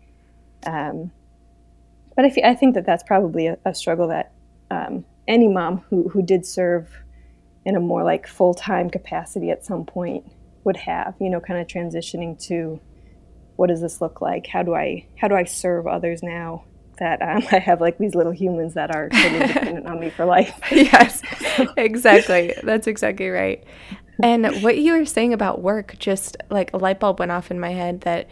Um, 0.66 1.12
but 2.16 2.26
I, 2.26 2.28
f- 2.30 2.44
I 2.44 2.56
think 2.56 2.76
that 2.76 2.86
that's 2.86 3.04
probably 3.04 3.48
a, 3.48 3.58
a 3.66 3.74
struggle 3.74 4.08
that 4.10 4.32
um, 4.72 5.06
any 5.28 5.48
mom 5.48 5.84
who, 5.90 6.10
who 6.10 6.22
did 6.22 6.46
serve 6.46 6.90
in 7.70 7.76
a 7.76 7.80
more 7.80 8.04
like 8.04 8.26
full 8.28 8.54
time 8.54 8.90
capacity 8.90 9.52
at 9.52 9.64
some 9.64 9.86
point 9.86 10.26
would 10.64 10.76
have, 10.76 11.14
you 11.22 11.30
know, 11.30 11.40
kind 11.40 11.60
of 11.60 11.68
transitioning 11.68 12.42
to 12.48 12.80
what 13.56 13.68
does 13.68 13.82
this 13.82 14.02
look 14.02 14.22
like? 14.22 14.48
How 14.48 14.64
do 14.64 14.74
I 14.74 15.06
how 15.16 15.28
do 15.28 15.36
I 15.36 15.44
serve 15.46 15.88
others 15.88 16.24
now? 16.24 16.66
that 16.98 17.22
um, 17.22 17.42
I 17.52 17.60
have 17.60 17.80
like 17.80 17.98
these 17.98 18.14
little 18.14 18.34
humans 18.34 18.74
that 18.74 18.94
are 18.94 19.08
totally 19.08 19.48
dependent 19.48 19.88
on 19.88 20.00
me 20.02 20.10
for 20.10 20.26
life. 20.26 20.60
yes, 20.72 21.22
exactly. 21.78 22.54
That's 22.62 22.88
exactly 22.88 23.30
right. 23.30 23.64
And 24.22 24.62
what 24.62 24.78
you 24.78 24.92
were 24.98 25.06
saying 25.06 25.32
about 25.32 25.62
work, 25.62 25.96
just 25.98 26.36
like 26.50 26.74
a 26.74 26.78
light 26.78 27.00
bulb 27.00 27.20
went 27.20 27.32
off 27.32 27.52
in 27.52 27.60
my 27.60 27.72
head 27.72 28.02
that, 28.02 28.28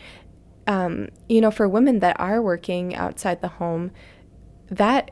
um, 0.67 1.08
you 1.30 1.39
know, 1.39 1.50
for 1.50 1.69
women 1.69 2.00
that 2.00 2.19
are 2.19 2.41
working 2.41 2.93
outside 2.93 3.39
the 3.39 3.47
home, 3.47 3.91
that 4.69 5.12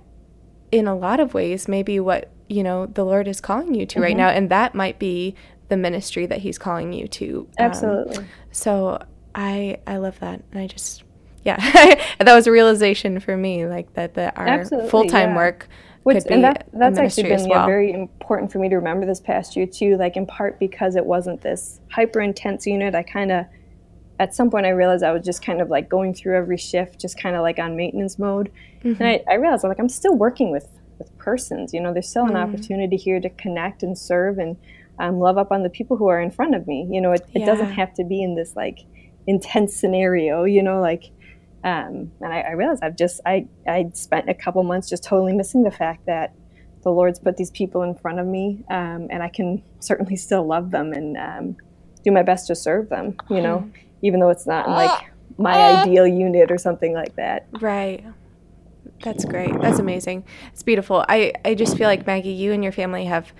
in 0.73 0.85
a 0.85 0.95
lot 0.95 1.21
of 1.21 1.33
ways 1.33 1.69
maybe 1.69 1.97
what, 1.97 2.29
you 2.47 2.63
know, 2.63 2.85
the 2.85 3.03
Lord 3.03 3.27
is 3.27 3.41
calling 3.41 3.73
you 3.73 3.85
to 3.85 3.95
mm-hmm. 3.95 4.03
right 4.03 4.17
now. 4.17 4.29
And 4.29 4.49
that 4.49 4.75
might 4.75 4.99
be 4.99 5.35
the 5.69 5.77
ministry 5.77 6.25
that 6.27 6.39
He's 6.39 6.57
calling 6.57 6.93
you 6.93 7.07
to. 7.07 7.47
Um, 7.59 7.65
Absolutely. 7.65 8.25
So 8.51 9.01
I, 9.33 9.79
I 9.87 9.97
love 9.97 10.19
that. 10.19 10.41
And 10.51 10.61
I 10.61 10.67
just, 10.67 11.03
yeah, 11.43 11.57
that 12.19 12.35
was 12.35 12.47
a 12.47 12.51
realization 12.51 13.19
for 13.19 13.35
me, 13.35 13.65
like 13.65 13.93
that 13.93 14.15
that 14.15 14.37
our 14.37 14.65
full 14.87 15.05
time 15.05 15.29
yeah. 15.29 15.35
work 15.35 15.67
Which, 16.03 16.17
could 16.17 16.27
be 16.27 16.33
and 16.35 16.43
that, 16.43 16.67
that's 16.73 16.97
actually 16.97 17.23
been 17.23 17.47
well. 17.49 17.61
yeah, 17.61 17.65
very 17.65 17.91
important 17.91 18.51
for 18.51 18.59
me 18.59 18.69
to 18.69 18.75
remember 18.75 19.05
this 19.05 19.19
past 19.19 19.55
year 19.55 19.67
too. 19.67 19.97
Like 19.97 20.17
in 20.17 20.25
part 20.25 20.59
because 20.59 20.95
it 20.95 21.05
wasn't 21.05 21.41
this 21.41 21.79
hyper 21.91 22.21
intense 22.21 22.65
unit. 22.65 22.95
I 22.95 23.03
kind 23.03 23.31
of 23.31 23.45
at 24.19 24.33
some 24.33 24.49
point 24.49 24.65
I 24.65 24.69
realized 24.69 25.03
I 25.03 25.11
was 25.11 25.25
just 25.25 25.43
kind 25.43 25.61
of 25.61 25.69
like 25.69 25.89
going 25.89 26.13
through 26.13 26.37
every 26.37 26.57
shift, 26.57 26.99
just 26.99 27.19
kind 27.19 27.35
of 27.35 27.41
like 27.41 27.59
on 27.59 27.75
maintenance 27.75 28.17
mode. 28.17 28.51
Mm-hmm. 28.83 29.03
And 29.03 29.07
I, 29.09 29.23
I, 29.29 29.35
realized 29.35 29.65
I'm 29.65 29.69
like 29.69 29.79
I'm 29.79 29.89
still 29.89 30.15
working 30.15 30.51
with 30.51 30.67
with 30.97 31.15
persons. 31.17 31.73
You 31.73 31.81
know, 31.81 31.93
there's 31.93 32.09
still 32.09 32.23
an 32.25 32.33
mm-hmm. 32.33 32.37
opportunity 32.37 32.97
here 32.97 33.19
to 33.19 33.29
connect 33.29 33.83
and 33.83 33.97
serve 33.97 34.37
and 34.37 34.57
um, 34.99 35.19
love 35.19 35.37
up 35.37 35.51
on 35.51 35.63
the 35.63 35.69
people 35.69 35.97
who 35.97 36.07
are 36.07 36.21
in 36.21 36.31
front 36.31 36.55
of 36.55 36.67
me. 36.67 36.87
You 36.89 37.01
know, 37.01 37.11
it, 37.11 37.21
it 37.33 37.39
yeah. 37.41 37.45
doesn't 37.45 37.71
have 37.71 37.93
to 37.95 38.03
be 38.03 38.23
in 38.23 38.35
this 38.35 38.55
like 38.55 38.79
intense 39.27 39.75
scenario. 39.75 40.43
You 40.43 40.63
know, 40.63 40.79
like 40.79 41.11
um, 41.65 42.11
and 42.21 42.31
I, 42.31 42.41
I, 42.41 42.51
realized 42.51 42.83
I've 42.83 42.95
just 42.95 43.21
I 43.25 43.47
I 43.67 43.89
spent 43.93 44.29
a 44.29 44.35
couple 44.35 44.61
months 44.63 44.87
just 44.87 45.03
totally 45.03 45.33
missing 45.33 45.63
the 45.63 45.71
fact 45.71 46.05
that 46.05 46.33
the 46.83 46.91
Lord's 46.91 47.17
put 47.17 47.37
these 47.37 47.49
people 47.49 47.81
in 47.81 47.95
front 47.95 48.19
of 48.19 48.27
me, 48.27 48.63
um, 48.69 49.07
and 49.09 49.23
I 49.23 49.29
can 49.29 49.63
certainly 49.79 50.15
still 50.15 50.45
love 50.45 50.69
them 50.69 50.93
and 50.93 51.17
um, 51.17 51.57
do 52.03 52.11
my 52.11 52.21
best 52.21 52.45
to 52.47 52.55
serve 52.55 52.89
them. 52.89 53.17
You 53.31 53.41
know, 53.41 53.57
mm-hmm. 53.57 53.77
even 54.03 54.19
though 54.19 54.29
it's 54.29 54.45
not 54.45 54.67
in, 54.67 54.73
like 54.73 55.11
my 55.39 55.81
ideal 55.81 56.05
unit 56.05 56.51
or 56.51 56.59
something 56.59 56.93
like 56.93 57.15
that. 57.15 57.47
Right. 57.59 58.05
That's 59.03 59.25
great. 59.25 59.53
That's 59.61 59.79
amazing. 59.79 60.25
It's 60.51 60.63
beautiful. 60.63 61.05
I, 61.07 61.33
I 61.43 61.53
just 61.53 61.77
feel 61.77 61.87
like 61.87 62.07
Maggie, 62.07 62.31
you 62.31 62.51
and 62.53 62.63
your 62.63 62.71
family 62.73 63.05
have 63.05 63.33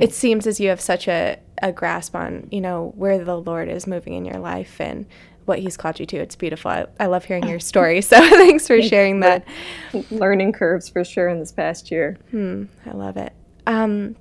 it 0.00 0.12
seems 0.12 0.46
as 0.46 0.58
you 0.58 0.68
have 0.70 0.80
such 0.80 1.08
a, 1.08 1.38
a 1.62 1.72
grasp 1.72 2.16
on, 2.16 2.48
you 2.50 2.60
know, 2.60 2.92
where 2.96 3.22
the 3.22 3.36
Lord 3.36 3.68
is 3.68 3.86
moving 3.86 4.14
in 4.14 4.24
your 4.24 4.38
life 4.38 4.80
and 4.80 5.06
what 5.44 5.58
he's 5.58 5.76
called 5.76 6.00
you 6.00 6.06
to. 6.06 6.16
It's 6.16 6.36
beautiful. 6.36 6.70
I, 6.70 6.86
I 6.98 7.06
love 7.06 7.24
hearing 7.24 7.46
your 7.48 7.60
story. 7.60 8.00
So 8.00 8.16
thanks 8.30 8.66
for 8.66 8.80
sharing 8.82 9.20
that. 9.20 9.46
Learning 10.10 10.52
curves 10.52 10.88
for 10.88 11.04
sure 11.04 11.28
in 11.28 11.38
this 11.38 11.52
past 11.52 11.90
year. 11.90 12.18
Hmm, 12.30 12.64
I 12.86 12.92
love 12.92 13.16
it. 13.16 13.32
Um, 13.66 14.16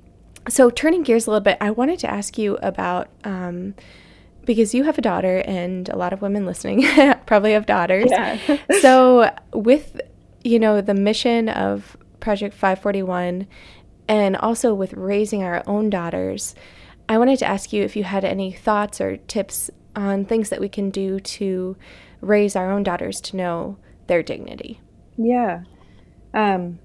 so 0.49 0.69
turning 0.69 1.03
gears 1.03 1.27
a 1.27 1.31
little 1.31 1.43
bit, 1.43 1.57
I 1.61 1.71
wanted 1.71 1.99
to 1.99 2.11
ask 2.11 2.37
you 2.37 2.57
about 2.61 3.09
um, 3.23 3.75
because 4.45 4.73
you 4.73 4.83
have 4.83 4.97
a 4.97 5.01
daughter 5.01 5.41
and 5.45 5.87
a 5.89 5.95
lot 5.95 6.13
of 6.13 6.21
women 6.21 6.45
listening 6.45 6.85
probably 7.25 7.53
have 7.53 7.65
daughters. 7.65 8.07
Yeah. 8.09 8.57
so 8.81 9.31
with 9.53 10.01
you 10.43 10.59
know 10.59 10.81
the 10.81 10.93
mission 10.93 11.49
of 11.49 11.97
Project 12.19 12.53
541 12.53 13.47
and 14.07 14.35
also 14.37 14.73
with 14.73 14.93
raising 14.93 15.43
our 15.43 15.63
own 15.65 15.89
daughters, 15.89 16.55
I 17.07 17.17
wanted 17.17 17.39
to 17.39 17.45
ask 17.45 17.73
you 17.73 17.83
if 17.83 17.95
you 17.95 18.03
had 18.03 18.25
any 18.25 18.51
thoughts 18.51 18.99
or 18.99 19.17
tips 19.17 19.69
on 19.95 20.25
things 20.25 20.49
that 20.49 20.59
we 20.59 20.69
can 20.69 20.89
do 20.89 21.19
to 21.19 21.77
raise 22.21 22.55
our 22.55 22.71
own 22.71 22.83
daughters 22.83 23.21
to 23.21 23.37
know 23.37 23.77
their 24.07 24.23
dignity. 24.23 24.79
Yeah. 25.17 25.63
Um, 26.33 26.79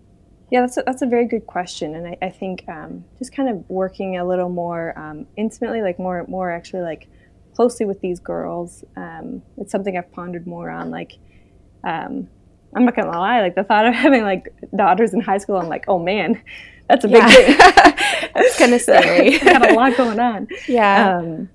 yeah, 0.50 0.60
that's 0.60 0.76
a, 0.76 0.82
that's 0.84 1.02
a 1.02 1.06
very 1.06 1.26
good 1.26 1.46
question, 1.46 1.94
and 1.94 2.08
I, 2.08 2.16
I 2.22 2.30
think 2.30 2.64
um, 2.68 3.04
just 3.18 3.34
kind 3.34 3.50
of 3.50 3.68
working 3.68 4.16
a 4.16 4.24
little 4.24 4.48
more 4.48 4.98
um, 4.98 5.26
intimately, 5.36 5.82
like 5.82 5.98
more 5.98 6.24
more 6.26 6.50
actually 6.50 6.82
like 6.82 7.06
closely 7.54 7.84
with 7.84 8.00
these 8.00 8.18
girls. 8.18 8.82
Um, 8.96 9.42
it's 9.58 9.70
something 9.70 9.96
I've 9.96 10.10
pondered 10.10 10.46
more 10.46 10.70
on. 10.70 10.90
Like, 10.90 11.18
um, 11.84 12.28
I'm 12.74 12.84
not 12.84 12.96
gonna 12.96 13.10
lie, 13.10 13.40
like 13.40 13.54
the 13.54 13.64
thought 13.64 13.86
of 13.86 13.94
having 14.06 14.22
like 14.22 14.52
daughters 14.74 15.12
in 15.12 15.20
high 15.20 15.38
school, 15.38 15.56
I'm 15.56 15.68
like, 15.68 15.84
oh 15.88 15.98
man, 15.98 16.42
that's 16.88 17.04
a 17.04 17.08
big 17.08 17.22
yeah. 17.22 17.28
thing. 17.28 17.56
it's 18.36 18.58
kind 18.58 18.74
of 18.74 18.80
scary. 18.80 19.34
I 19.40 19.44
got 19.44 19.70
a 19.70 19.74
lot 19.74 19.96
going 19.96 20.20
on. 20.20 20.48
Yeah. 20.66 21.18
Um, 21.18 21.48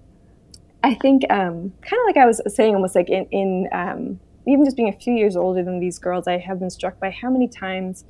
I 0.83 0.95
think 0.95 1.23
um, 1.29 1.73
kind 1.81 1.99
of 2.01 2.05
like 2.07 2.17
I 2.17 2.25
was 2.25 2.41
saying, 2.47 2.75
almost 2.75 2.95
like 2.95 3.09
in, 3.09 3.25
in 3.31 3.69
um, 3.71 4.19
even 4.45 4.65
just 4.65 4.75
being 4.75 4.89
a 4.89 4.97
few 4.97 5.13
years 5.13 5.35
older 5.35 5.63
than 5.63 5.79
these 5.79 5.97
girls, 5.97 6.27
I 6.27 6.37
have 6.37 6.59
been 6.59 6.69
struck 6.69 6.99
by 6.99 7.09
how 7.09 7.29
many 7.29 7.47
times 7.47 8.03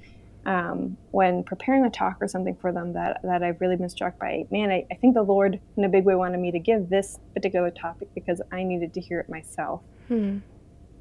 um, 0.45 0.97
when 1.11 1.43
preparing 1.43 1.85
a 1.85 1.89
talk 1.89 2.17
or 2.19 2.27
something 2.27 2.55
for 2.55 2.71
them 2.71 2.93
that, 2.93 3.21
that 3.23 3.43
I've 3.43 3.61
really 3.61 3.75
been 3.75 3.89
struck 3.89 4.19
by, 4.19 4.45
man, 4.51 4.71
I, 4.71 4.85
I, 4.91 4.95
think 4.95 5.13
the 5.13 5.21
Lord 5.21 5.59
in 5.77 5.83
a 5.85 5.89
big 5.89 6.03
way 6.03 6.15
wanted 6.15 6.39
me 6.39 6.51
to 6.51 6.59
give 6.59 6.89
this 6.89 7.17
particular 7.33 7.71
topic 7.71 8.09
because 8.13 8.41
I 8.51 8.63
needed 8.63 8.93
to 8.95 9.01
hear 9.01 9.21
it 9.21 9.29
myself. 9.29 9.81
Hmm. 10.09 10.39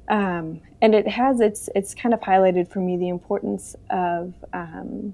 Um, 0.09 0.61
and 0.81 0.93
it 0.93 1.07
has 1.07 1.39
it's 1.39 1.69
it's 1.75 1.95
kind 1.95 2.13
of 2.13 2.19
highlighted 2.19 2.69
for 2.69 2.79
me 2.79 2.97
the 2.97 3.09
importance 3.09 3.75
of 3.89 4.33
um, 4.51 5.13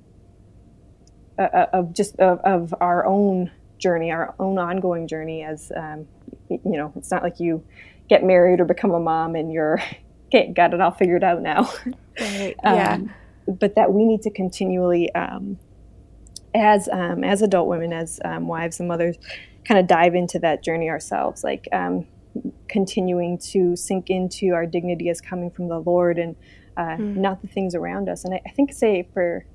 uh, 1.38 1.68
of 1.74 1.94
just 1.94 2.16
of, 2.20 2.40
of, 2.40 2.74
our 2.82 3.06
own 3.06 3.52
journey, 3.78 4.12
our 4.12 4.34
own 4.40 4.58
ongoing 4.58 5.08
journey. 5.08 5.44
As 5.44 5.72
um, 5.76 6.08
you 6.50 6.60
know, 6.64 6.92
it's 6.96 7.12
not 7.12 7.24
like 7.24 7.40
you 7.40 7.64
get 8.10 8.24
married 8.24 8.60
or 8.60 8.66
become 8.66 8.92
a 8.92 9.00
mom 9.00 9.36
and 9.36 9.54
you're 9.54 9.80
okay, 10.28 10.52
got 10.52 10.74
it 10.74 10.82
all 10.82 10.92
figured 10.92 11.24
out 11.24 11.42
now. 11.42 11.72
Right. 12.20 12.54
yeah 12.66 12.96
um, 12.96 13.14
but 13.50 13.76
that 13.76 13.94
we 13.94 14.06
need 14.06 14.22
to 14.24 14.30
continually, 14.30 15.14
um, 15.16 15.58
as 16.54 16.88
um, 16.90 17.24
as 17.24 17.42
adult 17.42 17.68
women, 17.68 17.94
as 17.94 18.20
um, 18.24 18.48
wives 18.48 18.80
and 18.80 18.88
mothers, 18.88 19.18
kind 19.66 19.80
of 19.80 19.88
dive 19.88 20.16
into 20.16 20.40
that 20.40 20.64
journey 20.64 20.90
ourselves, 20.90 21.44
like 21.44 21.68
um, 21.72 22.06
continuing 22.68 23.38
to 23.38 23.76
sink 23.76 24.10
into 24.10 24.54
our 24.54 24.66
dignity 24.66 25.10
as 25.10 25.22
coming 25.22 25.50
from 25.50 25.68
the 25.68 25.80
Lord 25.80 26.18
and 26.18 26.36
uh, 26.78 26.98
mm. 26.98 27.18
not 27.18 27.42
the 27.42 27.48
things 27.48 27.76
around 27.76 28.10
us. 28.10 28.24
And 28.26 28.34
I, 28.34 28.42
I 28.46 28.50
think, 28.52 28.74
say 28.74 29.08
for 29.14 29.46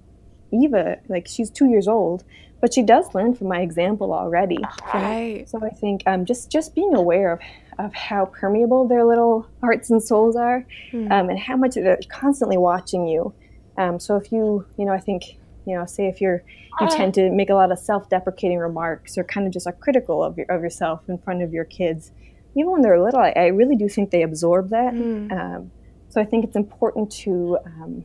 Eva, 0.53 0.99
like 1.09 1.27
she's 1.27 1.51
two 1.51 1.67
years 1.67 1.89
old, 1.89 2.25
but 2.61 2.73
she 2.73 2.83
does 2.83 3.15
learn 3.15 3.35
from 3.35 3.49
my 3.49 3.61
example 3.61 4.13
already. 4.13 4.59
Right. 4.93 5.45
So 5.49 5.65
I 5.65 5.71
think 5.71 6.03
um, 6.07 6.25
just 6.25 6.51
just 6.51 6.75
being 6.75 6.95
aware 6.95 7.33
of 7.33 7.41
of 7.79 7.93
how 7.93 8.27
permeable 8.27 8.87
their 8.87 9.05
little 9.05 9.49
hearts 9.61 9.91
and 9.91 10.01
souls 10.01 10.37
are, 10.37 10.65
mm. 10.93 11.11
um, 11.11 11.29
and 11.29 11.39
how 11.39 11.57
much 11.57 11.75
they're 11.75 11.99
constantly 12.09 12.57
watching 12.57 13.09
you, 13.09 13.35
um, 13.77 13.99
so 13.99 14.17
if 14.17 14.31
you, 14.31 14.65
you 14.79 14.85
know, 14.85 14.93
I 14.93 15.01
think, 15.01 15.25
you 15.67 15.75
know, 15.75 15.85
say 15.85 16.07
if 16.07 16.21
you're, 16.21 16.45
you 16.81 16.89
tend 16.89 17.15
to 17.15 17.31
make 17.31 17.51
a 17.51 17.55
lot 17.55 17.73
of 17.73 17.79
self-deprecating 17.81 18.59
remarks 18.59 19.19
or 19.19 19.25
kind 19.25 19.47
of 19.47 19.53
just 19.53 19.67
are 19.67 19.73
critical 19.73 20.23
of, 20.23 20.37
your, 20.39 20.47
of 20.51 20.63
yourself 20.63 21.01
in 21.09 21.19
front 21.19 21.43
of 21.43 21.53
your 21.53 21.65
kids, 21.65 22.13
even 22.57 22.71
when 22.71 22.83
they're 22.83 23.01
little, 23.01 23.21
I, 23.21 23.33
I 23.37 23.47
really 23.47 23.77
do 23.77 23.89
think 23.89 24.11
they 24.11 24.23
absorb 24.23 24.71
that. 24.71 24.95
Mm. 24.95 25.33
Um, 25.33 25.71
so 26.09 26.21
I 26.21 26.25
think 26.25 26.45
it's 26.45 26.57
important 26.57 27.11
to, 27.13 27.59
um, 27.67 28.05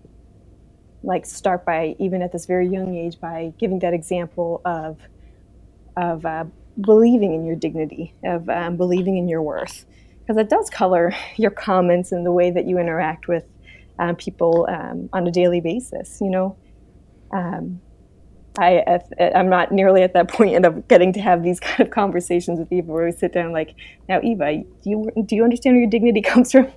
like, 1.03 1.25
start 1.25 1.65
by 1.65 1.95
even 1.99 2.21
at 2.21 2.31
this 2.31 2.45
very 2.45 2.67
young 2.67 2.95
age 2.95 3.19
by 3.19 3.53
giving 3.59 3.79
that 3.79 3.93
example 3.93 4.61
of, 4.65 4.99
of 5.95 6.25
uh, 6.25 6.45
believing 6.81 7.33
in 7.33 7.45
your 7.45 7.55
dignity, 7.55 8.13
of 8.23 8.49
um, 8.49 8.77
believing 8.77 9.17
in 9.17 9.27
your 9.27 9.41
worth, 9.41 9.85
because 10.21 10.37
it 10.37 10.49
does 10.49 10.69
color 10.69 11.13
your 11.35 11.51
comments 11.51 12.11
and 12.11 12.25
the 12.25 12.31
way 12.31 12.49
that 12.49 12.65
you 12.65 12.79
interact 12.79 13.27
with 13.27 13.45
um, 13.99 14.15
people 14.15 14.67
um, 14.69 15.09
on 15.13 15.27
a 15.27 15.31
daily 15.31 15.61
basis. 15.61 16.19
You 16.21 16.31
know, 16.31 16.57
um, 17.31 17.81
I 18.59 18.99
I'm 19.35 19.49
not 19.49 19.71
nearly 19.71 20.03
at 20.03 20.13
that 20.13 20.27
point 20.27 20.65
of 20.65 20.87
getting 20.87 21.13
to 21.13 21.21
have 21.21 21.43
these 21.43 21.59
kind 21.67 21.81
of 21.81 21.89
conversations 21.89 22.59
with 22.59 22.71
Eva 22.71 22.91
where 22.91 23.05
we 23.05 23.11
sit 23.11 23.33
down 23.33 23.51
like, 23.51 23.75
now 24.07 24.19
Eva, 24.21 24.63
do 24.83 24.89
you 24.89 25.11
do 25.25 25.35
you 25.35 25.43
understand 25.43 25.75
where 25.75 25.81
your 25.81 25.89
dignity 25.89 26.21
comes 26.33 26.51
from? 26.51 26.67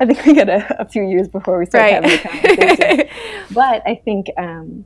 I 0.00 0.06
think 0.06 0.24
we 0.24 0.34
got 0.34 0.48
a, 0.48 0.82
a 0.82 0.88
few 0.88 1.02
years 1.02 1.28
before 1.28 1.58
we 1.58 1.66
start 1.66 1.82
right. 1.82 1.92
having 1.92 2.10
the 2.10 2.28
conversation. 2.28 3.08
but 3.52 3.82
I 3.86 3.94
think 3.94 4.28
um, 4.36 4.84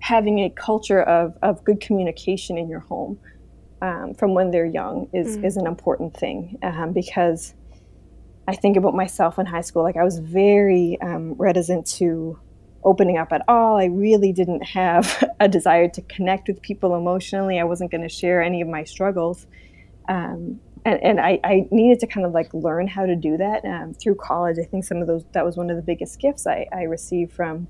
having 0.00 0.40
a 0.40 0.50
culture 0.50 1.02
of 1.02 1.36
of 1.42 1.64
good 1.64 1.80
communication 1.80 2.56
in 2.58 2.68
your 2.68 2.80
home. 2.80 3.18
Um, 3.82 4.14
from 4.14 4.32
when 4.32 4.52
they're 4.52 4.64
young 4.64 5.06
is, 5.12 5.36
mm. 5.36 5.44
is 5.44 5.58
an 5.58 5.66
important 5.66 6.16
thing 6.16 6.58
um, 6.62 6.94
because 6.94 7.52
I 8.48 8.54
think 8.56 8.78
about 8.78 8.94
myself 8.94 9.38
in 9.38 9.44
high 9.44 9.60
school, 9.60 9.82
like 9.82 9.98
I 9.98 10.02
was 10.02 10.18
very 10.18 10.98
um, 11.02 11.34
reticent 11.34 11.86
to 11.98 12.38
opening 12.86 13.18
up 13.18 13.32
at 13.32 13.42
all. 13.48 13.76
I 13.76 13.86
really 13.86 14.32
didn't 14.32 14.62
have 14.62 15.22
a 15.40 15.48
desire 15.48 15.88
to 15.88 16.00
connect 16.02 16.48
with 16.48 16.62
people 16.62 16.94
emotionally. 16.94 17.58
I 17.58 17.64
wasn't 17.64 17.90
going 17.90 18.02
to 18.02 18.08
share 18.08 18.40
any 18.40 18.62
of 18.62 18.68
my 18.68 18.84
struggles. 18.84 19.46
Um, 20.08 20.60
and, 20.84 21.02
and 21.02 21.20
I, 21.20 21.40
I, 21.42 21.66
needed 21.72 21.98
to 22.00 22.06
kind 22.06 22.24
of 22.24 22.32
like 22.32 22.54
learn 22.54 22.86
how 22.86 23.06
to 23.06 23.16
do 23.16 23.36
that 23.38 23.64
um, 23.64 23.92
through 23.92 24.14
college. 24.14 24.56
I 24.60 24.62
think 24.62 24.84
some 24.84 24.98
of 24.98 25.08
those, 25.08 25.24
that 25.32 25.44
was 25.44 25.56
one 25.56 25.68
of 25.68 25.74
the 25.74 25.82
biggest 25.82 26.20
gifts 26.20 26.46
I, 26.46 26.68
I 26.72 26.82
received 26.82 27.32
from 27.32 27.66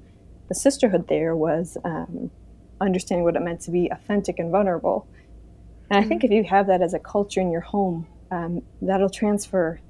the 0.48 0.54
sisterhood 0.54 1.08
there 1.08 1.34
was 1.34 1.78
um, 1.82 2.30
understanding 2.78 3.24
what 3.24 3.34
it 3.34 3.40
meant 3.40 3.62
to 3.62 3.70
be 3.70 3.88
authentic 3.88 4.38
and 4.38 4.52
vulnerable. 4.52 5.08
And 5.90 6.04
I 6.04 6.06
think 6.06 6.22
mm-hmm. 6.22 6.32
if 6.32 6.36
you 6.36 6.44
have 6.50 6.66
that 6.66 6.82
as 6.82 6.92
a 6.92 6.98
culture 6.98 7.40
in 7.40 7.50
your 7.50 7.62
home, 7.62 8.06
um, 8.30 8.60
that'll 8.82 9.08
transfer 9.08 9.80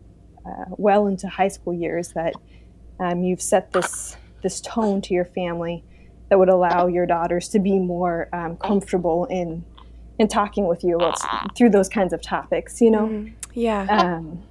uh, 0.47 0.67
well 0.71 1.09
into 1.09 1.29
high 1.29 1.49
school 1.49 1.75
years 1.75 2.13
that 2.13 2.35
um, 3.01 3.25
you've 3.25 3.43
set 3.43 3.73
this 3.73 4.17
this 4.47 4.61
tone 4.61 5.01
to 5.01 5.13
your 5.13 5.25
family 5.25 5.83
that 6.29 6.39
would 6.39 6.49
allow 6.49 6.87
your 6.87 7.05
daughters 7.05 7.49
to 7.49 7.59
be 7.59 7.81
more 7.81 8.29
um, 8.33 8.57
comfortable 8.59 9.25
in 9.27 9.65
in 10.21 10.29
talking 10.29 10.69
with 10.69 10.85
you 10.85 10.95
about 10.95 11.19
through 11.57 11.69
those 11.69 11.89
kinds 11.89 12.13
of 12.13 12.23
topics. 12.23 12.81
You 12.81 12.93
know, 12.93 13.07
mm-hmm. 13.09 13.35
yeah. 13.55 13.87
Um, 13.89 14.43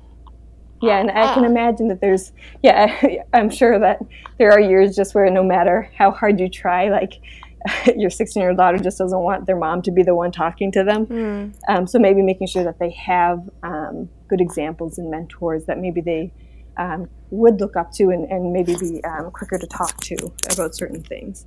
yeah, 0.82 1.00
and 1.00 1.10
I 1.10 1.34
can 1.34 1.46
imagine 1.46 1.88
that 1.88 2.02
there's, 2.02 2.34
yeah, 2.62 3.24
I'm 3.34 3.50
sure 3.50 3.80
that 3.80 4.00
there 4.38 4.52
are 4.52 4.60
years 4.60 4.98
just 4.98 5.16
where 5.16 5.30
no 5.32 5.42
matter 5.42 5.90
how 5.98 6.12
hard 6.12 6.42
you 6.42 6.50
try, 6.50 6.90
like 6.90 7.14
your 7.96 8.10
16 8.10 8.42
year 8.42 8.50
old 8.50 8.58
daughter 8.58 8.78
just 8.78 8.98
doesn't 8.98 9.18
want 9.18 9.48
their 9.48 9.56
mom 9.56 9.82
to 9.84 9.92
be 9.92 10.04
the 10.04 10.14
one 10.14 10.34
talking 10.34 10.74
to 10.74 10.84
them. 10.84 11.06
Mm. 11.06 11.54
Um, 11.70 11.88
so 11.88 11.98
maybe 11.98 12.22
making 12.22 12.48
sure 12.48 12.66
that 12.66 12.80
they 12.80 12.92
have 12.92 13.50
um, 13.64 14.10
good 14.28 14.42
examples 14.42 14.98
and 14.98 15.10
mentors 15.10 15.64
that 15.66 15.80
maybe 15.80 16.02
they 16.02 16.34
um, 16.78 17.10
would 17.30 17.60
look 17.60 17.76
up 17.76 17.92
to 17.94 18.10
and, 18.10 18.30
and 18.32 18.54
maybe 18.54 18.76
be 18.76 19.04
um, 19.04 19.32
quicker 19.32 19.58
to 19.58 19.68
talk 19.68 20.00
to 20.02 20.16
about 20.52 20.76
certain 20.76 21.02
things. 21.02 21.46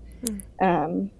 Mm. 0.61 1.11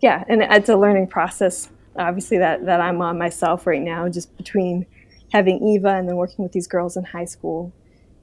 yeah, 0.00 0.24
and 0.28 0.42
it's 0.42 0.68
a 0.68 0.76
learning 0.76 1.06
process, 1.08 1.68
obviously, 1.96 2.38
that, 2.38 2.64
that 2.66 2.80
I'm 2.80 3.00
on 3.00 3.18
myself 3.18 3.66
right 3.66 3.82
now, 3.82 4.08
just 4.08 4.36
between 4.36 4.86
having 5.32 5.66
Eva 5.66 5.88
and 5.88 6.08
then 6.08 6.16
working 6.16 6.42
with 6.42 6.52
these 6.52 6.66
girls 6.66 6.96
in 6.96 7.04
high 7.04 7.24
school. 7.24 7.72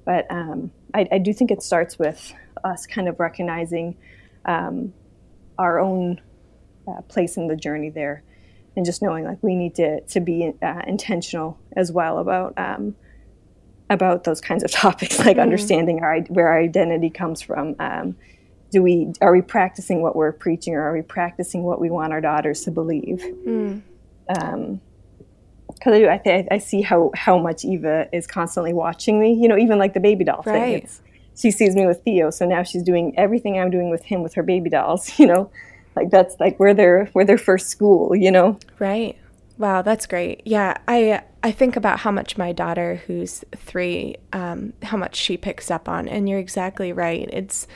But 0.06 0.26
um, 0.32 0.72
I, 0.94 1.08
I, 1.12 1.18
do 1.20 1.34
think 1.34 1.52
it 1.52 1.62
starts 1.62 2.00
with 2.00 2.34
us 2.64 2.88
kind 2.88 3.08
of 3.08 3.20
recognizing 3.20 3.98
um, 4.46 4.94
our 5.58 5.80
own 5.80 6.22
uh, 6.88 7.02
place 7.04 7.38
in 7.38 7.48
the 7.48 7.56
journey 7.56 7.90
there 7.90 8.24
and 8.76 8.86
just 8.86 9.02
knowing 9.02 9.26
like 9.26 9.38
we 9.42 9.56
need 9.56 9.76
to 9.76 10.02
to 10.02 10.20
be 10.20 10.54
uh, 10.62 10.82
intentional 10.88 11.60
as 11.76 11.92
well 11.92 12.20
about 12.20 12.54
um, 12.58 12.96
about 13.92 14.24
those 14.24 14.42
kinds 14.42 14.64
of 14.64 14.72
topics 14.86 15.20
like 15.20 15.28
mm-hmm. 15.28 15.40
understanding 15.40 16.04
our 16.04 16.22
where 16.30 16.48
our 16.48 16.60
identity 16.60 17.10
comes 17.10 17.42
from 17.42 17.76
um, 17.80 18.16
do 18.72 18.82
we 18.82 19.12
are 19.22 19.32
we 19.32 19.42
practicing 19.42 20.02
what 20.02 20.16
we're 20.16 20.32
preaching 20.32 20.74
or 20.74 20.82
are 20.82 20.94
we 20.94 21.02
practicing 21.02 21.64
what 21.64 21.80
we 21.80 21.90
want 21.90 22.12
our 22.12 22.22
daughters 22.22 22.62
to 22.62 22.72
believe 22.72 23.24
mm. 23.46 23.82
um, 24.40 24.82
because 25.74 25.94
I, 25.94 26.14
I, 26.14 26.18
th- 26.18 26.48
I 26.52 26.58
see 26.58 26.82
how, 26.82 27.12
how 27.16 27.38
much 27.38 27.66
Eva 27.66 28.08
is 28.14 28.28
constantly 28.28 28.74
watching 28.74 29.20
me. 29.20 29.34
You 29.34 29.48
know, 29.48 29.58
even 29.58 29.80
like 29.80 29.94
the 29.94 30.00
baby 30.00 30.24
doll 30.24 30.44
right. 30.46 30.54
thing. 30.54 30.74
It's, 30.84 31.02
she 31.36 31.50
sees 31.50 31.76
me 31.76 31.88
with 31.88 32.04
Theo, 32.04 32.30
so 32.30 32.46
now 32.46 32.62
she's 32.62 32.84
doing 32.84 33.18
everything 33.18 33.58
I'm 33.58 33.72
doing 33.72 33.90
with 33.90 34.04
him 34.04 34.22
with 34.22 34.34
her 34.36 34.44
baby 34.44 34.70
dolls. 34.70 35.12
You 35.20 35.28
know, 35.28 35.52
like 35.96 36.10
that's 36.10 36.40
like 36.40 36.60
where 36.60 36.74
their 36.74 37.06
where 37.14 37.26
their 37.26 37.38
first 37.38 37.70
school. 37.70 38.16
You 38.16 38.32
know, 38.32 38.60
right? 38.80 39.18
Wow, 39.58 39.82
that's 39.82 40.06
great. 40.06 40.42
Yeah, 40.46 40.78
I 40.88 41.22
I 41.44 41.52
think 41.52 41.76
about 41.76 42.00
how 42.00 42.12
much 42.12 42.38
my 42.38 42.52
daughter, 42.52 43.02
who's 43.08 43.44
three, 43.56 44.16
um, 44.34 44.74
how 44.84 44.98
much 44.98 45.16
she 45.16 45.38
picks 45.38 45.70
up 45.72 45.88
on, 45.90 46.08
and 46.08 46.28
you're 46.30 46.40
exactly 46.40 46.92
right. 46.94 47.30
It's 47.32 47.68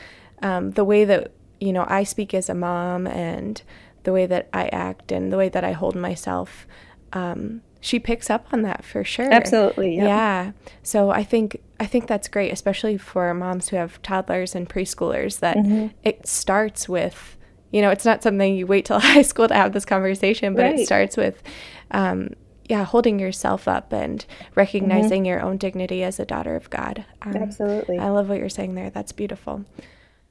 um, 0.41 0.71
the 0.71 0.83
way 0.85 1.05
that 1.05 1.31
you 1.59 1.71
know 1.73 1.85
I 1.87 2.03
speak 2.03 2.33
as 2.33 2.49
a 2.49 2.53
mom, 2.55 3.07
and 3.07 3.61
the 4.03 4.13
way 4.13 4.25
that 4.25 4.49
I 4.53 4.67
act, 4.69 5.11
and 5.11 5.31
the 5.31 5.37
way 5.37 5.49
that 5.49 5.63
I 5.63 5.71
hold 5.73 5.95
myself. 5.95 6.65
um, 7.13 7.61
she 7.81 7.99
picks 7.99 8.31
up 8.31 8.47
on 8.51 8.63
that 8.63 8.83
for 8.83 9.03
sure. 9.03 9.31
Absolutely. 9.31 9.95
Yeah. 9.95 10.05
Yeah. 10.07 10.51
So 10.81 11.11
I 11.11 11.23
think 11.23 11.61
I 11.79 11.85
think 11.85 12.07
that's 12.07 12.27
great, 12.27 12.51
especially 12.51 12.97
for 12.97 13.31
moms 13.35 13.69
who 13.69 13.75
have 13.75 14.01
toddlers 14.01 14.55
and 14.55 14.67
preschoolers. 14.67 15.39
That 15.39 15.55
Mm-hmm. 15.57 15.87
it 16.03 16.25
starts 16.27 16.89
with, 16.89 17.34
you 17.75 17.81
know, 17.81 17.89
it's 17.89 18.05
not 18.05 18.23
something 18.23 18.55
you 18.55 18.65
wait 18.65 18.85
till 18.85 18.99
high 19.01 19.21
school 19.21 19.49
to 19.49 19.53
have 19.53 19.73
this 19.73 19.83
conversation, 19.83 20.55
but 20.55 20.63
Right. 20.63 20.79
it 20.79 20.85
starts 20.85 21.17
with, 21.17 21.43
um, 21.91 22.29
yeah, 22.69 22.85
holding 22.85 23.19
yourself 23.19 23.67
up 23.67 23.91
and 23.91 24.25
recognizing 24.55 25.25
your 25.25 25.41
own 25.41 25.57
dignity 25.57 26.01
as 26.01 26.17
a 26.17 26.25
daughter 26.25 26.55
of 26.55 26.69
God. 26.69 27.03
Um, 27.21 27.33
Mm-hmm. 27.33 27.43
Absolutely. 27.43 27.99
I 27.99 28.07
love 28.09 28.29
what 28.29 28.39
you're 28.39 28.47
saying 28.47 28.75
there. 28.75 28.89
That's 28.89 29.11
beautiful. 29.11 29.65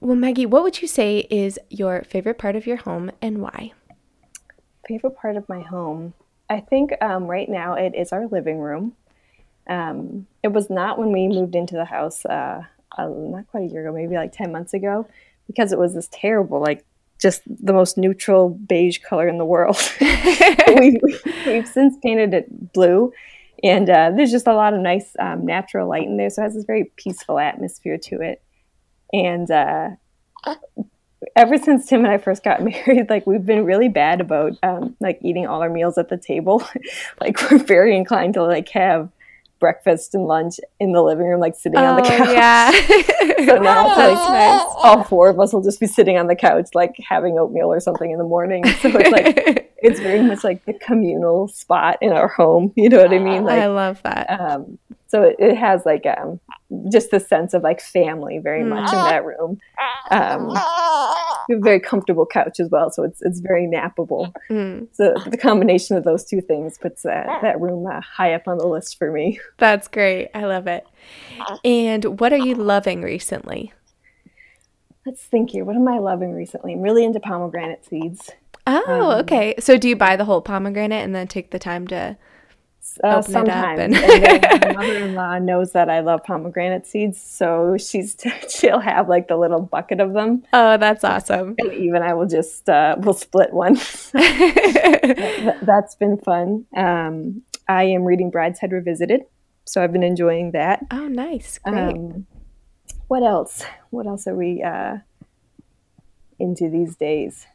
Well, 0.00 0.16
Maggie, 0.16 0.46
what 0.46 0.62
would 0.62 0.80
you 0.80 0.88
say 0.88 1.26
is 1.30 1.58
your 1.68 2.02
favorite 2.04 2.38
part 2.38 2.56
of 2.56 2.66
your 2.66 2.78
home 2.78 3.10
and 3.20 3.42
why? 3.42 3.72
favorite 4.88 5.16
part 5.16 5.36
of 5.36 5.48
my 5.48 5.62
home 5.62 6.12
i 6.50 6.60
think 6.60 6.92
um, 7.00 7.24
right 7.26 7.48
now 7.48 7.72
it 7.72 7.94
is 7.94 8.12
our 8.12 8.26
living 8.26 8.58
room 8.58 8.92
um, 9.66 10.26
it 10.42 10.48
was 10.48 10.68
not 10.68 10.98
when 10.98 11.10
we 11.10 11.26
moved 11.26 11.54
into 11.54 11.74
the 11.74 11.86
house 11.86 12.26
uh, 12.26 12.62
uh, 12.98 13.08
not 13.08 13.46
quite 13.48 13.62
a 13.62 13.72
year 13.72 13.86
ago 13.86 13.94
maybe 13.96 14.14
like 14.14 14.30
10 14.30 14.52
months 14.52 14.74
ago 14.74 15.06
because 15.46 15.72
it 15.72 15.78
was 15.78 15.94
this 15.94 16.06
terrible 16.12 16.60
like 16.60 16.84
just 17.24 17.42
the 17.46 17.72
most 17.72 17.96
neutral 17.96 18.50
beige 18.50 18.98
color 18.98 19.26
in 19.26 19.38
the 19.38 19.44
world 19.44 19.78
we've, 20.78 21.00
we've 21.46 21.66
since 21.66 21.96
painted 22.02 22.34
it 22.34 22.72
blue 22.74 23.10
and 23.62 23.88
uh, 23.88 24.10
there's 24.14 24.30
just 24.30 24.46
a 24.46 24.54
lot 24.54 24.74
of 24.74 24.80
nice 24.80 25.16
um, 25.18 25.46
natural 25.46 25.88
light 25.88 26.06
in 26.06 26.18
there 26.18 26.28
so 26.28 26.42
it 26.42 26.44
has 26.44 26.54
this 26.54 26.64
very 26.64 26.92
peaceful 26.96 27.38
atmosphere 27.38 27.96
to 27.96 28.20
it 28.20 28.42
and 29.12 29.50
uh, 29.50 29.88
ever 31.36 31.58
since 31.58 31.86
Tim 31.86 32.04
and 32.04 32.12
I 32.12 32.18
first 32.18 32.42
got 32.42 32.62
married, 32.64 33.10
like 33.10 33.26
we've 33.26 33.44
been 33.44 33.64
really 33.64 33.88
bad 33.88 34.20
about 34.20 34.52
um, 34.62 34.96
like 35.00 35.18
eating 35.22 35.46
all 35.46 35.62
our 35.62 35.70
meals 35.70 35.98
at 35.98 36.08
the 36.08 36.16
table. 36.16 36.62
like 37.20 37.40
we're 37.50 37.58
very 37.58 37.96
inclined 37.96 38.34
to 38.34 38.42
like 38.42 38.68
have 38.70 39.08
breakfast 39.64 40.14
and 40.14 40.26
lunch 40.26 40.56
in 40.78 40.92
the 40.92 41.00
living 41.00 41.26
room, 41.26 41.40
like 41.40 41.54
sitting 41.54 41.78
on 41.78 41.96
the 41.96 42.02
couch. 42.02 42.28
Oh, 42.28 42.32
yeah. 42.32 42.70
So 43.46 43.56
now 43.56 43.86
oh, 43.86 43.96
That's 43.96 44.28
like 44.28 44.84
all 44.84 45.04
four 45.04 45.28
of 45.30 45.40
us 45.40 45.52
will 45.52 45.62
just 45.62 45.80
be 45.80 45.86
sitting 45.86 46.18
on 46.18 46.26
the 46.26 46.36
couch, 46.36 46.68
like 46.74 46.94
having 47.06 47.38
oatmeal 47.38 47.72
or 47.72 47.80
something 47.80 48.10
in 48.10 48.18
the 48.18 48.24
morning. 48.24 48.62
So 48.82 48.90
it's 48.92 49.10
like 49.10 49.73
it's 49.84 50.00
very 50.00 50.22
much 50.22 50.42
like 50.42 50.64
the 50.64 50.72
communal 50.74 51.46
spot 51.48 51.98
in 52.00 52.12
our 52.12 52.28
home. 52.28 52.72
You 52.76 52.88
know 52.88 53.02
what 53.02 53.12
I 53.12 53.18
mean? 53.18 53.44
Like 53.44 53.60
I 53.60 53.66
love 53.66 54.02
that. 54.02 54.40
um, 54.40 54.78
so 55.06 55.22
it, 55.22 55.36
it 55.38 55.56
has 55.56 55.86
like 55.86 56.04
um, 56.06 56.40
just 56.90 57.10
the 57.12 57.20
sense 57.20 57.54
of 57.54 57.62
like 57.62 57.80
family 57.80 58.38
very 58.38 58.64
much 58.64 58.92
in 58.92 58.98
that 58.98 59.24
room. 59.24 59.60
Um, 60.10 60.48
we 60.48 61.54
have 61.54 61.60
a 61.60 61.64
very 61.64 61.78
comfortable 61.80 62.26
couch 62.26 62.58
as 62.60 62.68
well, 62.70 62.90
so 62.90 63.04
it's 63.04 63.22
it's 63.22 63.40
very 63.40 63.66
nappable. 63.66 64.32
Mm, 64.50 64.88
So 64.92 65.14
the 65.26 65.36
combination 65.36 65.96
of 65.96 66.04
those 66.04 66.24
two 66.24 66.40
things 66.40 66.76
puts 66.78 67.02
that 67.02 67.26
that 67.42 67.60
room 67.60 67.86
uh, 67.86 68.00
high 68.00 68.34
up 68.34 68.48
on 68.48 68.58
the 68.58 68.66
list 68.66 68.98
for 68.98 69.12
me. 69.12 69.38
that's 69.58 69.86
great. 69.88 70.30
I 70.34 70.44
love 70.46 70.66
it. 70.66 70.84
And 71.64 72.18
what 72.20 72.32
are 72.32 72.38
you 72.38 72.54
loving 72.54 73.02
recently? 73.02 73.72
Let's 75.06 75.22
think 75.22 75.50
here. 75.50 75.64
What 75.64 75.76
am 75.76 75.86
I 75.86 75.98
loving 75.98 76.32
recently? 76.32 76.72
I'm 76.72 76.80
really 76.80 77.04
into 77.04 77.20
pomegranate 77.20 77.84
seeds. 77.84 78.30
Oh, 78.66 79.10
Um, 79.12 79.20
okay. 79.20 79.54
So 79.58 79.76
do 79.76 79.88
you 79.88 79.96
buy 79.96 80.16
the 80.16 80.24
whole 80.24 80.40
pomegranate 80.40 81.04
and 81.04 81.14
then 81.14 81.26
take 81.28 81.50
the 81.50 81.58
time 81.58 81.86
to? 81.88 82.16
Uh, 83.02 83.06
Open 83.08 83.16
it 83.16 83.16
up 83.16 83.24
sometimes, 83.24 83.80
and- 83.80 83.94
and 83.96 84.42
then 84.52 84.60
my 84.60 84.72
mother-in-law 84.74 85.38
knows 85.38 85.72
that 85.72 85.88
I 85.88 86.00
love 86.00 86.22
pomegranate 86.22 86.86
seeds, 86.86 87.18
so 87.20 87.76
she's 87.78 88.14
she'll 88.50 88.78
have 88.78 89.08
like 89.08 89.26
the 89.26 89.36
little 89.38 89.62
bucket 89.62 90.00
of 90.00 90.12
them, 90.12 90.42
Oh, 90.52 90.76
that's 90.76 91.02
awesome. 91.02 91.54
and 91.58 91.72
even 91.72 92.02
I 92.02 92.12
will 92.12 92.26
just 92.26 92.68
uh, 92.68 92.96
we'll 92.98 93.14
split 93.14 93.54
one. 93.54 93.76
That's 95.62 95.94
been 95.94 96.18
fun. 96.18 96.66
Um, 96.76 97.42
I 97.68 97.84
am 97.84 98.04
reading 98.04 98.30
Brideshead 98.30 98.72
Revisited, 98.72 99.22
so 99.64 99.82
I've 99.82 99.92
been 99.92 100.02
enjoying 100.02 100.52
that. 100.52 100.84
oh, 100.90 101.08
nice. 101.08 101.58
Great. 101.58 101.96
Um, 101.96 102.26
what 103.08 103.22
else? 103.22 103.64
What 103.90 104.06
else 104.06 104.26
are 104.26 104.34
we 104.36 104.62
uh, 104.62 104.98
into 106.38 106.68
these 106.68 106.96
days? 106.96 107.46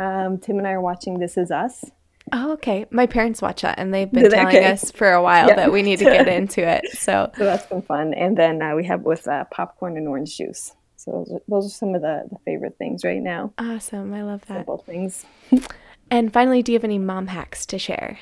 Um, 0.00 0.38
Tim 0.38 0.58
and 0.58 0.66
I 0.66 0.72
are 0.72 0.80
watching 0.80 1.18
This 1.18 1.36
Is 1.36 1.50
Us. 1.50 1.84
oh, 2.32 2.52
okay. 2.52 2.86
My 2.90 3.06
parents 3.06 3.40
watch 3.42 3.62
that 3.62 3.78
and 3.78 3.92
they've 3.92 4.10
been 4.10 4.30
telling 4.30 4.46
Okay. 4.56 4.70
us 4.70 4.90
for 4.92 5.10
a 5.12 5.22
while 5.22 5.48
Yeah. 5.48 5.56
that 5.56 5.72
we 5.72 5.82
need 5.82 5.98
to 6.00 6.04
get 6.04 6.28
into 6.38 6.60
it. 6.66 6.84
So, 6.92 7.30
So 7.36 7.44
that's 7.44 7.66
been 7.66 7.82
fun. 7.82 8.14
And 8.14 8.36
then 8.36 8.60
uh, 8.62 8.74
we 8.76 8.84
have 8.86 9.02
with 9.02 9.26
uh, 9.26 9.44
popcorn 9.50 9.96
and 9.96 10.06
orange 10.06 10.36
juice. 10.36 10.72
So 10.96 11.10
those 11.12 11.32
are, 11.32 11.40
those 11.48 11.66
are 11.66 11.70
some 11.70 11.94
of 11.94 12.02
the, 12.02 12.24
the 12.30 12.38
favorite 12.44 12.76
things 12.78 13.04
right 13.04 13.22
now. 13.22 13.52
awesome. 13.58 14.12
I 14.12 14.22
love 14.22 14.42
that. 14.48 14.58
Simple 14.58 14.78
things. 14.78 15.24
And 16.10 16.32
finally, 16.32 16.62
do 16.62 16.72
you 16.72 16.76
have 16.78 16.84
any 16.84 16.98
mom 16.98 17.26
hacks 17.26 17.66
to 17.66 17.78
share? 17.78 18.18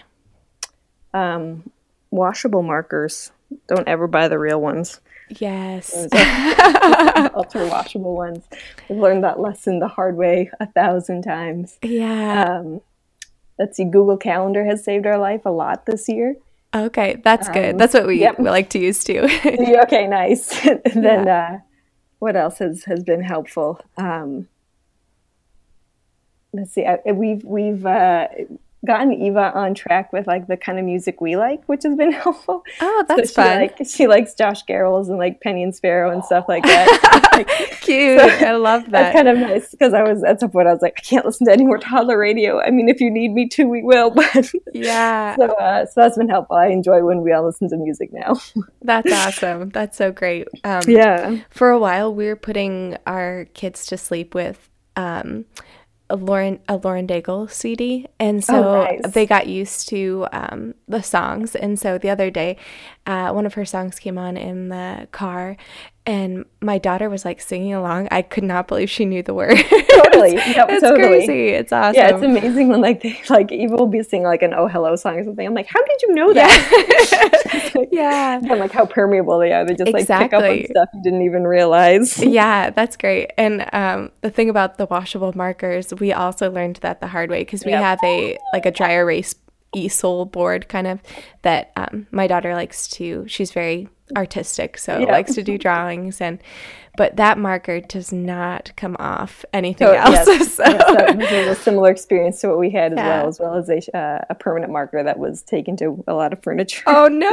Um, 1.14 1.70
washable 2.10 2.64
markers. 2.64 3.30
Don't 3.68 3.86
ever 3.86 4.08
buy 4.08 4.26
the 4.26 4.40
real 4.40 4.60
ones. 4.60 5.00
Yes. 5.28 5.92
Ultra 7.34 7.66
washable 7.66 8.14
ones. 8.14 8.44
We've 8.88 8.98
learned 8.98 9.24
that 9.24 9.40
lesson 9.40 9.80
the 9.80 9.88
hard 9.88 10.16
way 10.16 10.50
a 10.60 10.66
thousand 10.66 11.22
times. 11.22 11.78
Yeah. 11.82 12.58
Um, 12.58 12.80
let's 13.58 13.76
see, 13.76 13.84
Google 13.84 14.16
Calendar 14.16 14.64
has 14.64 14.84
saved 14.84 15.06
our 15.06 15.18
life 15.18 15.42
a 15.44 15.50
lot 15.50 15.86
this 15.86 16.08
year. 16.08 16.36
Okay. 16.74 17.20
That's 17.24 17.48
good. 17.48 17.72
um, 17.72 17.78
That's 17.78 17.94
what 17.94 18.06
we, 18.06 18.20
yep. 18.20 18.38
we 18.38 18.44
like 18.44 18.70
to 18.70 18.78
use 18.78 19.02
too. 19.02 19.26
Okay, 19.44 20.06
nice. 20.06 20.60
Then 20.94 21.28
uh, 21.28 21.58
what 22.18 22.36
else 22.36 22.58
has, 22.58 22.84
has 22.84 23.02
been 23.02 23.22
helpful? 23.22 23.80
Um, 23.96 24.48
let's 26.52 26.72
see. 26.72 26.84
I, 26.84 26.98
we've 27.12 27.44
we've 27.44 27.84
uh, 27.84 28.28
gotten 28.86 29.12
Eva 29.12 29.52
on 29.54 29.74
track 29.74 30.12
with 30.12 30.26
like 30.26 30.46
the 30.46 30.56
kind 30.56 30.78
of 30.78 30.84
music 30.84 31.20
we 31.20 31.36
like, 31.36 31.62
which 31.66 31.82
has 31.82 31.96
been 31.96 32.12
helpful. 32.22 32.62
oh, 32.80 33.04
So 33.08 33.16
that's 33.16 33.30
she, 33.30 33.34
fun. 33.34 33.60
Like, 33.60 33.78
she 33.86 34.06
likes 34.06 34.34
Josh 34.34 34.64
Garrels 34.64 35.08
and 35.08 35.18
like 35.18 35.40
Penny 35.40 35.62
and 35.62 35.74
Sparrow 35.74 36.10
and 36.10 36.24
stuff 36.24 36.46
like 36.48 36.62
that. 36.64 37.28
like, 37.32 37.48
Cute. 37.82 38.20
I 38.20 38.56
love 38.56 38.84
that. 38.84 38.90
that's 38.90 39.12
that. 39.12 39.14
kind 39.14 39.28
of 39.28 39.38
nice 39.38 39.70
because 39.70 39.92
I 39.92 40.02
was 40.02 40.24
at 40.24 40.40
some 40.40 40.50
point 40.50 40.68
I 40.68 40.72
was 40.72 40.82
like, 40.82 40.94
I 40.98 41.02
can't 41.02 41.26
listen 41.26 41.46
to 41.46 41.52
any 41.52 41.64
more 41.64 41.78
toddler 41.78 42.18
radio. 42.18 42.60
I 42.60 42.70
mean, 42.70 42.88
if 42.88 43.00
you 43.00 43.10
need 43.10 43.32
me 43.32 43.48
to, 43.50 43.64
we 43.64 43.82
will. 43.82 44.10
But 44.10 44.50
yeah. 44.72 45.36
so 45.36 45.46
uh, 45.56 45.86
so 45.86 46.00
that's 46.00 46.16
been 46.16 46.28
helpful. 46.28 46.56
I 46.56 46.68
enjoy 46.68 47.04
when 47.04 47.22
we 47.22 47.32
all 47.32 47.44
listen 47.44 47.68
to 47.68 47.76
music 47.76 48.12
now. 48.12 48.34
That's 48.82 49.12
awesome. 49.12 49.70
That's 49.70 49.96
so 49.96 50.12
great. 50.12 50.48
Um, 50.64 50.82
yeah. 50.86 51.38
For 51.50 51.70
a 51.70 51.78
while, 51.78 52.14
we 52.14 52.26
were 52.26 52.36
putting 52.36 52.96
our 53.06 53.46
kids 53.54 53.86
to 53.86 53.96
sleep 53.98 54.34
with 54.34 54.70
um, 54.96 55.44
a 56.08 56.16
Lauren 56.16 56.60
a 56.68 56.76
Lauren 56.76 57.06
Daigle 57.06 57.50
CD, 57.50 58.06
and 58.20 58.44
so 58.44 58.54
Oh, 58.68 58.84
nice. 58.84 59.12
they 59.12 59.26
got 59.26 59.46
used 59.48 59.88
to 59.88 60.26
um, 60.32 60.74
the 60.86 61.02
songs. 61.02 61.56
And 61.56 61.78
so 61.78 61.98
the 61.98 62.10
other 62.10 62.30
day, 62.30 62.56
uh, 63.06 63.30
one 63.32 63.46
of 63.46 63.54
her 63.54 63.64
songs 63.64 63.98
came 63.98 64.16
on 64.18 64.36
in 64.36 64.68
the 64.68 65.08
car, 65.10 65.56
and 66.06 66.44
my 66.62 66.78
daughter 66.78 67.10
was 67.10 67.24
like 67.24 67.40
singing 67.40 67.74
along. 67.74 68.06
I 68.12 68.22
could 68.22 68.44
not 68.44 68.68
believe 68.68 68.88
she 68.88 69.04
knew 69.04 69.22
the 69.24 69.34
words. 69.34 69.60
Totally. 69.90 70.34
Yep, 70.36 70.68
it's 70.70 70.82
totally. 70.82 71.26
crazy. 71.26 71.48
It's 71.48 71.72
awesome. 71.72 71.94
Yeah, 71.96 72.14
it's 72.14 72.22
amazing 72.22 72.68
when 72.68 72.80
like 72.80 73.02
they 73.02 73.20
like 73.30 73.50
Eva 73.50 73.74
will 73.76 73.86
be 73.88 74.02
singing 74.02 74.26
like 74.26 74.42
an 74.42 74.54
Oh 74.54 74.68
Hello 74.68 74.94
song 74.94 75.18
or 75.18 75.24
something. 75.24 75.44
I'm 75.46 75.54
like, 75.54 75.66
how 75.66 75.80
did 75.84 76.02
you 76.02 76.14
know 76.14 76.32
that? 76.32 77.86
yeah. 77.90 78.40
I'm 78.50 78.58
like 78.58 78.72
how 78.72 78.86
permeable 78.86 79.38
they 79.38 79.52
are. 79.52 79.64
They 79.66 79.74
just 79.74 79.92
like 79.92 80.06
pick 80.06 80.32
up 80.32 80.42
on 80.44 80.64
stuff 80.66 80.88
you 80.94 81.02
didn't 81.02 81.22
even 81.22 81.44
realize. 81.44 82.18
Yeah, 82.22 82.70
that's 82.70 82.96
great. 82.96 83.32
And 83.36 83.68
um, 83.72 84.12
the 84.20 84.30
thing 84.30 84.48
about 84.48 84.78
the 84.78 84.86
washable 84.86 85.32
markers, 85.34 85.92
we 85.94 86.12
also 86.12 86.50
learned 86.50 86.76
that 86.76 87.00
the 87.00 87.08
hard 87.08 87.30
way 87.30 87.40
because 87.40 87.64
we 87.64 87.72
Yep. 87.72 87.82
have 87.82 87.98
a 88.04 88.38
like 88.52 88.64
a 88.66 88.70
dry 88.70 88.92
erase 88.92 89.34
easel 89.74 90.24
board 90.24 90.68
kind 90.68 90.86
of 90.86 91.00
that 91.42 91.72
um, 91.76 92.06
my 92.10 92.26
daughter 92.26 92.54
likes 92.54 92.86
to. 92.88 93.24
She's 93.26 93.50
very 93.50 93.88
artistic, 94.16 94.78
so 94.78 94.98
Yeah. 94.98 95.10
likes 95.12 95.34
to 95.34 95.42
do 95.42 95.56
drawings 95.66 96.20
and. 96.20 96.38
But 96.98 97.16
that 97.16 97.36
marker 97.36 97.80
does 97.80 98.10
not 98.10 98.72
come 98.78 98.96
off 98.98 99.44
anything 99.52 99.86
So, 99.86 99.92
else. 99.92 100.26
yes, 100.26 100.54
so- 100.54 100.64
yes, 100.64 101.46
was 101.46 101.58
a 101.58 101.60
similar 101.60 101.90
experience 101.90 102.40
to 102.40 102.48
what 102.48 102.58
we 102.58 102.70
had 102.70 102.92
as 102.92 102.96
Yeah. 102.96 103.08
well, 103.18 103.28
as 103.28 103.38
well 103.38 103.54
as 103.56 103.68
a, 103.68 103.94
uh, 103.94 104.24
a 104.30 104.34
permanent 104.34 104.72
marker 104.72 105.02
that 105.02 105.18
was 105.18 105.42
taken 105.42 105.76
to 105.76 106.02
a 106.08 106.14
lot 106.14 106.32
of 106.32 106.42
furniture. 106.42 106.84
oh 106.86 107.06
no! 107.12 107.28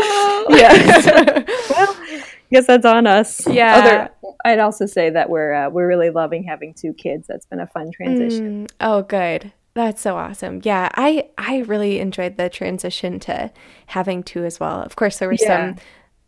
Yes. 0.58 1.06
well, 1.70 1.96
I 1.98 2.24
guess 2.52 2.68
that's 2.68 2.86
on 2.86 3.08
us. 3.08 3.48
Yeah. 3.48 4.10
Other, 4.22 4.34
I'd 4.44 4.60
also 4.60 4.86
say 4.86 5.10
that 5.12 5.30
we're 5.30 5.54
uh, 5.54 5.70
we're 5.70 5.88
really 5.88 6.10
loving 6.10 6.44
having 6.44 6.74
two 6.74 6.92
kids. 6.92 7.26
That's 7.28 7.46
been 7.46 7.62
a 7.62 7.68
fun 7.68 7.90
transition. 7.94 8.68
Mm, 8.68 8.72
oh, 8.82 9.02
good. 9.04 9.54
That's 9.76 10.02
so 10.02 10.18
awesome. 10.18 10.60
Yeah, 10.66 10.90
I 10.96 11.30
I 11.38 11.60
really 11.60 12.00
enjoyed 12.00 12.36
the 12.36 12.50
transition 12.50 13.18
to 13.22 13.50
having 13.86 14.24
two 14.24 14.44
as 14.44 14.60
well. 14.60 14.82
Of 14.82 14.98
course, 14.98 15.20
there 15.20 15.30
were 15.30 15.38
Yeah. 15.40 15.48
some 15.76 15.76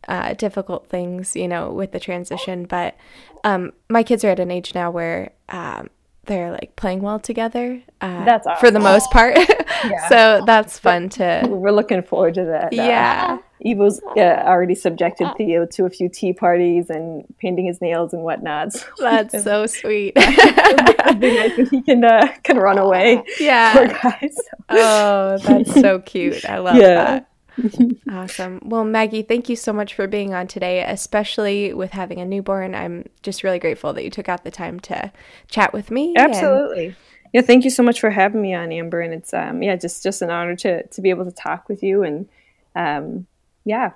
uh, 0.08 0.34
difficult 0.34 0.88
things, 0.88 1.36
you 1.36 1.48
know, 1.48 1.72
with 1.72 1.92
the 1.92 2.00
transition, 2.00 2.66
but 2.66 2.96
um, 3.44 3.74
my 3.90 4.04
kids 4.04 4.24
are 4.24 4.30
at 4.30 4.40
an 4.40 4.52
age 4.52 4.74
now 4.74 4.92
where 4.92 5.32
um, 5.50 5.90
they're 6.26 6.52
like 6.52 6.76
playing 6.76 7.02
well 7.02 7.20
together. 7.20 7.82
Uh, 8.02 8.26
that's 8.26 8.48
awesome. 8.48 8.60
for 8.60 8.72
the 8.72 8.80
most 8.80 9.12
part. 9.12 9.38
yeah. 9.86 10.10
so 10.10 10.44
that's 10.46 10.80
fun 10.80 11.10
to. 11.10 11.46
We're 11.48 11.72
looking 11.72 12.02
forward 12.02 12.36
to 12.36 12.46
that. 12.46 12.66
Uh, 12.66 12.84
yeah. 12.84 13.38
Eva's 13.62 14.02
uh, 14.18 14.20
already 14.20 14.76
subjected 14.76 15.30
Theo 15.38 15.66
to 15.66 15.86
a 15.86 15.90
few 15.90 16.10
tea 16.10 16.34
parties 16.34 16.90
and 16.90 17.24
painting 17.40 17.66
his 17.66 17.82
nails 17.82 18.14
and 18.14 18.24
whatnot. 18.24 18.74
So 18.98 19.04
that's 19.04 19.44
so 19.44 19.66
sweet. 19.66 20.14
It'd 20.18 21.20
be 21.20 21.38
nice 21.38 21.58
when 21.58 21.66
he 21.68 21.82
can 21.82 22.04
uh, 22.04 22.28
can 22.44 22.58
run 22.58 22.78
away. 22.78 23.24
Yeah. 23.40 23.74
Poor 23.74 23.88
guy. 23.88 24.30
So. 24.32 24.42
Oh, 24.70 25.38
that's 25.40 25.74
so 25.74 26.00
cute. 26.00 26.46
I 26.46 26.60
love 26.60 26.76
yeah. 26.76 26.96
that. 26.96 27.30
awesome. 28.12 28.62
Well, 28.64 28.84
Maggie, 28.84 29.22
thank 29.22 29.50
you 29.50 29.56
so 29.56 29.74
much 29.74 29.94
for 29.94 30.08
being 30.08 30.34
on 30.34 30.48
today, 30.48 30.84
especially 30.84 31.74
with 31.74 31.92
having 31.92 32.20
a 32.20 32.26
newborn. 32.26 32.76
I'm 32.76 33.08
just 33.24 33.44
really 33.44 33.60
grateful 33.60 33.94
that 33.94 34.04
you 34.04 34.10
took 34.10 34.30
out 34.30 34.44
the 34.44 34.52
time 34.52 34.80
to 34.82 35.12
chat 35.50 35.74
with 35.74 35.92
me. 35.92 36.14
Absolutely. 36.18 36.88
And- 36.88 36.96
yeah, 37.34 37.42
thank 37.42 37.66
you 37.66 37.70
so 37.70 37.84
much 37.84 38.00
for 38.00 38.10
having 38.10 38.42
me 38.42 38.54
on, 38.54 38.72
Amber. 38.72 39.02
And 39.02 39.14
it's 39.14 39.34
um 39.34 39.62
yeah, 39.62 39.76
just 39.76 40.02
just 40.04 40.22
an 40.22 40.30
honor 40.30 40.56
to 40.58 40.88
to 40.88 41.02
be 41.02 41.10
able 41.10 41.26
to 41.26 41.32
talk 41.32 41.68
with 41.68 41.84
you 41.84 42.04
and 42.04 42.30
um 42.76 43.28
yeah. 43.66 43.92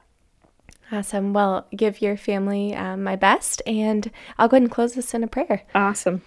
Awesome. 0.91 1.33
Well, 1.33 1.67
give 1.75 2.01
your 2.01 2.17
family 2.17 2.75
um, 2.75 3.03
my 3.03 3.15
best, 3.15 3.61
and 3.67 4.09
I'll 4.37 4.47
go 4.47 4.57
ahead 4.57 4.63
and 4.63 4.71
close 4.71 4.93
this 4.93 5.13
in 5.13 5.23
a 5.23 5.27
prayer. 5.27 5.61
Awesome. 5.75 6.23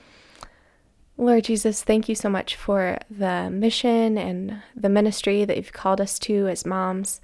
Lord 1.17 1.45
Jesus, 1.45 1.83
thank 1.83 2.09
you 2.09 2.15
so 2.15 2.29
much 2.29 2.57
for 2.57 2.99
the 3.11 3.51
mission 3.51 4.17
and 4.17 4.63
the 4.75 4.89
ministry 4.89 5.45
that 5.45 5.57
you've 5.57 5.73
called 5.73 6.01
us 6.01 6.19
to 6.21 6.49
as 6.49 6.65
moms. 6.65 7.21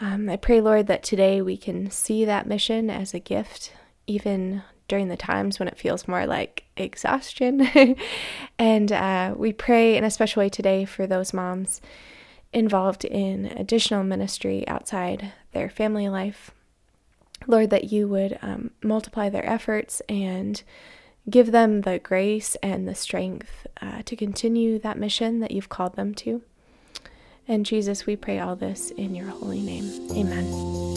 Um, 0.00 0.28
I 0.28 0.36
pray, 0.36 0.60
Lord, 0.60 0.88
that 0.88 1.04
today 1.04 1.40
we 1.40 1.56
can 1.56 1.90
see 1.90 2.24
that 2.24 2.46
mission 2.46 2.90
as 2.90 3.14
a 3.14 3.20
gift, 3.20 3.72
even 4.06 4.62
during 4.88 5.08
the 5.08 5.16
times 5.16 5.58
when 5.58 5.68
it 5.68 5.78
feels 5.78 6.08
more 6.08 6.26
like 6.26 6.64
exhaustion. 6.76 7.68
and 8.58 8.90
uh, 8.90 9.34
we 9.36 9.52
pray 9.52 9.96
in 9.96 10.04
a 10.04 10.10
special 10.10 10.40
way 10.40 10.48
today 10.48 10.84
for 10.84 11.06
those 11.06 11.32
moms 11.32 11.80
involved 12.52 13.04
in 13.04 13.46
additional 13.46 14.02
ministry 14.02 14.66
outside 14.66 15.32
their 15.52 15.70
family 15.70 16.08
life. 16.08 16.50
Lord, 17.46 17.70
that 17.70 17.92
you 17.92 18.08
would 18.08 18.38
um, 18.42 18.72
multiply 18.82 19.28
their 19.28 19.48
efforts 19.48 20.02
and 20.08 20.62
Give 21.30 21.52
them 21.52 21.82
the 21.82 22.00
grace 22.00 22.56
and 22.56 22.88
the 22.88 22.96
strength 22.96 23.66
uh, 23.80 24.02
to 24.02 24.16
continue 24.16 24.78
that 24.80 24.98
mission 24.98 25.38
that 25.38 25.52
you've 25.52 25.68
called 25.68 25.94
them 25.94 26.14
to. 26.16 26.42
And 27.46 27.64
Jesus, 27.64 28.06
we 28.06 28.16
pray 28.16 28.40
all 28.40 28.56
this 28.56 28.90
in 28.90 29.14
your 29.14 29.28
holy 29.28 29.60
name. 29.60 29.84
Amen. 30.12 30.92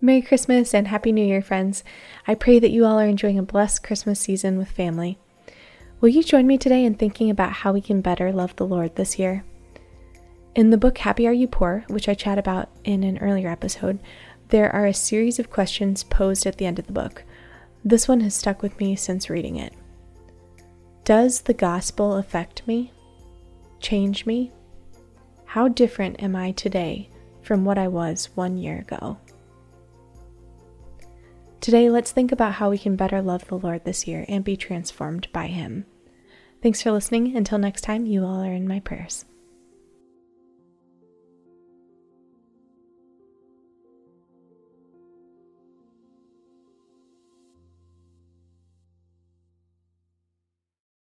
Merry 0.00 0.22
Christmas 0.22 0.74
and 0.74 0.88
Happy 0.88 1.12
New 1.12 1.24
Year, 1.24 1.42
friends. 1.42 1.84
I 2.26 2.34
pray 2.34 2.58
that 2.58 2.70
you 2.70 2.84
all 2.84 2.98
are 2.98 3.06
enjoying 3.06 3.38
a 3.38 3.42
blessed 3.42 3.84
Christmas 3.84 4.20
season 4.20 4.58
with 4.58 4.68
family. 4.68 5.18
Will 6.00 6.08
you 6.08 6.24
join 6.24 6.46
me 6.46 6.58
today 6.58 6.84
in 6.84 6.94
thinking 6.94 7.30
about 7.30 7.52
how 7.52 7.72
we 7.72 7.80
can 7.80 8.00
better 8.00 8.32
love 8.32 8.56
the 8.56 8.66
Lord 8.66 8.96
this 8.96 9.18
year? 9.18 9.44
In 10.54 10.68
the 10.68 10.76
book 10.76 10.98
Happy 10.98 11.26
Are 11.26 11.32
You 11.32 11.48
Poor, 11.48 11.82
which 11.88 12.10
I 12.10 12.14
chat 12.14 12.36
about 12.36 12.68
in 12.84 13.04
an 13.04 13.16
earlier 13.18 13.48
episode, 13.48 13.98
there 14.48 14.70
are 14.70 14.84
a 14.84 14.92
series 14.92 15.38
of 15.38 15.48
questions 15.48 16.04
posed 16.04 16.44
at 16.44 16.58
the 16.58 16.66
end 16.66 16.78
of 16.78 16.86
the 16.86 16.92
book. 16.92 17.24
This 17.82 18.06
one 18.06 18.20
has 18.20 18.34
stuck 18.34 18.60
with 18.60 18.78
me 18.78 18.94
since 18.94 19.30
reading 19.30 19.56
it. 19.56 19.72
Does 21.04 21.40
the 21.40 21.54
gospel 21.54 22.16
affect 22.16 22.66
me? 22.66 22.92
Change 23.80 24.26
me? 24.26 24.52
How 25.46 25.68
different 25.68 26.22
am 26.22 26.36
I 26.36 26.52
today 26.52 27.08
from 27.40 27.64
what 27.64 27.78
I 27.78 27.88
was 27.88 28.28
one 28.34 28.58
year 28.58 28.80
ago? 28.80 29.16
Today, 31.62 31.88
let's 31.88 32.12
think 32.12 32.30
about 32.30 32.52
how 32.52 32.68
we 32.68 32.76
can 32.76 32.94
better 32.94 33.22
love 33.22 33.46
the 33.46 33.56
Lord 33.56 33.86
this 33.86 34.06
year 34.06 34.26
and 34.28 34.44
be 34.44 34.58
transformed 34.58 35.28
by 35.32 35.46
Him. 35.46 35.86
Thanks 36.62 36.82
for 36.82 36.92
listening. 36.92 37.36
Until 37.38 37.56
next 37.56 37.80
time, 37.80 38.04
you 38.04 38.22
all 38.22 38.44
are 38.44 38.52
in 38.52 38.68
my 38.68 38.80
prayers. 38.80 39.24